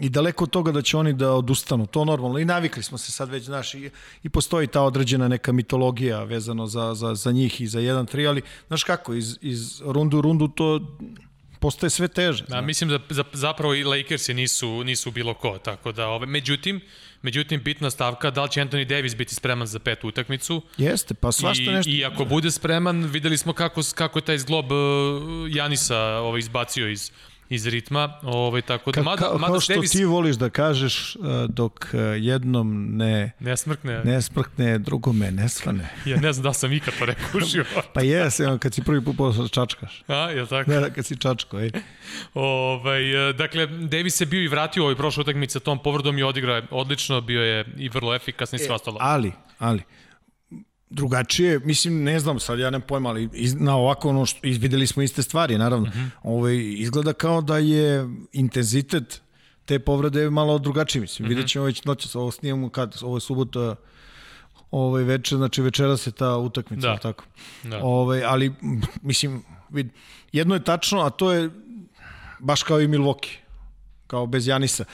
[0.00, 2.38] i daleko od toga da će oni da odustanu, to normalno.
[2.38, 3.90] I navikli smo se sad već, znaš, i,
[4.22, 8.42] i postoji ta određena neka mitologija vezano za, za, za njih i za 1-3, ali
[8.68, 10.80] znaš kako, iz, iz rundu u rundu to
[11.60, 12.44] postaje sve teže.
[12.48, 16.80] Da, mislim da za, zapravo i Lakersi nisu, nisu bilo ko, tako da, ove, međutim,
[17.22, 20.62] Međutim, bitna stavka, da li će Anthony Davis biti spreman za petu utakmicu?
[20.78, 21.90] Jeste, pa svašta I, nešto.
[21.90, 24.78] I ako bude spreman, videli smo kako, kako je taj zglob uh,
[25.48, 27.12] Janisa ovaj, izbacio iz,
[27.50, 29.90] iz ritma, ovaj tako da mada, ka, mada kao što Davis...
[29.90, 35.48] ti voliš da kažeš uh, dok uh, jednom ne ne smrkne, ne smrkne, drugome ne
[35.48, 35.90] svane.
[36.06, 37.64] ja ne znam da sam ikad to rekušio.
[37.94, 40.02] pa jes, kad si prvi put posle čačkaš.
[40.08, 40.70] A, je tako?
[40.70, 41.70] Ne, kad si čačko, ej.
[42.34, 46.62] Ovaj, uh, dakle, Davis je bio i vratio ovaj prošle utakmice tom povredom i odigrao
[46.70, 48.96] odlično, bio je i vrlo efikasan i sve e, ostalo.
[49.00, 49.82] Ali, ali,
[50.90, 54.86] drugačije, mislim, ne znam, sad ja ne pojma, ali iz, na ovako ono što, izvideli
[54.86, 55.88] smo iste stvari, naravno.
[55.88, 56.04] Uh mhm.
[56.04, 56.10] -huh.
[56.22, 59.22] Ove, ovaj, izgleda kao da je intenzitet
[59.64, 61.24] te povrede malo drugačiji, mislim.
[61.24, 61.28] Uh -huh.
[61.28, 63.76] Vidjet ćemo već noć, ovo snijemo kad, ovo je subota,
[64.70, 66.96] ovaj večer, znači večera se ta utakmica, da.
[66.96, 67.24] tako.
[67.62, 67.80] Da.
[67.82, 68.52] Ovaj, ali,
[69.02, 69.88] mislim, vid,
[70.32, 71.50] jedno je tačno, a to je
[72.38, 73.36] baš kao i Milwaukee,
[74.06, 74.84] kao bez Janisa.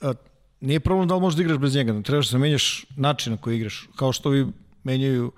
[0.00, 0.12] A,
[0.60, 3.56] nije problem da li možeš da igraš bez njega, trebaš da menjaš način na koji
[3.56, 4.46] igraš, kao što vi
[4.84, 5.32] menjaju,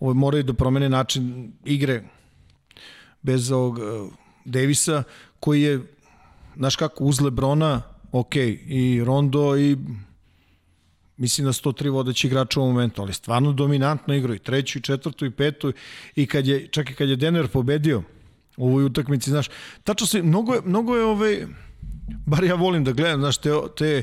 [0.00, 2.02] ovo, moraju da promene način igre
[3.22, 4.12] bez ovog uh,
[4.44, 5.02] Davisa,
[5.40, 5.80] koji je,
[6.56, 7.82] znaš kako, uz Lebrona,
[8.12, 9.76] ok, i Rondo i
[11.16, 15.26] mislim da 103 vodeći igrača u momentu, ali stvarno dominantno igraju i treću, i četvrtu,
[15.26, 15.72] i petu,
[16.16, 18.02] i kad je, čak i kad je Denver pobedio
[18.56, 19.50] u ovoj utakmici, znaš,
[19.84, 21.46] tačno se, mnogo je, mnogo je ovaj,
[22.26, 24.02] bar ja volim da gledam, znaš, te, te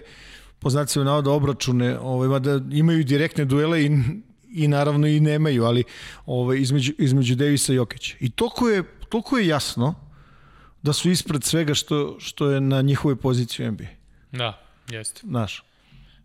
[0.59, 3.89] po znacima navoda obračune, ovaj, mada imaju direktne duele i
[4.53, 5.83] i naravno i nemaju, ali
[6.25, 8.15] ovaj, između, između Davisa i Jokića.
[8.19, 9.95] I toliko je, toliko je jasno
[10.81, 13.87] da su ispred svega što, što je na njihovoj poziciji NBA.
[14.31, 14.59] Da.
[14.89, 15.21] Jeste.
[15.23, 15.63] Znaš,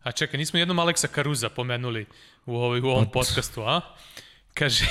[0.03, 2.07] A čekaj, nismo jednom Aleksa Karuza pomenuli
[2.47, 3.81] u, ovoj, u ovom Pa, podcastu, a?
[4.55, 4.87] Kaže,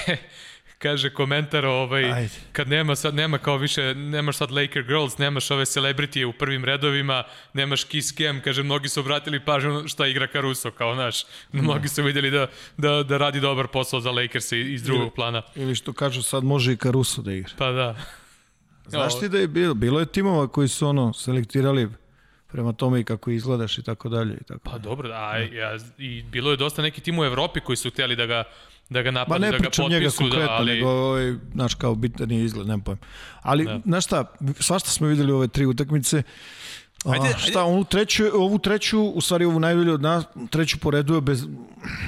[0.78, 2.30] kaže komentar ovaj Ajde.
[2.52, 6.66] kad nema sad nema kao više nemaš sad Laker girls nemaš ove celebrity u prvim
[6.66, 7.24] redovima
[7.54, 12.04] nemaš kiss cam kaže mnogi su obratili pažnju šta igra Caruso kao naš mnogi su
[12.04, 12.48] videli da,
[12.78, 16.74] da, da radi dobar posao za Lakers iz drugog plana ili što kažu sad može
[16.74, 17.54] i Caruso da igra.
[17.58, 17.95] pa da
[18.90, 21.90] Znaš ti da je bilo, bilo je timova koji su ono selektirali
[22.48, 24.60] prema tome i kako izgledaš i tako dalje i tako.
[24.64, 28.15] Pa dobro, a ja, i bilo je dosta neki tim u Evropi koji su hteli
[28.15, 28.44] da ga
[28.90, 31.34] da ga Ba napadnu, ne da ga pričam njega potpisu, konkretno, da, ali nego ovaj,
[31.53, 33.02] znaš, kao bitan je izgled, nemam pojma.
[33.41, 33.80] Ali, da.
[33.86, 34.26] znaš šta,
[34.60, 36.24] svašta smo videli ove tri utakmice,
[37.06, 40.91] Ajde, A, šta, ovu treću, ovu treću, u stvari ovu najbolju od nas, treću po
[40.91, 41.45] redu je bez...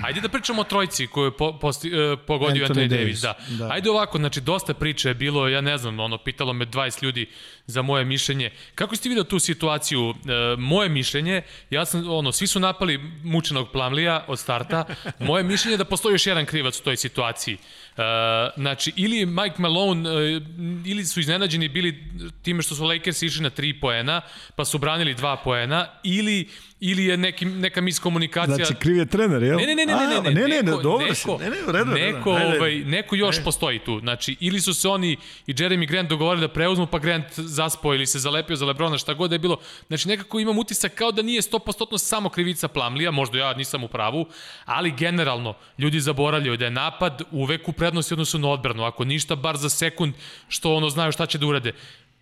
[0.04, 3.22] Ajde da pričamo o trojci koju je po, posti, e, pogodio Anthony, Anthony Davis.
[3.22, 3.66] Davis, Da.
[3.66, 3.74] da.
[3.74, 7.30] Ajde ovako, znači dosta priče je bilo, ja ne znam, ono, pitalo me 20 ljudi
[7.66, 8.52] za moje mišljenje.
[8.76, 10.10] Kako ste vidio tu situaciju?
[10.10, 10.14] E,
[10.58, 14.86] moje mišljenje, ja sam, ono, svi su napali mučenog Plamlija od starta.
[15.20, 17.58] Moje mišljenje je da postoji još jedan krivac u toj situaciji.
[18.00, 20.42] E, znači, ili Mike Malone, e,
[20.86, 22.04] ili su iznenađeni bili
[22.42, 24.22] time što su Lakers išli na 3 poena,
[24.56, 26.50] pa su branili 2 poena, ili
[26.80, 28.56] ili je neki, neka miskomunikacija.
[28.56, 29.58] Znači, kriv je trener, jel?
[29.58, 31.38] Ne, ne, ne, ne, ne, ne, ne, ne, ne, dobro neko.
[31.38, 33.44] Ne, ne, u redu, neko, ovaj, neko još Ajde.
[33.44, 34.00] postoji tu.
[34.00, 38.06] Znači, ili su se oni i Jeremy Grant dogovorili da preuzmu, pa Grant zaspao ili
[38.06, 39.58] se zalepio za Lebrona, šta god da je bilo.
[39.88, 43.88] Znači, nekako imam utisak kao da nije 100% samo krivica Plamlija, možda ja nisam u
[43.88, 44.28] pravu,
[44.66, 48.84] ali generalno, ljudi zaboravljaju da je napad uvek u prednosti odnosu na odbranu.
[48.84, 50.14] Ako ništa, bar za sekund
[50.48, 51.72] što ono znaju šta će da urade.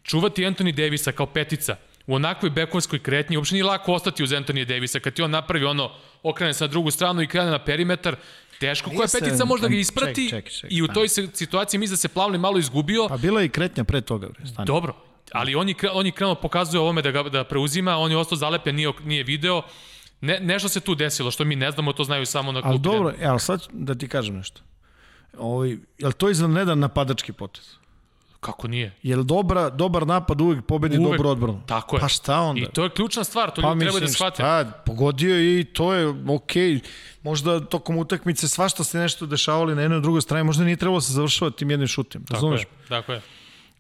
[0.04, 1.76] Čuvati Anthony Davisa kao petica
[2.08, 5.00] u onakvoj bekovskoj kretnji, uopšte nije lako ostati uz Anthony Davisa.
[5.00, 5.92] Kad ti on napravi ono,
[6.24, 8.16] okrene se na drugu stranu i krene na perimetar,
[8.60, 11.94] teško koja petica može da ga ček, isprati ček, ček, i u toj situaciji mislim
[11.94, 13.08] da se Plavli malo izgubio.
[13.08, 14.66] Pa bila je i kretnja pre toga, bre, stani.
[14.66, 14.96] Dobro,
[15.32, 18.38] ali on je, on je krenuo pokazuje ovome da ga da preuzima, on je ostao
[18.38, 19.62] zalepljen, nije, nije video.
[20.22, 22.74] Ne, nešto se tu desilo, što mi ne znamo, to znaju samo na klubu.
[22.74, 24.62] Ali dobro, ali sad da ti kažem nešto.
[25.38, 27.78] Ovaj, je li to izvanredan napadački potez?
[28.40, 28.96] Kako nije?
[29.04, 31.12] Je li dobra, dobar napad uvek pobedi Uvek.
[31.12, 31.62] dobru odbranu?
[31.66, 32.00] Tako je.
[32.00, 32.62] Pa šta onda?
[32.62, 34.36] I to je ključna stvar, to Pa ljudi treba da shvate.
[34.36, 36.80] šta, pogodio je i to je okej.
[37.24, 41.14] Možda tokom utakmice svašta se nešto dešavali na jednoj drugoj strani, možda nije trebalo se
[41.14, 42.62] završava tim jednim šutem, Tako razumeš?
[42.62, 43.22] je, tako je.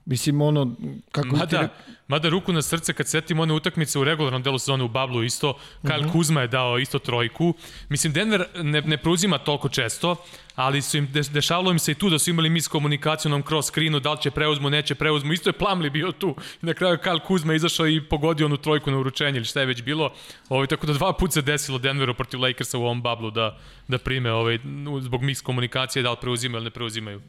[0.08, 0.76] Mislim, ono,
[1.12, 1.70] kako ti Mada, re-
[2.08, 5.58] mada ruku na srce kad setim one utakmice u regularnom delu sezone u Bablu isto,
[5.84, 6.12] Kyle uh -huh.
[6.12, 7.54] Kuzma je dao isto trojku.
[7.90, 10.16] Mislim, Denver ne, ne preuzima toliko često,
[10.56, 13.36] ali su im, de, dešavalo im se i tu da su imali mis komunikaciju na
[13.36, 15.34] onom cross screenu, da li će preuzmu, neće preuzmu.
[15.34, 16.36] Isto je Plamli bio tu.
[16.62, 19.82] Na kraju Kyle Kuzma izašao i pogodio onu trojku na uručenje ili šta je već
[19.82, 20.14] bilo.
[20.50, 23.58] Ovaj, tako da dva puta se desilo Denveru protiv Lakersa u ovom Bablu da,
[23.88, 24.60] da prime ovaj,
[25.02, 27.22] zbog mis komunikacije da li preuzimaju ili ne preuzimaju.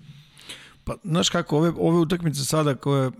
[0.89, 3.11] Pa, znaš kako, ove, ove utakmice sada koje,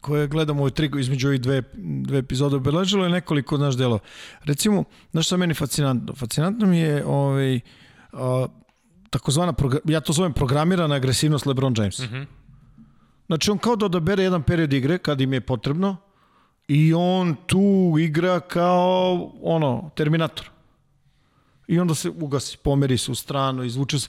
[0.00, 3.98] koje gledamo ove tri, između ovih dve, dve epizode, obeležilo je nekoliko naš delova.
[4.44, 6.14] Recimo, znaš šta meni fascinantno?
[6.14, 7.60] Fascinantno mi je ovaj,
[8.12, 8.46] a,
[9.10, 9.54] takozvana,
[9.84, 11.98] ja to zovem programirana agresivnost LeBron James.
[11.98, 12.26] Mm -hmm.
[13.26, 15.96] Znači, on kao da odabere jedan period igre kad im je potrebno
[16.68, 20.55] i on tu igra kao ono, Terminator
[21.68, 24.08] i onda se ugasi, pomeri se u stranu, izvuče se.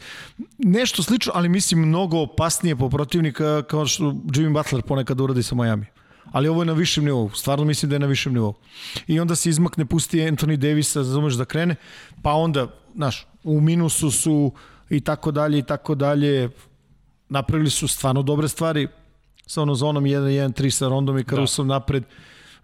[0.57, 5.55] Nešto slično, ali mislim mnogo opasnije po protivnika kao što Jimmy Butler ponekad uradi sa
[5.55, 5.85] Miami.
[6.31, 8.53] Ali ovo je na višem nivou, stvarno mislim da je na višem nivou.
[9.07, 11.75] I onda se izmakne, pusti Anthony Davisa, razumeš da krene,
[12.21, 14.51] pa onda, znaš, u minusu su
[14.89, 16.49] i tako dalje i tako dalje.
[17.29, 18.87] Napravili su stvarno dobre stvari
[19.47, 21.73] sa ono zonom 1-1-3 sa Rondom i Karusom da.
[21.73, 22.03] napred,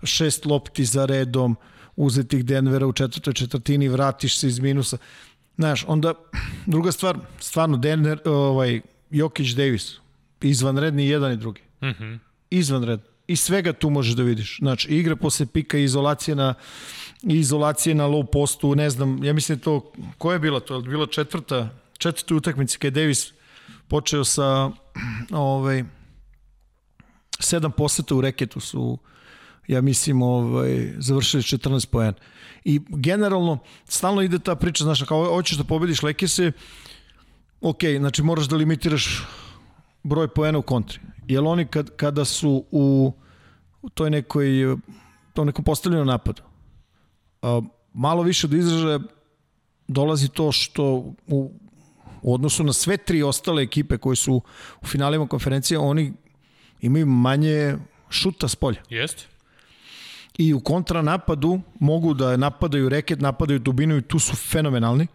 [0.03, 1.55] šest lopti za redom,
[1.95, 4.97] uzetih Denvera u četvrtoj četvrtini, vratiš se iz minusa.
[5.55, 6.13] Znaš, onda
[6.65, 9.93] druga stvar, stvarno Denver, ovaj, Jokić Davis,
[10.41, 11.61] izvanredni jedan i drugi.
[11.81, 12.19] Mm -hmm.
[12.49, 13.05] Izvanredno.
[13.27, 14.57] I svega tu možeš da vidiš.
[14.59, 16.53] Znači, igra posle pika, izolacije na
[17.23, 20.75] izolacije na low postu, ne znam, ja mislim to, koja je bila to?
[20.75, 23.33] Je bila četvrta, četvrta utakmica kada je Davis
[23.87, 24.71] počeo sa
[25.31, 25.83] ovaj,
[27.39, 28.97] sedam poseta u reketu su
[29.67, 32.13] ja mislim, ovaj, završili 14 poena.
[32.65, 36.51] I generalno, stalno ide ta priča, znaš, kao hoćeš da pobediš Lakers-e,
[37.61, 39.27] ok, znači moraš da limitiraš
[40.03, 40.99] broj poena u kontri.
[41.27, 43.13] Jer oni kad, kada su u,
[43.81, 44.77] u toj nekoj,
[45.33, 46.41] to nekom postavljenom napadu,
[47.41, 47.61] a,
[47.93, 48.99] malo više do izražaja
[49.87, 50.83] dolazi to što
[51.27, 51.51] u,
[52.21, 54.41] u odnosu na sve tri ostale ekipe koje su
[54.81, 56.13] u finalima konferencije, oni
[56.81, 57.77] imaju manje
[58.09, 59.32] šuta s polja Jeste?
[60.37, 65.07] I u kontranapadu mogu da napadaju reket, napadaju dubinu i tu su fenomenalni,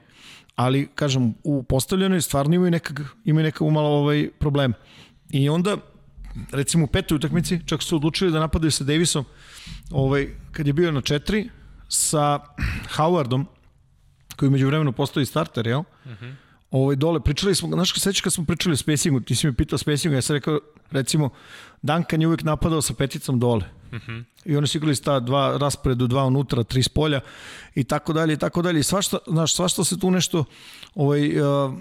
[0.56, 4.72] ali kažem u postavljenoj stvarno imaju nekak, imaju nekak umalo ovaj problem.
[5.30, 5.76] I onda
[6.52, 9.24] recimo u petoj utakmici čak su odlučili da napadaju sa Davisom
[9.90, 11.48] ovaj, kad je bio na četiri
[11.88, 12.38] sa
[12.96, 13.44] Howardom,
[14.36, 15.80] koji među vremenu postoji starter, jel?
[15.80, 16.34] Uh -huh.
[16.70, 19.78] ovaj, dole, pričali smo, znaš, sećaš kad smo pričali o spacingu, ti si mi pitao
[19.78, 21.30] spacingu, ja sam rekao, recimo,
[21.82, 23.64] Duncan je uvijek napadao sa peticom dole.
[23.92, 24.24] Uh -huh.
[24.44, 27.20] I oni su igrali sta dva rasporedu, dva unutra, tri spolja
[27.74, 28.82] i tako dalje i tako dalje.
[28.82, 30.44] Svašta, znaš, svašta se tu nešto
[30.94, 31.74] ovaj, uh,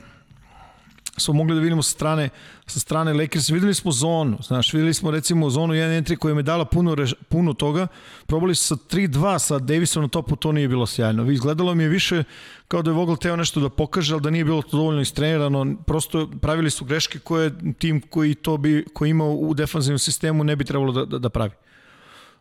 [1.18, 2.30] smo mogli da vidimo sa strane,
[2.68, 3.50] sa strane Lakers.
[3.50, 6.96] Videli smo zonu, znaš, videli smo recimo zonu 1-3 koja im je dala puno,
[7.30, 7.88] puno toga.
[8.26, 11.32] Probali su sa 3-2 sa Davisom na topu, to nije bilo sjajno.
[11.32, 12.24] Izgledalo mi je više
[12.68, 15.76] kao da je Vogel teo nešto da pokaže, ali da nije bilo to dovoljno istrenirano.
[15.86, 20.56] Prosto pravili su greške koje tim koji to bi, koji ima u defanzivnom sistemu ne
[20.56, 21.52] bi trebalo da, da, da pravi.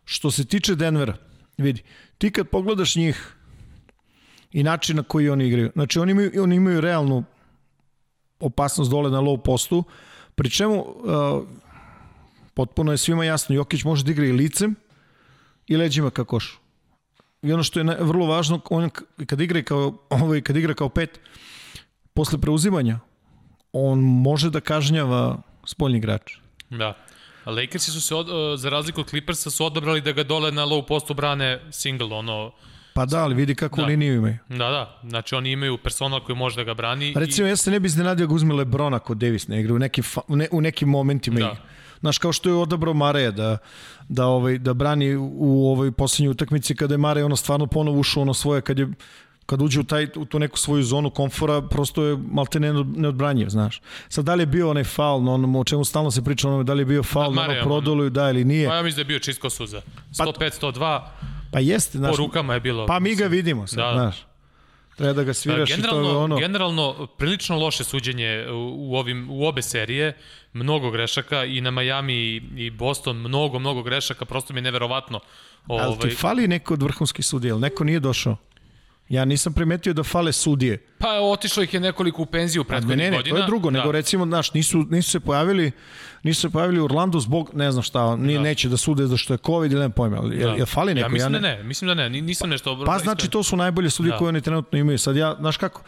[0.06, 1.16] Što se tiče Denvera,
[1.58, 1.82] vidi,
[2.18, 3.36] ti kad pogledaš njih
[4.52, 7.24] i način na koji oni igraju, znači oni imaju, oni imaju realnu
[8.40, 9.84] opasnost dole na low postu,
[10.34, 11.42] pri čemu uh,
[12.54, 14.74] potpuno je svima jasno, Jokić može da igra i licem
[15.66, 16.58] i leđima ka košu.
[17.42, 18.90] I ono što je vrlo važno, on
[19.26, 21.20] kad igra kao, ovaj, kad igra kao pet,
[22.14, 22.98] posle preuzimanja,
[23.72, 26.38] on može da kažnjava spoljni igrač.
[26.70, 26.94] Da.
[27.46, 30.86] Lakersi su se, od, za razliku od Clippersa, su odabrali da ga dole na low
[30.86, 32.52] postu brane single, ono,
[32.96, 33.86] Pa da, ali vidi kako da.
[33.86, 34.36] liniju imaju.
[34.48, 35.00] Da, da.
[35.08, 37.12] Znači oni imaju personal koji može da ga brani.
[37.16, 37.50] Recimo, i...
[37.50, 40.48] ja se ne bi iznenadio ga uzme Lebrona kod Davis ne igra u nekim, ne,
[40.52, 41.46] u nekim momentima da.
[41.46, 41.56] igra.
[42.00, 43.58] Znaš, kao što je odabrao Mareja da,
[44.08, 48.22] da, ovaj, da brani u ovoj poslednjoj utakmici kada je Marej ono stvarno ponovo ušao
[48.22, 48.88] ono svoje, kad je
[49.46, 53.48] kad uđe u, taj, u tu neku svoju zonu komfora, prosto je malte ne, neodbranjiv,
[53.48, 53.80] znaš.
[54.08, 56.64] Sad, da li je bio onaj faul, na onom, o čemu stalno se priča, onome,
[56.64, 58.68] da li je bio faul na onom prodolu, da ili nije.
[58.68, 59.82] Pa ja mislim da je bio čisto suza.
[60.12, 61.00] 105-102,
[61.50, 62.10] Pa jeste, znaš.
[62.10, 62.86] Po rukama je bilo.
[62.86, 63.92] Pa mi ga vidimo sad, da.
[63.92, 64.26] znaš.
[64.96, 66.36] Treba da ga sviraš i to je ono...
[66.36, 70.16] Generalno, prilično loše suđenje u, ovim, u obe serije,
[70.52, 75.20] mnogo grešaka i na Miami i Boston, mnogo, mnogo grešaka, prosto mi je neverovatno.
[75.66, 75.84] Ovaj...
[75.84, 78.36] Ali ti fali neko od vrhunskih sudija, neko nije došao?
[79.08, 80.78] Ja nisam primetio da fale sudije.
[80.98, 83.10] Pa otišlo ih je nekoliko u penziju prethodnih godina.
[83.10, 83.78] Ne, ne, to je drugo, da.
[83.78, 85.72] nego recimo, znaš, nisu, nisu se pojavili
[86.26, 88.40] nisu se pojavili u Orlandu zbog, ne znam šta, ni, da.
[88.40, 90.50] neće da sude za što je COVID ili ne pojma, ali da.
[90.50, 91.04] je, fali neko?
[91.04, 92.82] Ja mislim ja ne, da ne, mislim da ne, nisam nešto...
[92.86, 94.18] Pa znači to su najbolje sudije da.
[94.18, 94.98] koje oni trenutno imaju.
[94.98, 95.82] Sad ja, znaš kako,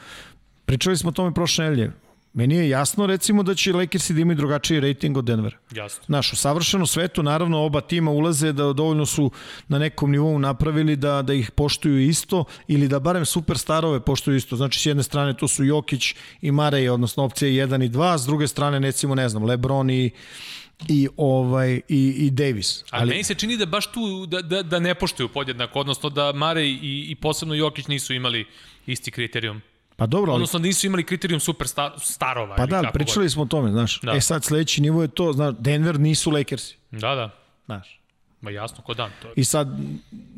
[0.65, 1.93] pričali smo o tome prošle nedelje,
[2.39, 5.57] Meni je jasno recimo da će Lakersi da imaju drugačiji rating od Denvera.
[5.75, 6.05] Jasno.
[6.07, 9.31] Znaš, u savršenom svetu naravno oba tima ulaze da dovoljno su
[9.69, 14.57] na nekom nivou napravili da, da ih poštuju isto ili da barem superstarove poštuju isto.
[14.57, 18.27] Znači s jedne strane to su Jokić i Marej, odnosno opcije 1 i 2, s
[18.27, 20.11] druge strane recimo ne znam, Lebron i
[20.89, 22.85] i ovaj i i Davis.
[22.91, 26.11] Ali, Ali meni se čini da baš tu da da da ne poštuju podjednako, odnosno
[26.11, 28.47] da Marej i i posebno Jokić nisu imali
[28.87, 29.63] isti kriterijum.
[29.99, 30.37] Pa dobro, ali...
[30.37, 32.57] Odnosno nisu imali kriterijum super star, starova.
[32.57, 33.33] Pa da, pričali god.
[33.33, 34.01] smo o tome, znaš.
[34.01, 34.13] Da.
[34.13, 36.77] E sad sledeći nivo je to, znaš, Denver nisu Lakersi.
[36.91, 37.31] Da, da.
[37.67, 38.01] Znaš.
[38.41, 39.11] Ma jasno, ko dan.
[39.23, 39.35] To je...
[39.37, 39.69] I sad,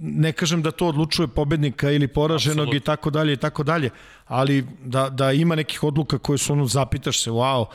[0.01, 2.82] ne kažem da to odlučuje pobednika ili poraženog Absolut.
[2.82, 3.91] i tako dalje i tako dalje,
[4.27, 7.66] ali da, da ima nekih odluka koje su ono, zapitaš se, wow,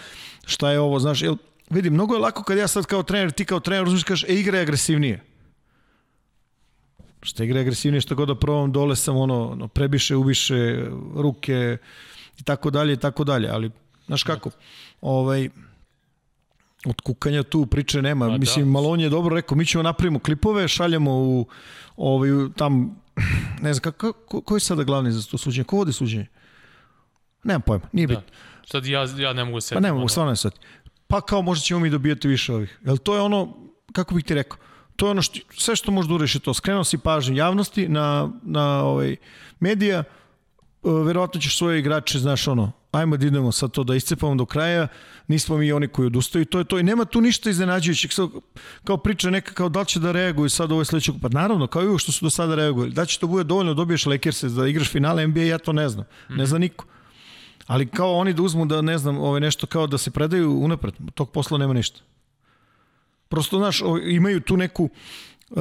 [0.45, 1.36] šta je ovo, znaš, jel,
[1.70, 4.34] vidi, mnogo je lako kad ja sad kao trener, ti kao trener, uzmiš kažeš, e,
[4.34, 5.35] igra je agresivnije
[7.26, 10.86] Šta igra agresivnije, što god da probam, dole sam ono, ono prebiše, ubiše
[11.16, 11.78] ruke
[12.40, 13.72] i tako dalje i tako dalje, ali
[14.06, 14.50] znaš kako,
[15.02, 15.50] ovaj,
[16.86, 18.26] od kukanja tu priče nema.
[18.26, 18.38] A, da.
[18.38, 18.72] Mislim, da.
[18.72, 21.48] Malon je dobro rekao, mi ćemo napravimo klipove, šaljemo u
[21.98, 23.02] ovaj, tam,
[23.62, 25.64] ne znam, kako, ko, ko je sada glavni za to suđenje?
[25.64, 26.28] Ko vodi suđenje?
[27.44, 28.16] Nemam pojma, nije da.
[28.16, 28.34] bitno.
[28.66, 30.54] Sad ja, ja ne mogu se Pa ne mogu, stvarno ne sad.
[31.08, 32.80] Pa kao možda ćemo mi dobijati više ovih.
[32.86, 33.54] Jel to je ono,
[33.94, 34.58] kako bih ti rekao,
[34.96, 36.54] to je ono što, sve što možda uriš je to.
[36.54, 39.16] Skrenuo si pažnju javnosti na, na ovaj,
[39.60, 40.04] medija, e,
[40.84, 44.88] verovatno ćeš svoje igrače, znaš ono, ajmo da idemo sad to da iscepamo do kraja,
[45.28, 48.12] nismo mi oni koji odustaju, to je to i nema tu ništa iznenađujućeg,
[48.84, 51.82] kao priča neka kao da li će da reaguju sad ovo sledećeg, pa naravno, kao
[51.82, 54.44] i uvijek što su do sada reagovali, da će to bude dovoljno da dobiješ Lakers
[54.44, 56.86] da igraš finale NBA, ja to ne znam, ne zna niko.
[57.68, 60.94] Ali kao oni da uzmu da, ne znam, ovaj nešto kao da se predaju unapred,
[61.14, 62.02] tog posla nema ništa.
[63.36, 64.90] Prosto, znaš, imaju tu neku
[65.49, 65.60] uh,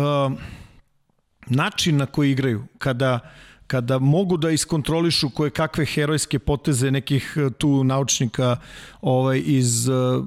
[1.47, 2.65] način na koji igraju.
[2.79, 3.19] Kada,
[3.67, 8.57] kada mogu da iskontrolišu koje kakve herojske poteze nekih uh, tu naučnika
[9.01, 10.25] ovaj, iz, uh,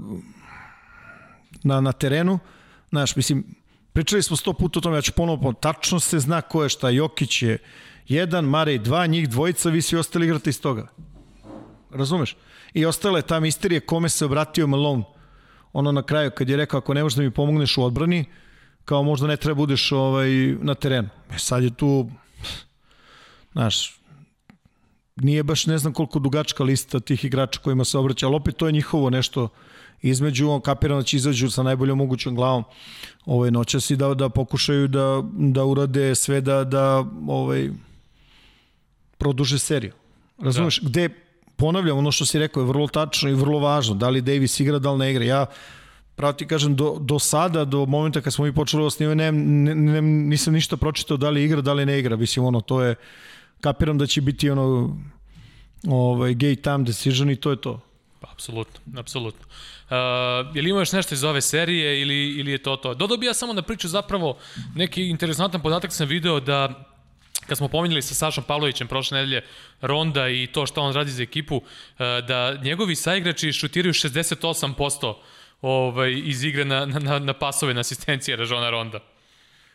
[1.63, 2.39] na, na terenu,
[2.89, 3.45] znaš, mislim,
[3.93, 6.89] pričali smo sto puta o tome, ja ću ponovo, tačno se zna ko je šta,
[6.89, 7.57] Jokić je
[8.07, 10.87] jedan, Marej dva, njih dvojica, vi svi ostali igrate iz toga.
[11.91, 12.35] Razumeš?
[12.73, 15.16] I ostale ta misterija kome se obratio Malone
[15.73, 18.25] ono na kraju kad je rekao ako ne možeš da mi pomogneš u odbrani,
[18.85, 20.29] kao možda ne treba budeš ovaj,
[20.61, 21.09] na terenu.
[21.35, 22.09] E sad je tu,
[23.51, 23.99] znaš,
[25.15, 28.65] nije baš ne znam koliko dugačka lista tih igrača kojima se obraća, ali opet to
[28.65, 29.49] je njihovo nešto
[30.01, 32.63] između, on kapirano da će izađu sa najboljom mogućom glavom
[33.25, 37.69] ovaj, noćas i da, da pokušaju da, da urade sve da, da ovaj,
[39.17, 39.93] produže seriju.
[40.39, 40.79] Razumeš?
[40.81, 40.89] Da.
[40.89, 41.09] Gde,
[41.57, 43.95] ponavljam, ono što si rekao je vrlo tačno i vrlo važno.
[43.95, 45.25] Da li Davis igra, da li ne igra.
[45.25, 45.45] Ja
[46.17, 49.75] pravo ti kažem, do, do sada, do momenta kad smo mi počeli osnivanje, ne, ne,
[49.75, 52.15] ne, nisam ništa pročitao da li igra, da li ne igra.
[52.15, 52.95] Mislim, ono, to je,
[53.61, 54.97] kapiram da će biti ono,
[55.87, 57.79] ovaj, gay time decision i to je to.
[58.19, 59.45] Pa, apsolutno, apsolutno.
[59.45, 62.93] Uh, je li imaš nešto iz ove serije ili, ili je to to?
[62.93, 64.37] Dodao bi ja samo na priču zapravo
[64.75, 66.83] neki interesantan podatak sam video da
[67.47, 69.41] kad smo pominjali sa Sašom Pavlovićem prošle nedelje
[69.81, 71.61] Ronda i to što on radi za ekipu,
[72.27, 75.13] da njegovi saigrači šutiraju 68%
[75.61, 78.99] ovaj, iz igre na, na, na pasove na asistencije Ražona Ronda.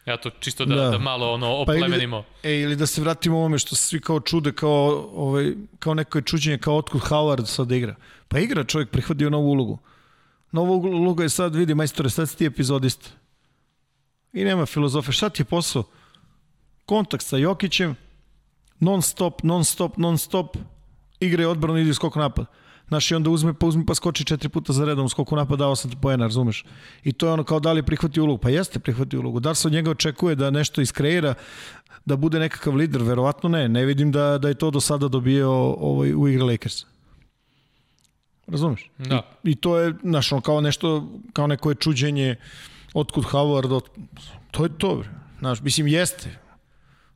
[0.06, 0.90] Ja to čisto da, da.
[0.90, 2.22] da malo ono oplemenimo.
[2.42, 5.94] Pa ili, e, ili da se vratimo ovome što svi kao čude, kao, ovaj, kao
[5.94, 7.94] neko je čuđenje, kao otkud Howard sad da igra.
[8.28, 9.78] Pa igra čovjek, prihvatio novu ulogu.
[10.52, 13.10] Novu ulogu je sad, vidi, majstore, sad si ti epizodista.
[14.32, 15.12] I nema filozofe.
[15.12, 15.84] Šta ti je posao?
[16.86, 17.94] Kontakt sa Jokićem,
[18.80, 20.56] non stop, non stop, non stop,
[21.20, 22.46] igre odbrano, ide skok napad.
[22.88, 25.76] Znaš, i onda uzme, pa uzme pa skoči četiri puta za redom, skoku napad, dao
[25.76, 26.64] sam ti poena, razumeš?
[27.04, 28.38] I to je ono kao da li prihvati ulogu.
[28.38, 29.40] Pa jeste prihvati ulogu.
[29.40, 31.34] Da se od njega očekuje da nešto iskreira,
[32.04, 33.02] da bude nekakav lider?
[33.02, 33.68] Verovatno ne.
[33.68, 36.84] Ne vidim da, da je to do sada dobio ovaj, u igre Lakers.
[38.46, 38.90] Razumeš?
[38.98, 39.22] Da.
[39.44, 42.36] I, I to je, znaš, ono, kao nešto, kao neko je čuđenje
[42.94, 43.88] otkud Howard, od...
[44.50, 45.02] to je to,
[45.42, 46.38] Znaš, mislim, jeste.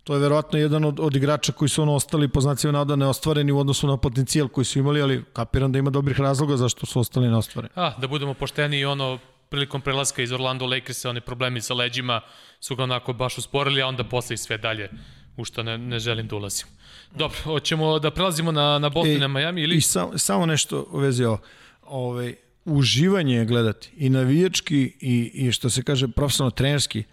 [0.07, 3.53] To je verovatno jedan od, od igrača koji su ono ostali po znacima nada neostvareni
[3.53, 7.01] u odnosu na potencijal koji su imali, ali kapiram da ima dobrih razloga zašto su
[7.01, 7.73] ostali neostvareni.
[7.75, 9.19] A, da budemo pošteni i ono
[9.49, 12.21] prilikom prelaska iz Orlando Lakersa, one problemi sa leđima
[12.61, 14.91] su ga onako baš usporili, a onda posle i sve dalje
[15.37, 16.67] u što ne, ne želim da ulazim.
[17.15, 19.77] Dobro, hoćemo da prelazimo na, na Boston, e, na Miami ili...
[19.77, 21.39] I samo, samo nešto u vezi ovo.
[21.83, 22.35] Ove,
[22.65, 27.05] uživanje je gledati i navijački i, i što se kaže profesionalno trenerski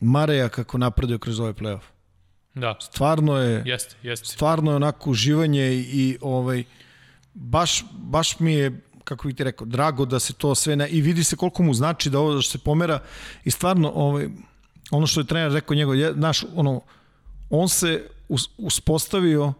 [0.00, 1.97] Mareja kako napreduje kroz ovaj playoff.
[2.60, 2.76] Da.
[2.80, 4.26] Stvarno je, jeste, jeste.
[4.26, 6.64] stvarno je onako uživanje i, i ovaj,
[7.34, 11.00] baš, baš mi je kako bih ti rekao, drago da se to sve na, i
[11.00, 12.98] vidi se koliko mu znači da ovo da se pomera
[13.44, 14.28] i stvarno ovaj,
[14.90, 16.80] ono što je trener rekao njegov, je, naš, ono,
[17.50, 19.52] on se us, uspostavio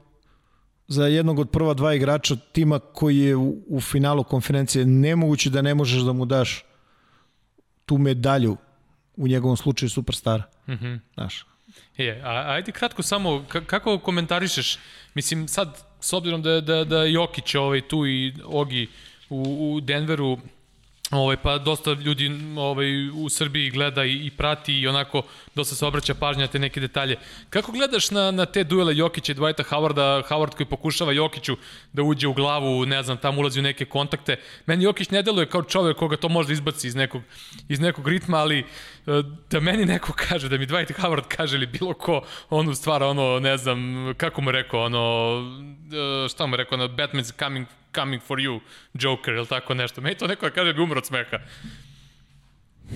[0.88, 5.62] za jednog od prva dva igrača tima koji je u, u finalu konferencije nemoguće da
[5.62, 6.64] ne možeš da mu daš
[7.86, 8.56] tu medalju
[9.16, 10.42] u njegovom slučaju superstara.
[10.66, 11.00] Mm -hmm.
[11.14, 11.46] Znaš,
[11.96, 14.78] Je, a, ajde kratko samo, kako komentarišeš,
[15.14, 18.88] mislim sad, s obzirom da, da, da Jokić ovaj, tu i Ogi
[19.30, 20.38] u, u Denveru,
[21.10, 25.22] Ovaj, pa dosta ljudi ovaj, u Srbiji gleda i, i prati i onako
[25.54, 27.16] dosta se obraća pažnja na te neke detalje.
[27.50, 31.56] Kako gledaš na, na te duele Jokića i Dwighta Howarda, Howard koji pokušava Jokiću
[31.92, 34.36] da uđe u glavu, ne znam, tamo ulazi u neke kontakte.
[34.66, 37.22] Meni Jokić ne deluje kao čovek koga to može izbaci iz nekog,
[37.68, 38.64] iz nekog ritma, ali
[39.50, 43.06] da meni neko kaže, da mi Dwight Howard kaže ili bilo ko, on u stvara
[43.06, 44.98] ono, ne znam, kako mu rekao, ono,
[46.24, 48.60] e, šta mu rekao, ono, Batman's coming coming for you,
[48.94, 50.00] Joker, ili tako nešto.
[50.00, 51.38] Meni to neko da kaže bi umro od smeha.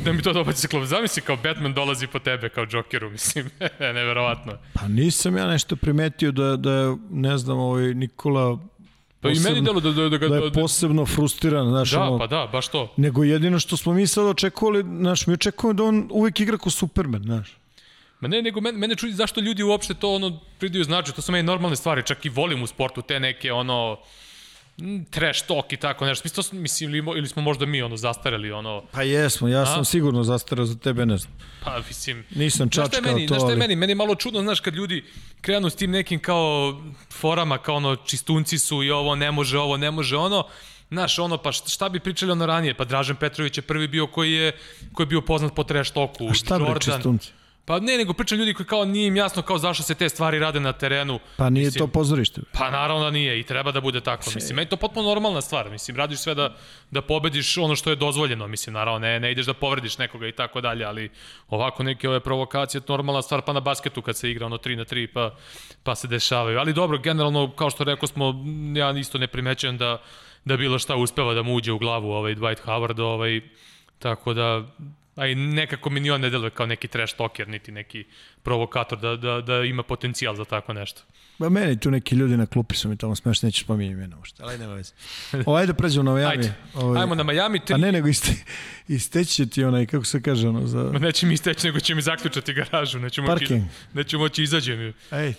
[0.04, 0.84] Da mi to dobaći se klub.
[0.84, 3.50] Zamisli kao Batman dolazi po tebe kao Jokeru, mislim.
[3.80, 4.52] Neverovatno.
[4.72, 8.58] Pa nisam ja nešto primetio da, da ne znam, ovaj Nikola
[9.22, 12.26] posebno, i meni delo da, da, da, da je posebno frustriran, znaš, da, ono, pa
[12.26, 12.92] da, baš to.
[12.96, 16.70] Nego jedino što smo mi sad očekovali, znaš, mi očekujemo da on uvek igra ko
[16.70, 17.56] Superman, znaš.
[18.20, 21.32] Ma ne, nego mene, mene čudi zašto ljudi uopšte to ono pridaju znači, to su
[21.32, 24.31] meni normalne stvari, čak i volim u sportu te neke ono Mm,
[25.10, 26.22] trash talk i tako nešto.
[26.24, 28.82] Mislim, mislim ili, ili smo možda mi ono zastareli ono...
[28.92, 29.84] Pa jesmo, ja sam A?
[29.84, 31.32] sigurno zastarao za tebe, ne znam.
[31.64, 32.24] Pa mislim...
[32.34, 33.56] Nisam čačkao to, meni, to, ali...
[33.56, 33.76] meni?
[33.76, 35.04] Meni je malo čudno, znaš, kad ljudi
[35.40, 36.80] krenu s tim nekim kao
[37.10, 40.46] forama, kao ono čistunci su i ovo ne može, ovo ne može, ono...
[40.90, 42.74] Znaš, ono, pa šta bi pričali ono ranije?
[42.74, 44.52] Pa Dražen Petrović je prvi bio koji je,
[44.92, 46.28] koji je bio poznat po trash talku.
[46.30, 47.32] A šta bi čistunci?
[47.64, 50.38] Pa ne, nego pričam ljudi koji kao nije im jasno kao zašto se te stvari
[50.38, 51.18] rade na terenu.
[51.36, 52.40] Pa nije mislim, to pozorište.
[52.52, 54.30] Pa naravno da nije i treba da bude tako.
[54.34, 55.70] Mislim, meni to potpuno normalna stvar.
[55.70, 56.56] Mislim, radiš sve da,
[56.90, 58.46] da pobediš ono što je dozvoljeno.
[58.46, 61.10] Mislim, naravno, ne, ne ideš da povrediš nekoga i tako dalje, ali
[61.48, 64.84] ovako neke ove provokacije, normalna stvar, pa na basketu kad se igra ono 3 na
[64.84, 65.34] 3, pa,
[65.82, 66.58] pa se dešavaju.
[66.58, 68.44] Ali dobro, generalno, kao što rekao smo,
[68.76, 70.02] ja isto ne primećujem da,
[70.44, 73.40] da bilo šta uspeva da mu uđe u glavu ovaj Dwight Howard, ovaj,
[73.98, 74.62] tako da
[75.16, 78.04] a i nekako mi ni on ne deluje kao neki trash talker, niti neki
[78.42, 81.02] provokator da, da, da ima potencijal za tako nešto.
[81.38, 84.42] Ba meni tu neki ljudi na klupi su mi tamo smešni, nećeš pominjati imena uopšte,
[84.42, 84.92] ali nema veze.
[85.46, 86.30] O, ajde pređemo na Miami.
[86.30, 87.60] Ajde, ovaj, ajmo na Miami.
[87.64, 87.74] Tri...
[87.74, 88.32] A ne, nego iste,
[88.88, 90.90] isteći ti onaj, kako se kaže, ono, za...
[90.92, 92.98] Ma neće mi isteći, nego će mi zaključati garažu.
[92.98, 93.62] Neću Parking.
[93.62, 94.94] Moći, neću moći izađem.
[95.10, 95.34] Ej.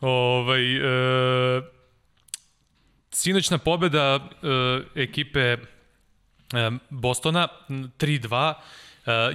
[0.00, 1.62] Ovaj, e,
[3.10, 4.28] sinoćna pobeda
[4.94, 5.56] e, ekipe
[6.90, 8.54] Bostona, 3-2.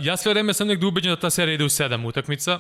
[0.02, 2.60] Ja sve vreme sam negde ubeđen da ta serija ide u sedam utakmica.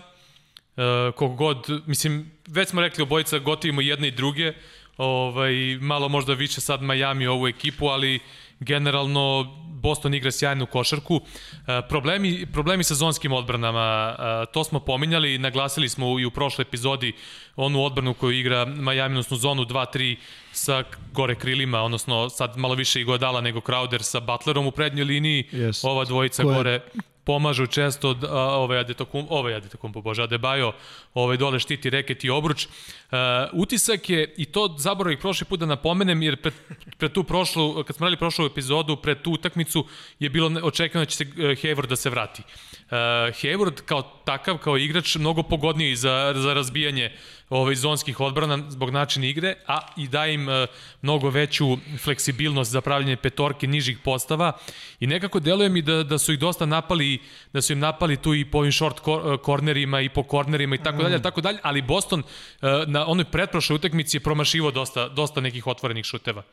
[1.15, 4.53] Kog god, mislim, već smo rekli obojica gotivimo jedne i druge,
[4.98, 8.19] ovaj, malo možda više sad Miami ovu ekipu, ali
[8.60, 11.22] generalno Boston igra sjajnu košarku.
[11.68, 16.64] E, problemi, problemi sa zonskim odbranama, e, to smo pominjali, naglasili smo i u prošloj
[16.64, 17.14] epizodi
[17.55, 20.15] onu odbranu koju igra Miami, odnosno zonu 2-3
[20.51, 25.05] sa gore krilima, odnosno sad malo više i Godala nego Crowder sa Butlerom u prednjoj
[25.05, 25.43] liniji.
[25.51, 25.88] Yes.
[25.88, 26.55] Ova dvojica Koje...
[26.55, 26.80] gore
[27.24, 30.72] pomažu često a, ovaj Adetokum, ovaj Adetokum, bože, Adebayo,
[31.14, 32.66] ovaj dole štiti reket i obruč.
[32.66, 33.20] Uh,
[33.54, 36.54] utisak je, i to zaboravih prošli put da napomenem, jer pred,
[36.98, 39.86] pred tu prošlu, kad smo radili prošlu epizodu, pred tu utakmicu
[40.20, 42.41] je bilo očekivano da će se uh, Hayward da se vrati.
[42.41, 42.98] Uh,
[43.41, 47.12] Hayward kao takav, kao igrač, mnogo pogodniji za, za razbijanje
[47.49, 50.68] ovaj, zonskih odbrana zbog načina igre, a i da im e,
[51.02, 54.52] mnogo veću fleksibilnost za pravljanje petorke nižih postava
[54.99, 57.20] i nekako deluje mi da, da su ih dosta napali,
[57.53, 58.99] da su im napali tu i po ovim short
[59.41, 61.24] kornerima i po kornerima i tako dalje, mm.
[61.24, 66.06] tako dalje, ali Boston e, na onoj pretprošloj utakmici je promašivo dosta, dosta nekih otvorenih
[66.06, 66.44] šuteva.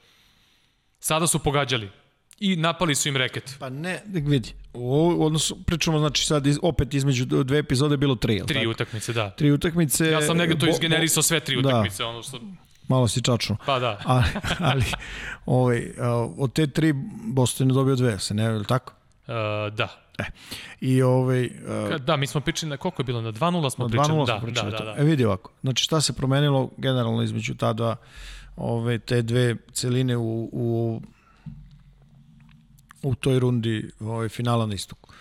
[1.00, 1.90] Sada su pogađali
[2.40, 3.56] i napali su im reket.
[3.58, 8.42] Pa ne, vidi, u odnosu, pričamo znači sad iz, opet između dve epizode bilo tri,
[8.46, 8.70] Tri tako?
[8.70, 9.30] utakmice, da.
[9.30, 10.10] Tri utakmice.
[10.10, 11.68] Ja sam negde to izgenerisao sve tri da.
[11.68, 12.08] utakmice, da.
[12.08, 12.40] ono što...
[12.88, 13.56] Malo si čačno.
[13.66, 14.00] Pa da.
[14.04, 14.24] ali,
[14.58, 14.84] ali
[15.46, 15.90] ovaj,
[16.38, 16.94] od te tri
[17.24, 18.92] Boston je dobio dve, se ne, je tako?
[19.26, 19.34] Uh,
[19.74, 19.88] da.
[20.18, 20.24] E.
[20.80, 21.44] I ovaj
[21.90, 24.26] uh, da, mi smo pričali na koliko je bilo na 2:0 smo pričali.
[24.26, 25.52] Da, smo pričali da, da, da, E vidi ovako.
[25.62, 27.96] Znači šta se promenilo generalno između ta dva
[28.56, 31.00] ove te dve celine u, u
[33.02, 35.12] u toj rundi ovaj, finala na istoku.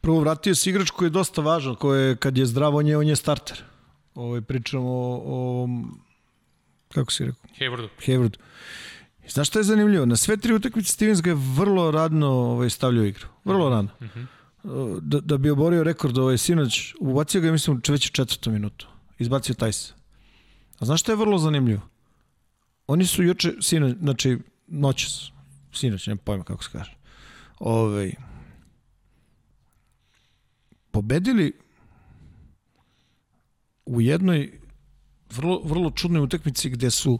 [0.00, 2.96] Prvo vratio se igrač koji je dosta važan, koji je, kad je zdrav, on je,
[2.96, 3.62] on je starter.
[4.14, 5.68] Ovaj, pričamo o, o
[6.94, 7.50] kako si rekao?
[7.58, 7.88] Haywardu.
[8.06, 8.38] Haywardu.
[9.28, 10.06] Znaš šta je zanimljivo?
[10.06, 13.26] Na sve tri utakmice Stevens ga je vrlo radno ovaj, stavljao igru.
[13.44, 13.90] Vrlo radno.
[14.00, 15.00] Mm -hmm.
[15.00, 18.86] da, da bi oborio rekord ovaj, sinoć, ubacio ga, mislim, već u četvrtu minutu.
[19.18, 19.94] Izbacio Tajsa.
[20.78, 21.80] A znaš šta je vrlo zanimljivo?
[22.86, 25.30] Oni su juče, sinoć, znači, noćas,
[25.72, 26.95] sinoć, nema pojma kako se kaže
[27.58, 28.12] ovaj,
[30.90, 31.52] pobedili
[33.86, 34.60] u jednoj
[35.30, 37.18] vrlo, vrlo čudnoj utakmici gde su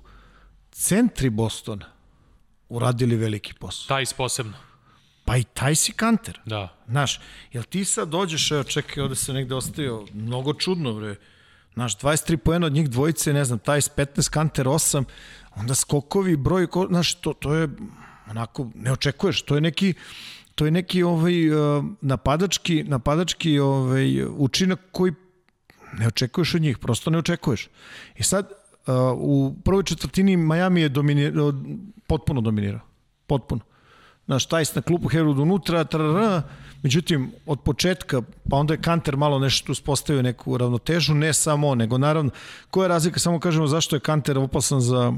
[0.70, 1.86] centri Bostona
[2.68, 3.88] uradili veliki posao.
[3.88, 4.52] Taj posebno.
[5.24, 6.40] Pa i taj si kanter.
[6.44, 6.76] Da.
[6.88, 7.20] Znaš,
[7.52, 11.16] jel ti sad dođeš, evo čekaj, ovde se negde ostavio, mnogo čudno, bre.
[11.74, 15.04] Znaš, 23 poena od njih dvojice, ne znam, taj 15, kanter 8,
[15.56, 17.68] onda skokovi, broj, ko, znaš, to, to je
[18.30, 19.94] onako ne očekuješ, to je neki
[20.54, 25.12] to je neki ovaj uh, napadački napadački ovaj učinak koji
[25.98, 27.68] ne očekuješ od njih, prosto ne očekuješ.
[28.16, 31.52] I sad uh, u prvoj četvrtini Miami je dominirao,
[32.06, 32.80] potpuno dominirao.
[33.26, 33.60] Potpuno.
[34.26, 36.42] Znaš, Tajs na klupu Herod unutra, tarara,
[36.82, 41.98] međutim, od početka, pa onda je Kanter malo nešto uspostavio neku ravnotežu, ne samo nego
[41.98, 42.30] naravno,
[42.70, 45.12] koja je razlika, samo kažemo zašto je Kanter opasan za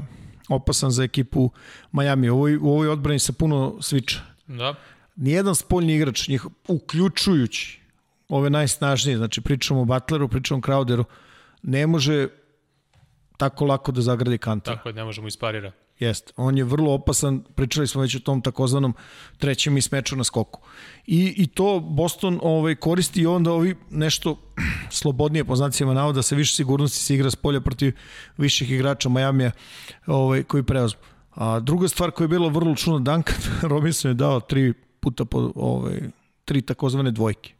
[0.49, 1.51] opasan za ekipu
[1.91, 2.29] Miami.
[2.29, 4.19] U ovoj, u ovoj odbrani sa puno sviča.
[4.47, 4.75] Da.
[5.15, 7.79] Nijedan spoljni igrač, njih, uključujući
[8.29, 11.03] ove najsnažnije, znači pričamo o Butleru, pričamo o Crowderu,
[11.63, 12.27] ne može
[13.37, 14.75] tako lako da zagradi kanta.
[14.75, 15.71] Tako je, ne možemo isparira.
[15.99, 16.33] Jeste.
[16.37, 18.93] On je vrlo opasan, pričali smo već o tom takozvanom
[19.37, 20.61] trećem ismeču na skoku.
[21.07, 24.39] I, i to Boston ovaj, koristi i onda ovi nešto
[24.99, 27.93] slobodnije po znacima navoda sa više sigurnosti se igra s polja protiv
[28.37, 29.51] viših igrača Majamija
[30.07, 31.01] ovaj, koji preozmu.
[31.35, 33.37] A druga stvar koja je bilo vrlo čudna, Duncan
[33.71, 35.99] Robinson je dao tri puta po ovaj,
[36.45, 37.53] tri takozvane dvojke.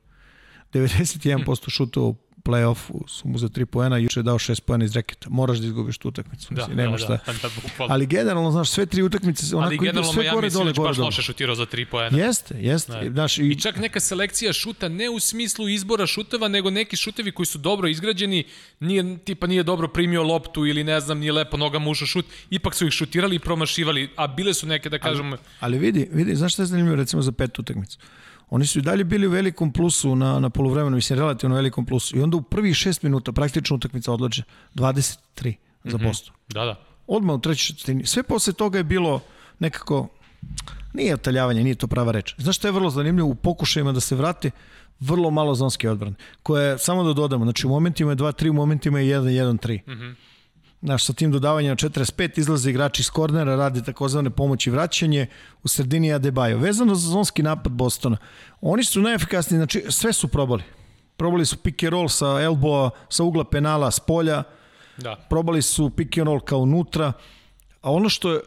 [0.73, 2.13] 91% šutova
[2.43, 5.29] play-offu su mu za 3 poena, juče je dao 6 poena iz reketa.
[5.29, 6.53] Moraš da izgubiš tu utakmicu.
[6.53, 7.19] Da, nema da, šta.
[7.25, 7.49] Da, da,
[7.89, 11.05] ali generalno, znaš, sve tri utakmice onako ali idu sve gore dole, gore dole.
[11.05, 12.17] loše šutirao za 3 poena.
[12.17, 12.91] Jeste, jeste.
[12.91, 13.11] Da.
[13.11, 13.41] Znaš, i...
[13.41, 17.57] I čak neka selekcija šuta ne u smislu izbora šuteva, nego neki šutevi koji su
[17.57, 18.43] dobro izgrađeni,
[18.79, 22.75] nije, tipa nije dobro primio loptu ili ne znam, nije lepo noga mušao šut, ipak
[22.75, 25.29] su ih šutirali i promašivali, a bile su neke, da kažemo...
[25.29, 27.97] Ali, ali vidi, vidi, znaš šta je zanimljivo recimo za petu utakmicu?
[28.49, 32.17] Oni su i dalje bili u velikom plusu na, na polovremenu, mislim, relativno velikom plusu.
[32.17, 34.43] I onda u prvih šest minuta praktično utakmica odlače
[34.75, 35.15] 23
[35.45, 35.91] mm -hmm.
[35.91, 36.33] za Boston.
[36.47, 36.75] Da, da.
[37.07, 38.05] Odmah u trećoj četvrtini.
[38.05, 39.21] Sve posle toga je bilo
[39.59, 40.07] nekako,
[40.93, 42.35] nije otaljavanje, nije to prava reč.
[42.37, 43.29] Znaš što je vrlo zanimljivo?
[43.29, 44.51] U pokušajima da se vrate,
[44.99, 46.15] vrlo malo zonske odbrane.
[46.43, 49.79] Koje, samo da dodamo, znači u momentima je 2-3, u momentima je 1-1-3.
[49.87, 50.15] Mm -hmm.
[50.81, 55.27] Znaš, sa tim dodavanjem na 45 izlaze igrači iz kornera, rade takozvane pomoći vraćanje,
[55.63, 56.59] u sredini Adebayo.
[56.59, 58.17] Vezano za zonski napad Bostona,
[58.61, 60.63] oni su najefikasniji, znači sve su probali.
[61.17, 64.43] Probali su pick and roll sa elbowa, sa ugla penala, s polja.
[64.97, 65.15] Da.
[65.29, 67.13] Probali su pick and roll kao unutra.
[67.81, 68.39] A ono što je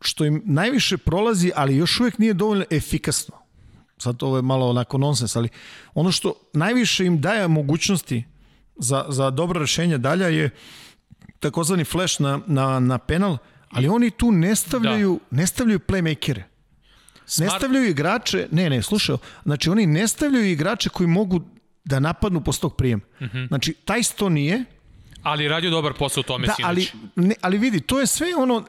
[0.00, 3.36] što im najviše prolazi, ali još uvek nije dovoljno efikasno.
[3.98, 5.48] Sad ovo je malo onako nonsens, ali
[5.94, 8.24] ono što najviše im daje mogućnosti
[8.76, 10.50] za, za dobro rešenje dalja je
[11.40, 13.38] takozvani flash na, na, na penal,
[13.70, 15.36] ali oni tu ne stavljaju, da.
[15.36, 16.42] ne stavljaju playmakere.
[17.26, 17.52] Smart.
[17.52, 21.40] Ne stavljaju igrače, ne, ne, slušaj, znači oni ne stavljaju igrače koji mogu
[21.84, 23.02] da napadnu posle tog prijema.
[23.20, 23.48] Mm -hmm.
[23.48, 24.64] Znači, taj sto nije,
[25.22, 26.86] Ali radio dobar posao u tome da, ali,
[27.16, 28.64] ne, ali vidi, to je sve ono,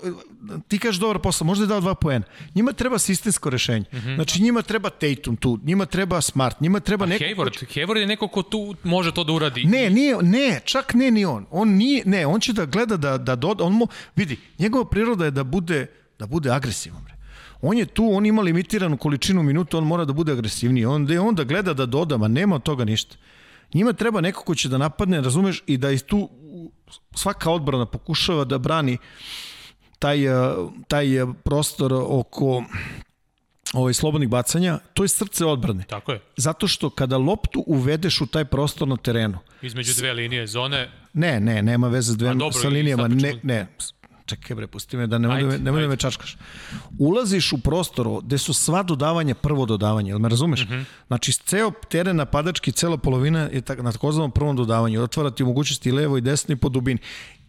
[0.67, 2.25] ti kažeš dobar posao, možda je dao dva poena.
[2.55, 3.85] Njima treba sistemsko rešenje.
[3.91, 4.15] Mm -hmm.
[4.15, 7.23] Znači njima treba Tatum tu, njima treba Smart, njima treba neko...
[7.23, 7.65] Hayward, ko...
[7.65, 9.63] Hayward je neko ko tu može to da uradi.
[9.63, 11.45] Ne, nije, ne, čak ne ni on.
[11.51, 15.25] On nije, ne, on će da gleda da, da doda, on mu, vidi, njegova priroda
[15.25, 15.87] je da bude,
[16.19, 17.03] da bude agresivan.
[17.03, 17.13] Bre.
[17.61, 20.85] On je tu, on ima limitiranu količinu minuta, on mora da bude agresivniji.
[20.85, 23.15] On, on da gleda da doda, ma nema od toga ništa.
[23.73, 26.29] Njima treba neko ko će da napadne, razumeš, i da iz tu
[27.15, 28.97] svaka odbrana pokušava da brani
[29.99, 30.55] taj, eh,
[30.87, 32.63] taj eh, prostor oko
[33.73, 35.83] ovaj slobodnih bacanja, to je srce odbrane.
[35.89, 36.21] Tako je.
[36.37, 39.37] Zato što kada loptu uvedeš u taj prostor na terenu.
[39.61, 40.89] Između dve linije zone.
[41.13, 43.67] Ne, ne, nema veze s dve dobro, sa linijama, ne, ne,
[44.25, 46.37] čekaj bre, pusti me da ne ajde, ne, ne me čačkaš.
[46.99, 50.65] Ulaziš u prostor gde su sva dodavanja prvo dodavanje, jel me razumeš?
[50.65, 50.83] Mm -hmm.
[51.07, 55.03] Znači, ceo teren napadački, cela polovina je tak, na takozvanom prvom dodavanju.
[55.03, 56.99] Otvara ti mogućnosti levo i desno i po dubini.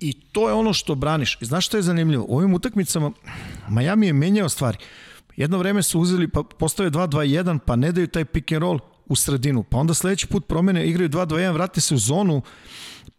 [0.01, 1.39] I to je ono što braniš.
[1.41, 2.25] I znaš što je zanimljivo?
[2.29, 3.13] U ovim utakmicama
[3.69, 4.79] Miami je menjao stvari.
[5.37, 9.17] Jedno vreme su uzeli, pa postave 2-2-1, pa ne daju taj pick and roll u
[9.17, 9.63] sredinu.
[9.63, 12.43] Pa onda sledeći put promene, igraju 2-2-1, vrate se u zonu,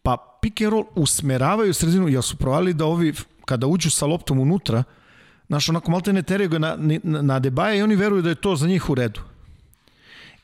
[0.04, 3.14] pa pick and roll usmeravaju u sredinu, jer su provali da ovi
[3.46, 4.84] kada uđu sa loptom unutra,
[5.48, 8.30] znaš, onako malo te ne teraju ga na, na, na debaje i oni veruju da
[8.30, 9.22] je to za njih u redu.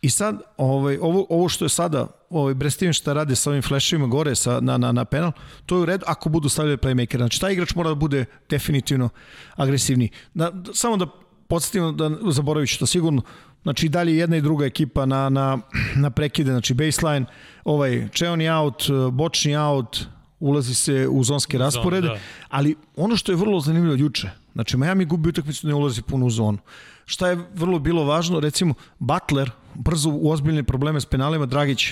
[0.02, 4.08] I sad, ovaj, ovo, ovo što je sada, ovaj, Brestiven šta rade sa ovim fleševima
[4.08, 5.32] gore sa, na, na, na penal,
[5.66, 7.18] to je u redu ako budu stavljali playmaker.
[7.18, 9.10] Znači, taj igrač mora da bude definitivno
[9.56, 10.10] agresivniji.
[10.34, 11.08] Da, samo da
[11.48, 13.22] podsjetimo, da zaboravit ću to sigurno,
[13.64, 15.58] znači dalje jedna i druga ekipa na, na,
[15.96, 17.26] na prekide, znači baseline,
[17.64, 20.06] ovaj, čeoni out, bočni out,
[20.40, 22.22] ulazi se u zonske rasporede, Zon, da.
[22.50, 26.30] ali ono što je vrlo zanimljivo juče, znači Miami gubi utakmicu ne ulazi puno u
[26.30, 26.58] zonu.
[27.06, 31.88] Šta je vrlo bilo važno, recimo Butler brzo u ozbiljne probleme s penalima, Dragić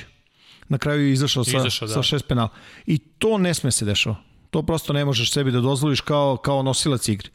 [0.69, 1.93] na kraju je izašao sa, izašao, da.
[1.93, 2.49] sa šest penala.
[2.85, 4.15] I to ne sme se dešava.
[4.49, 7.29] To prosto ne možeš sebi da dozvoliš kao, kao nosilac igre.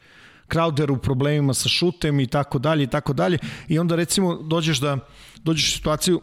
[0.49, 3.37] Crowder u problemima sa šutem i tako dalje i tako dalje
[3.67, 4.97] i onda recimo dođeš da
[5.43, 6.21] dođeš u situaciju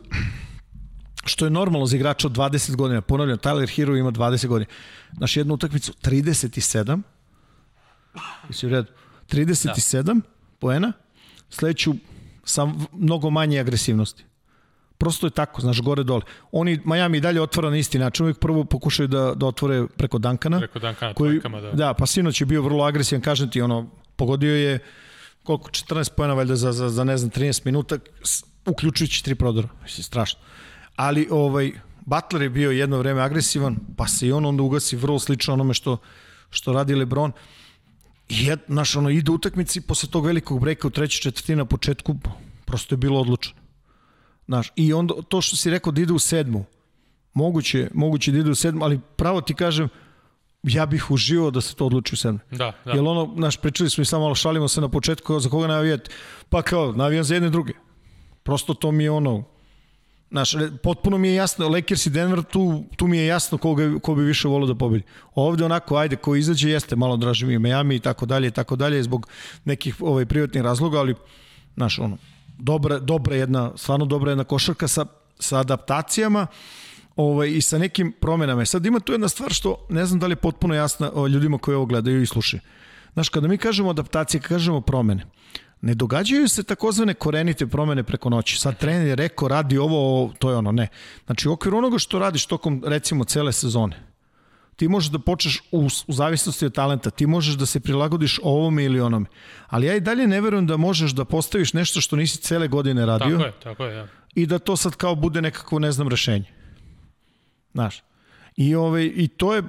[1.25, 3.01] što je normalno za igrača od 20 godina.
[3.01, 4.71] Ponavljam, Tyler Hero ima 20 godina.
[5.13, 7.03] Naš jednu utakmicu 37,
[8.49, 8.93] jesi u redu,
[9.29, 10.15] 37 da.
[10.59, 10.93] poena,
[11.51, 11.95] sledeću
[12.45, 14.25] sa mnogo manje agresivnosti.
[14.99, 16.23] Prosto je tako, znaš, gore dole.
[16.53, 20.59] Oni, Miami dalje otvara na isti način, uvijek prvo pokušaju da, da otvore preko Dankana.
[20.59, 21.73] Preko Dankana, koji, trojkama, da.
[21.73, 24.79] Da, pa sinoć je bio vrlo agresivan, kažem ti, ono, pogodio je
[25.43, 27.99] koliko, 14 pojena valjda za, za, za ne znam, 13 minuta,
[28.67, 29.69] uključujući tri prodora.
[29.83, 30.41] Mislim, strašno
[31.01, 35.19] ali ovaj, Butler je bio jedno vreme agresivan, pa se i on onda ugasi vrlo
[35.19, 35.97] slično onome što,
[36.51, 37.33] što radi Lebron.
[38.29, 42.17] I jed, naš, ono, ide utakmici posle tog velikog breka u trećoj četvrtini na početku,
[42.65, 43.61] prosto je bilo odlučeno.
[44.47, 46.65] Znaš, I onda to što si rekao da ide u sedmu,
[47.35, 49.89] moguće, moguće da ide u sedmu, ali pravo ti kažem,
[50.63, 52.41] ja bih uživao da se to odluči u sedmu.
[52.51, 52.93] Da, da.
[52.93, 56.11] Jer ono, naš, pričali smo i samo malo šalimo se na početku, za koga navijati?
[56.49, 57.73] Pa kao, navijam za jedne druge.
[58.43, 59.45] Prosto to mi je ono,
[60.31, 64.15] Znaš, potpuno mi je jasno, Lakers i Denver, tu, tu mi je jasno koga, ko
[64.15, 65.05] bi više volio da pobedi.
[65.35, 68.77] Ovde onako, ajde, ko izađe, jeste malo draži mi Miami i tako dalje i tako
[68.77, 69.27] dalje, zbog
[69.65, 71.15] nekih ovaj, privatnih razloga, ali,
[71.75, 72.17] znaš, ono,
[72.59, 75.07] dobra, dobra jedna, stvarno dobra jedna košarka sa,
[75.39, 76.47] sa adaptacijama
[77.17, 78.65] ovaj, i sa nekim promenama.
[78.65, 81.75] Sad ima tu jedna stvar što ne znam da li je potpuno jasna ljudima koji
[81.75, 82.61] ovo gledaju i slušaju.
[83.13, 85.27] Znaš, kada mi kažemo adaptacije, kažemo promene,
[85.81, 88.59] ne događaju se takozvane korenite promene preko noći.
[88.59, 90.89] Sad trener je rekao radi ovo, to je ono, ne.
[91.27, 94.11] Znači u okviru onoga što radiš tokom recimo cele sezone,
[94.77, 98.85] ti možeš da počneš u, u zavisnosti od talenta, ti možeš da se prilagodiš ovome
[98.85, 99.27] ili onome.
[99.69, 103.07] Ali ja i dalje ne verujem da možeš da postaviš nešto što nisi cele godine
[103.07, 103.37] radio.
[103.37, 104.07] Tako je, tako je, ja.
[104.35, 106.45] I da to sad kao bude nekako, ne znam, rešenje.
[107.73, 108.03] Znaš.
[108.57, 109.63] I, ove, ovaj, i to je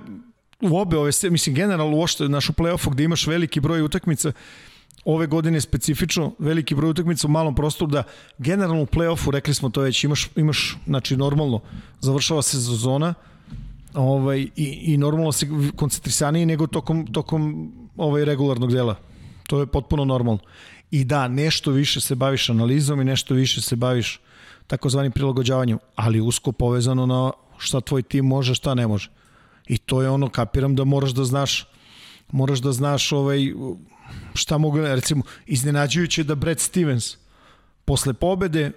[0.61, 4.31] u obe ove, mislim, generalno uošte, naš u play-offu gde imaš veliki broj utakmica,
[5.06, 8.03] ove godine specifično veliki broj utakmica u malom prostoru da
[8.38, 11.60] generalno u play-offu, rekli smo to već, imaš, imaš znači normalno,
[11.99, 13.14] završava se sezona
[13.94, 18.95] ovaj, i, i normalno se koncentrisaniji nego tokom, tokom ovaj regularnog dela.
[19.48, 20.40] To je potpuno normalno.
[20.91, 24.19] I da, nešto više se baviš analizom i nešto više se baviš
[24.68, 29.10] takozvanim prilagođavanjem, ali usko povezano na šta tvoj tim može, šta ne može.
[29.68, 31.68] I to je ono, kapiram da moraš da znaš
[32.32, 33.53] moraš da znaš ovaj,
[34.33, 37.17] šta mogu, recimo, iznenađujuće da Brad Stevens
[37.85, 38.71] posle pobede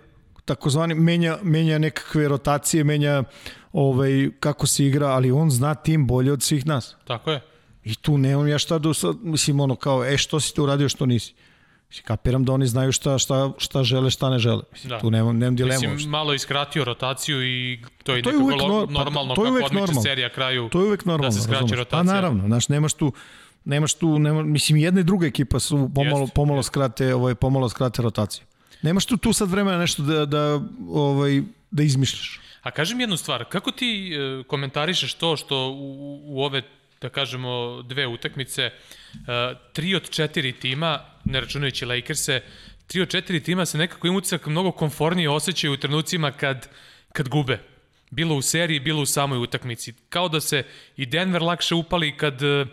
[0.45, 3.23] takozvani menja, menja nekakve rotacije, menja
[3.73, 6.97] ovaj, kako se igra, ali on zna tim bolje od svih nas.
[7.05, 7.41] Tako je.
[7.85, 8.89] I tu nemam ja šta da
[9.23, 11.35] mislim ono kao, e što si tu uradio, što nisi.
[11.89, 14.63] Mislim, kapiram da oni znaju šta, šta, šta žele, šta ne žele.
[14.73, 14.99] Mislim, Da.
[14.99, 15.75] tu nemam, nemam dilemu.
[15.75, 16.09] Mislim, uopšte.
[16.09, 19.47] malo iskratio rotaciju i to je To je nekako uvek nor- pa, normalno to je
[19.47, 20.03] kako odmiče normalno.
[20.03, 21.79] serija kraju To je uvek normalno, da se skraće razumeš?
[21.79, 21.99] rotacija.
[22.01, 23.13] Pa naravno, znaš, nemaš tu
[23.65, 27.69] nemaš tu, nema, mislim, jedna i druga ekipa su pomalo, Jeste, pomalo skrate, ovaj, pomalo
[27.69, 28.45] skrate rotaciju.
[28.83, 32.41] Nemaš tu, tu sad vremena nešto da, da, ovaj, da izmišljaš.
[32.63, 36.63] A kaži mi jednu stvar, kako ti e, komentarišeš to što u, u ove,
[37.01, 38.73] da kažemo, dve utakmice, e,
[39.73, 42.41] tri od četiri tima, ne računajući Lakers-e,
[42.87, 46.69] tri od četiri tima se nekako im utisak mnogo konfornije osjećaju u trenucima kad,
[47.13, 47.59] kad gube.
[48.11, 49.95] Bilo u seriji, bilo u samoj utakmici.
[50.09, 50.63] Kao da se
[50.97, 52.67] i Denver lakše upali kad, e,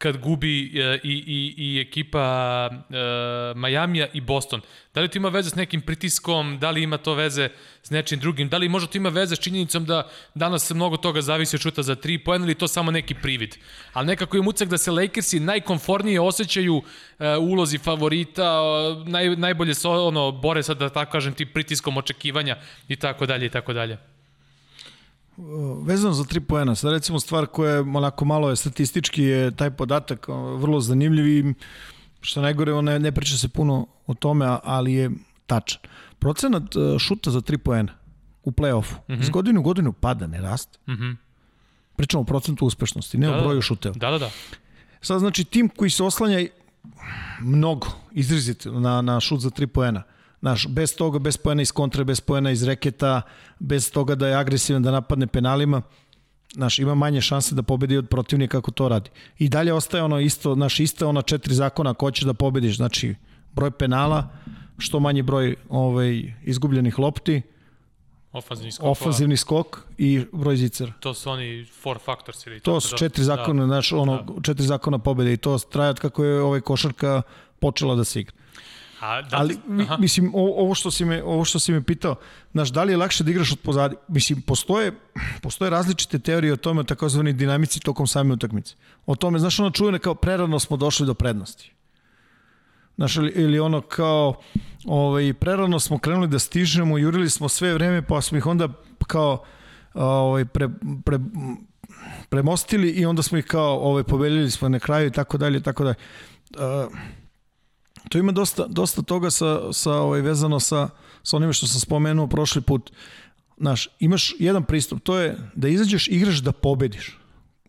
[0.00, 2.24] kad gubi e, i, i, i ekipa
[2.72, 4.60] e, Majamija i Boston.
[4.94, 7.48] Da li to ima veze s nekim pritiskom, da li ima to veze
[7.82, 11.20] s nečim drugim, da li možda to ima veze s činjenicom da danas mnogo toga
[11.20, 13.56] zavisi od šuta za tri poena ili to samo neki privid.
[13.92, 16.82] Ali nekako je mucak da se Lakersi najkonfornije osjećaju
[17.18, 18.60] e, ulozi favorita,
[19.06, 22.56] naj, najbolje se ono, bore sad da tako kažem ti pritiskom očekivanja
[22.88, 23.98] i tako dalje i tako dalje.
[25.82, 29.70] Vezano za tri poena, sad recimo stvar koja je onako malo je statistički je taj
[29.70, 31.54] podatak vrlo zanimljiv i
[32.20, 35.10] što najgore, ne, ne priča se puno o tome, ali je
[35.46, 35.80] tačan.
[36.18, 37.92] Procenat e, šuta za tri poena
[38.42, 39.20] u play-offu mm -hmm.
[39.20, 40.78] iz godine u godinu pada, ne raste.
[40.86, 41.10] Mm Mhm.
[41.96, 43.42] Pričamo o procentu uspešnosti, ne Da, o da.
[43.42, 43.94] broju šuteva.
[43.98, 44.30] Da, da, da.
[45.00, 46.46] Sad znači tim koji se oslanja
[47.40, 50.02] mnogo, izrazito na, na šut za tri poena.
[50.40, 53.22] Znaš, bez toga, bez poena iz kontre, bez poena iz reketa,
[53.58, 55.82] bez toga da je agresivan, da napadne penalima,
[56.52, 59.10] znaš, ima manje šanse da pobedi od protivnika kako to radi.
[59.38, 63.14] I dalje ostaje ono isto, znaš, isto ona četiri zakona ako hoćeš da pobediš, znači
[63.52, 64.28] broj penala,
[64.78, 67.42] što manji broj ovaj, izgubljenih lopti,
[68.32, 68.86] Ofanzivni skok.
[68.86, 69.66] ofanzivni skok
[69.98, 70.92] i broj zicera.
[71.00, 73.66] To su oni four factors ili To tako su da- četiri zakona, Da.
[73.66, 77.22] znaš, ono, četiri zakona pobede i to traje od kako je ovaj košarka
[77.60, 78.34] počela da se igra.
[79.00, 79.96] A, da, Ali aha.
[79.96, 82.14] mislim o- ovo što si me ovo što si me pitao,
[82.52, 83.96] znaš da li je lakše da igraš od pozadi?
[84.08, 84.92] Mislim postoje
[85.42, 88.74] postoje različite teorije o tome o takozvanoj dinamici tokom same utakmice.
[89.06, 91.72] O tome znaš ono čujeno kao prerano smo došli do prednosti.
[92.96, 94.34] Znaš, ili, ili ono kao
[94.84, 98.68] ovaj, prerano smo krenuli da stižemo, jurili smo sve vreme, pa smo ih onda
[99.06, 99.44] kao
[99.94, 100.68] ovaj, pre,
[101.04, 101.18] pre,
[102.28, 105.62] premostili i onda smo ih kao ovaj, pobedili smo na kraju i tako dalje i
[105.62, 105.96] tako dalje.
[106.56, 106.92] Uh,
[108.08, 110.88] to ima dosta, dosta toga sa, sa ovaj, vezano sa,
[111.22, 112.90] sa onime što sam spomenuo prošli put.
[113.58, 117.16] Znaš, imaš jedan pristup, to je da izađeš, igraš da pobediš.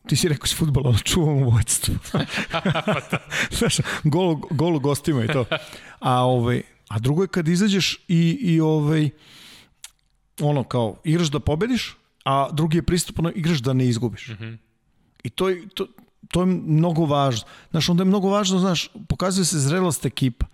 [0.07, 1.95] Ti si rekao s futbola, ali čuvam u vojstvu.
[3.57, 5.45] Znaš, gol, gol u gostima i to.
[5.99, 9.09] A, ovaj, a drugo je kad izađeš i, i ovaj,
[10.39, 14.27] ono kao, igraš da pobediš, a drugi je pristup, ono, igraš da ne izgubiš.
[14.27, 14.57] Mm -hmm.
[15.23, 15.87] I to, to,
[16.27, 17.47] to je mnogo važno.
[17.71, 20.45] Znaš, onda je mnogo važno, znaš, pokazuje se zrelost ekipa.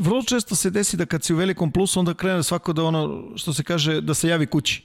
[0.00, 3.22] Vrlo često se desi da kad si u velikom plusu, onda krene svako da ono,
[3.36, 4.82] što se kaže, da se javi kući.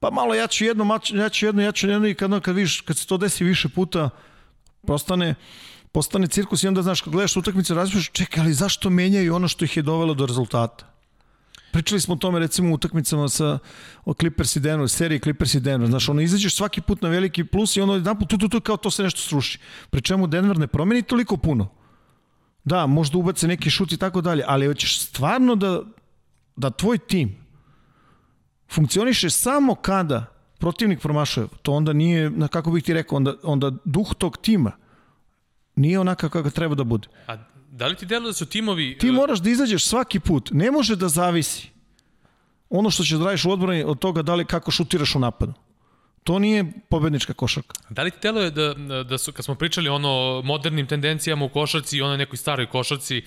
[0.00, 2.80] Pa malo ja ću jedno, ja ću jedno, ja ću jedno i kad, kad, vidiš,
[2.80, 4.10] kad se to desi više puta,
[4.86, 5.34] postane,
[5.92, 9.64] postane cirkus i onda, znaš, kad gledaš utakmicu, razmišljaš, čekaj, ali zašto menjaju ono što
[9.64, 10.93] ih je dovelo do rezultata?
[11.74, 13.58] Pričali smo o tome recimo u utakmicama sa
[14.04, 15.88] o Clippers i Denver, seriji Clippers i Denver.
[15.88, 18.60] Znaš, ono izađeš svaki put na veliki plus i ono jedan put tu, tu, tu,
[18.60, 19.58] kao to se nešto sruši.
[19.90, 21.68] Pri čemu Denver ne promeni toliko puno.
[22.64, 25.82] Da, možda ubace neki šut i tako dalje, ali hoćeš stvarno da,
[26.56, 27.36] da tvoj tim
[28.70, 30.26] funkcioniše samo kada
[30.58, 31.46] protivnik promašuje.
[31.62, 34.72] To onda nije, na kako bih ti rekao, onda, onda duh tog tima
[35.76, 37.08] nije onaka kako treba da bude.
[37.26, 37.36] A
[37.74, 38.98] da li ti deluje da su timovi...
[38.98, 40.50] Ti e, moraš da izađeš svaki put.
[40.52, 41.68] Ne može da zavisi
[42.70, 45.52] ono što ćeš da radiš u odbrani od toga da li kako šutiraš u napadu.
[46.24, 47.74] To nije pobednička košarka.
[47.90, 48.74] Da li ti deluje da,
[49.04, 52.66] da su, kad smo pričali o ono modernim tendencijama u košarci i onoj nekoj staroj
[52.66, 53.22] košarci,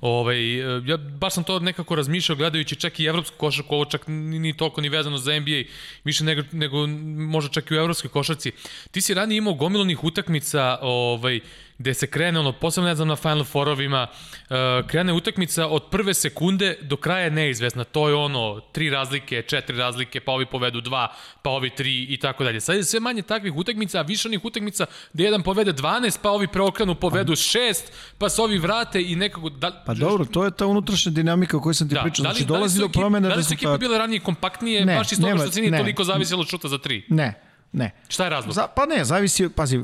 [0.00, 0.56] ovaj,
[0.88, 4.56] ja baš sam to nekako razmišljao gledajući čak i evropsku košarku, ovo čak ni, ni
[4.56, 5.62] toliko ni vezano za NBA,
[6.04, 6.86] više nego, nego
[7.32, 8.52] možda čak i u evropskoj košarci.
[8.90, 11.40] Ti si ranije imao gomilonih utakmica ovaj,
[11.80, 16.14] gde se krene, ono, posebno ne znam na Final Fourovima, uh, krene utakmica od prve
[16.14, 17.84] sekunde do kraja je neizvesna.
[17.84, 21.12] To je ono, tri razlike, četiri razlike, pa ovi povedu dva,
[21.42, 22.60] pa ovi tri i tako dalje.
[22.60, 26.30] Sad je sve manje takvih utakmica, a više onih utakmica gde jedan povede 12, pa
[26.30, 29.48] ovi preokrenu povedu šest, pa se ovi vrate i nekako...
[29.50, 32.22] Da, Pa dobro, to je ta unutrašnja dinamika o kojoj sam ti da, pričao.
[32.22, 33.78] da li, Znači, da li dolazi su do ekipe- promene Da li su ekipe rezultata.
[33.80, 35.78] bile ranije kompaktnije, Ne, baš iz toga što se nije ne.
[35.78, 37.04] toliko zavisilo od šuta za tri?
[37.08, 37.49] Ne.
[37.72, 37.90] Ne.
[38.08, 38.54] Šta je razlog?
[38.54, 39.80] Za, pa ne, zavisi, pazi,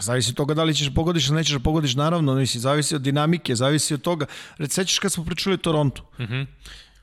[0.00, 2.94] zavisi od toga da li ćeš da pogodiš ili nećeš da pogodiš, naravno, misli, zavisi
[2.94, 4.26] od dinamike, zavisi od toga.
[4.58, 6.02] Reci, sećaš kad smo pričali o Torontu?
[6.18, 6.46] Mm -hmm.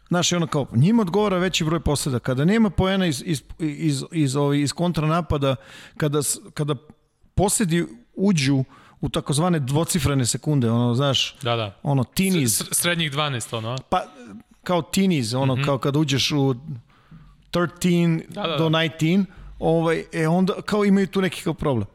[0.08, 2.20] Znaš, i ono kao, njima odgovara veći broj poseda.
[2.20, 5.56] Kada nema poena iz, iz, iz, iz, iz, ovi, iz kontranapada,
[5.98, 6.20] kada,
[6.54, 6.76] kada
[7.36, 7.86] posedi
[8.16, 8.64] uđu
[9.02, 11.78] u takozvane dvocifrene sekunde, ono, znaš, Da, da.
[11.84, 13.78] ono, tiniz, S- Srednjih 12, ono, a?
[13.90, 14.04] pa
[14.64, 15.66] kao teenies, ono mm -hmm.
[15.66, 16.56] kao kad uđeš u
[17.52, 18.58] 13 Da, da, da.
[18.58, 19.26] do 19,
[19.60, 21.88] ovaj, e onda kao imaju tu neki kao problem.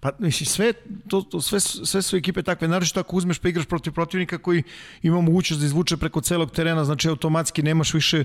[0.00, 0.72] Pa mislim, sve,
[1.08, 4.62] to, to, sve, sve su ekipe takve, naravno ako uzmeš pa igraš protiv protivnika koji
[5.02, 8.24] ima mogućnost da izvuče preko celog terena, znači automatski nemaš više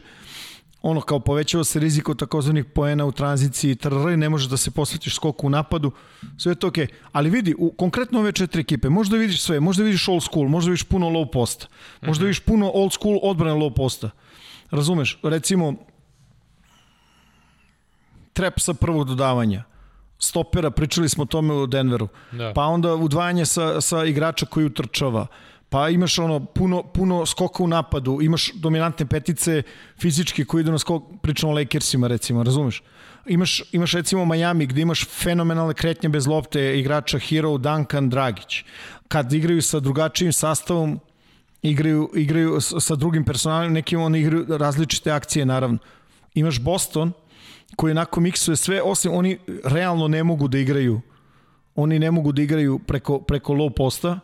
[0.81, 4.71] ono kao povećava se rizik od takozvanih poena u tranziciji, trr, ne možeš da se
[4.71, 5.91] posvetiš skoku u napadu,
[6.37, 6.85] sve je to okej.
[6.85, 6.89] Okay.
[7.11, 10.69] Ali vidi, u, konkretno ove četiri ekipe, možda vidiš sve, možda vidiš old school, možda
[10.69, 11.67] vidiš puno low posta,
[12.01, 14.09] možda vidiš puno old school odbrane low posta.
[14.71, 15.19] Razumeš?
[15.23, 15.75] Recimo,
[18.33, 19.63] trap sa prvog dodavanja,
[20.19, 22.51] stopera, pričali smo o tome u Denveru, Da.
[22.55, 25.27] pa onda udvajanje sa, sa igrača koji utrčava,
[25.69, 29.63] pa imaš ono puno, puno skoka u napadu, imaš dominantne petice
[29.99, 32.83] fizički koji idu na skok, pričamo o Lakersima recimo, razumeš?
[33.25, 38.63] Imaš, imaš recimo Miami gde imaš fenomenalne kretnje bez lopte igrača Hero, Duncan, Dragić.
[39.07, 40.99] Kad igraju sa drugačijim sastavom,
[41.61, 45.77] igraju, igraju sa drugim personalima, nekim oni igraju različite akcije naravno.
[46.33, 47.11] Imaš Boston
[47.75, 51.01] koji onako miksuje sve, osim oni realno ne mogu da igraju
[51.75, 54.19] oni ne mogu da igraju preko, preko low posta,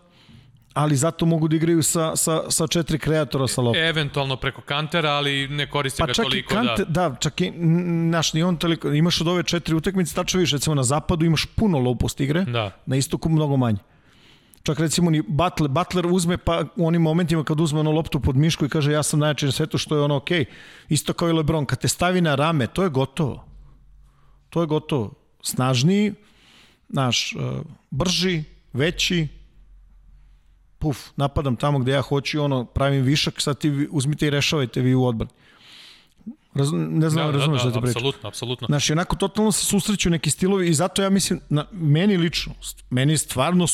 [0.74, 3.84] ali zato mogu da igraju sa, sa, sa četiri kreatora sa loptom.
[3.84, 7.10] Eventualno preko kantera, ali ne koriste Pa ga čak i toliko Kante, da...
[7.10, 7.52] da, čak i,
[8.12, 11.46] naš, ni on toliko, imaš od ove četiri utakmice, tačno više, recimo na zapadu imaš
[11.46, 12.72] puno low post igre, Da.
[12.86, 13.78] na istoku mnogo manje.
[14.68, 18.36] Čak recimo ni Butler, Butler uzme pa u onim momentima kad uzme ono loptu pod
[18.36, 20.46] mišku i kaže ja sam najjači na svetu što je ono okej.
[20.90, 23.46] Isto kao i LeBron, kad te stavi na rame, to je gotovo.
[24.50, 25.14] To je gotovo.
[25.44, 26.14] Snažniji,
[26.90, 29.28] naš, uh, brži, veći,
[30.80, 34.82] puf, napadam tamo gde ja hoću, i ono, pravim višak, sad ti uzmite i rešavajte
[34.82, 35.32] vi u odbrani.
[36.54, 38.00] Raz, ne znam, Da, da, da, razumeš da, da, ti pričam.
[38.00, 38.66] apsolutno, apsolutno.
[38.68, 42.54] Znaš, onako totalno se susreću neki stilovi i zato ja mislim, na, meni lično,
[42.90, 43.68] meni stvarno,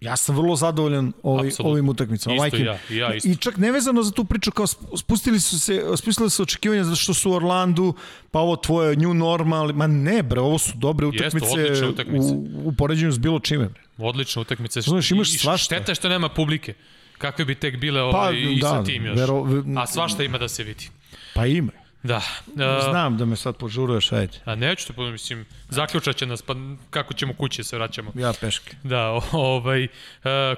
[0.00, 1.72] ja sam vrlo zadovoljan ovaj, Apsolutno.
[1.72, 2.34] ovim utakmicama.
[2.34, 3.28] Isto majke ja, i ja isto.
[3.28, 6.96] I čak nevezano za tu priču, kao sp- spustili su se, spustili su očekivanja zato
[6.96, 7.94] što su u Orlandu,
[8.30, 12.26] pa ovo tvoje new normal, ma ne bre, ovo su dobre Jeste, utakmice, odlične utakmice.
[12.26, 13.68] u, u poređenju s bilo čime.
[13.68, 13.80] Bre.
[13.98, 14.80] Odlična utakmica.
[14.80, 15.64] Znaš, imaš I- svašta.
[15.66, 16.74] Šteta što nema publike.
[17.18, 19.18] Kakve bi tek bile Pa, ovaj, i da, sa tim još.
[19.18, 20.88] vero- ve- A svašta ima da se vidi.
[21.34, 21.72] Pa ima.
[22.06, 22.16] Da.
[22.46, 24.38] Uh, Znam da me sad požuruješ, ajde.
[24.44, 26.54] a neću te ponoviti, mislim, zaključat će nas, pa
[26.90, 28.12] kako ćemo kući se vraćamo.
[28.14, 28.76] Ja peške.
[28.82, 29.88] Da, ovaj, uh,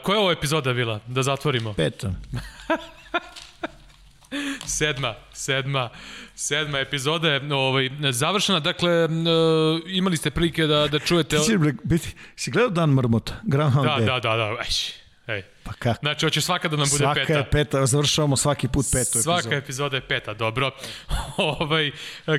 [0.03, 1.01] koja je ovo epizoda bila?
[1.07, 1.75] Da zatvorimo.
[1.75, 2.12] Peta.
[4.66, 5.89] Sedma, sedma,
[6.35, 8.61] sedma epizoda je ovaj, završena.
[8.61, 9.11] Dakle, uh,
[9.87, 11.37] imali ste prilike da, da čujete...
[11.37, 13.35] Ti si, biti, si gledao Dan Mrmota?
[13.43, 14.07] Groundhog Da, Day?
[14.07, 14.45] da, da, da.
[14.45, 15.42] Ej, ej.
[15.64, 15.98] Pa kako?
[16.00, 17.38] Znači, hoće svaka da nam bude Svaka peta.
[17.38, 19.56] je peta, završavamo svaki put petu Svaka epizodu.
[19.56, 20.70] epizoda je peta, dobro.
[21.36, 21.90] ovaj,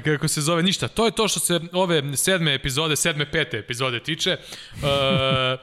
[0.03, 0.87] kako se zove, ništa.
[0.87, 4.31] To je to što se ove sedme epizode, sedme pete epizode tiče.
[4.31, 5.57] E,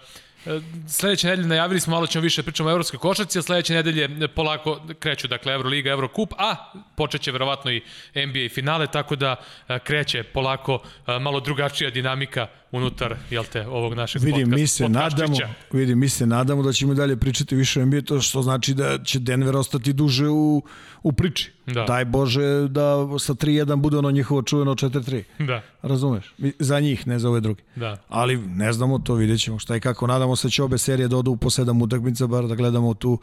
[0.89, 4.81] sledeće nedelje najavili smo, malo ćemo više pričamo o evropskoj košarci, a sledeće nedelje polako
[4.99, 7.83] kreću, dakle, Euroliga, Eurocup, a počeće verovatno i
[8.15, 9.37] NBA finale, tako da
[9.69, 14.67] e, kreće polako e, malo drugačija dinamika unutar, jel te, ovog našeg Vidi, podcast, mi
[14.67, 15.49] se nadamo, podcastića.
[15.73, 18.99] vidi, mi se nadamo da ćemo dalje pričati više o NBA, to što znači da
[18.99, 20.63] će Denver ostati duže u,
[21.03, 21.53] u priči.
[21.67, 21.85] Da.
[21.85, 22.85] Daj Bože da
[23.19, 25.23] sa 3-1 bude ono njihovo čuveno 4-3.
[25.39, 26.35] Da, Razumeš?
[26.39, 27.63] Mi- Za njih, ne za ove druge.
[27.77, 27.97] da.
[28.09, 30.07] Ali ne znamo, to vidjet ćemo šta i kako.
[30.07, 33.19] Nadamo se da će obe serije da odu po sedam utakmica, bar da gledamo tu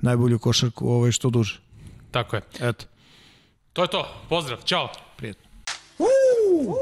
[0.00, 1.60] najbolju košarku ovaj što duže.
[2.10, 2.42] Tako je.
[2.60, 2.84] Eto,
[3.72, 4.08] To je to.
[4.28, 4.58] Pozdrav.
[4.60, 4.88] Ćao.
[5.16, 5.42] prijetno.
[5.98, 6.74] Woo!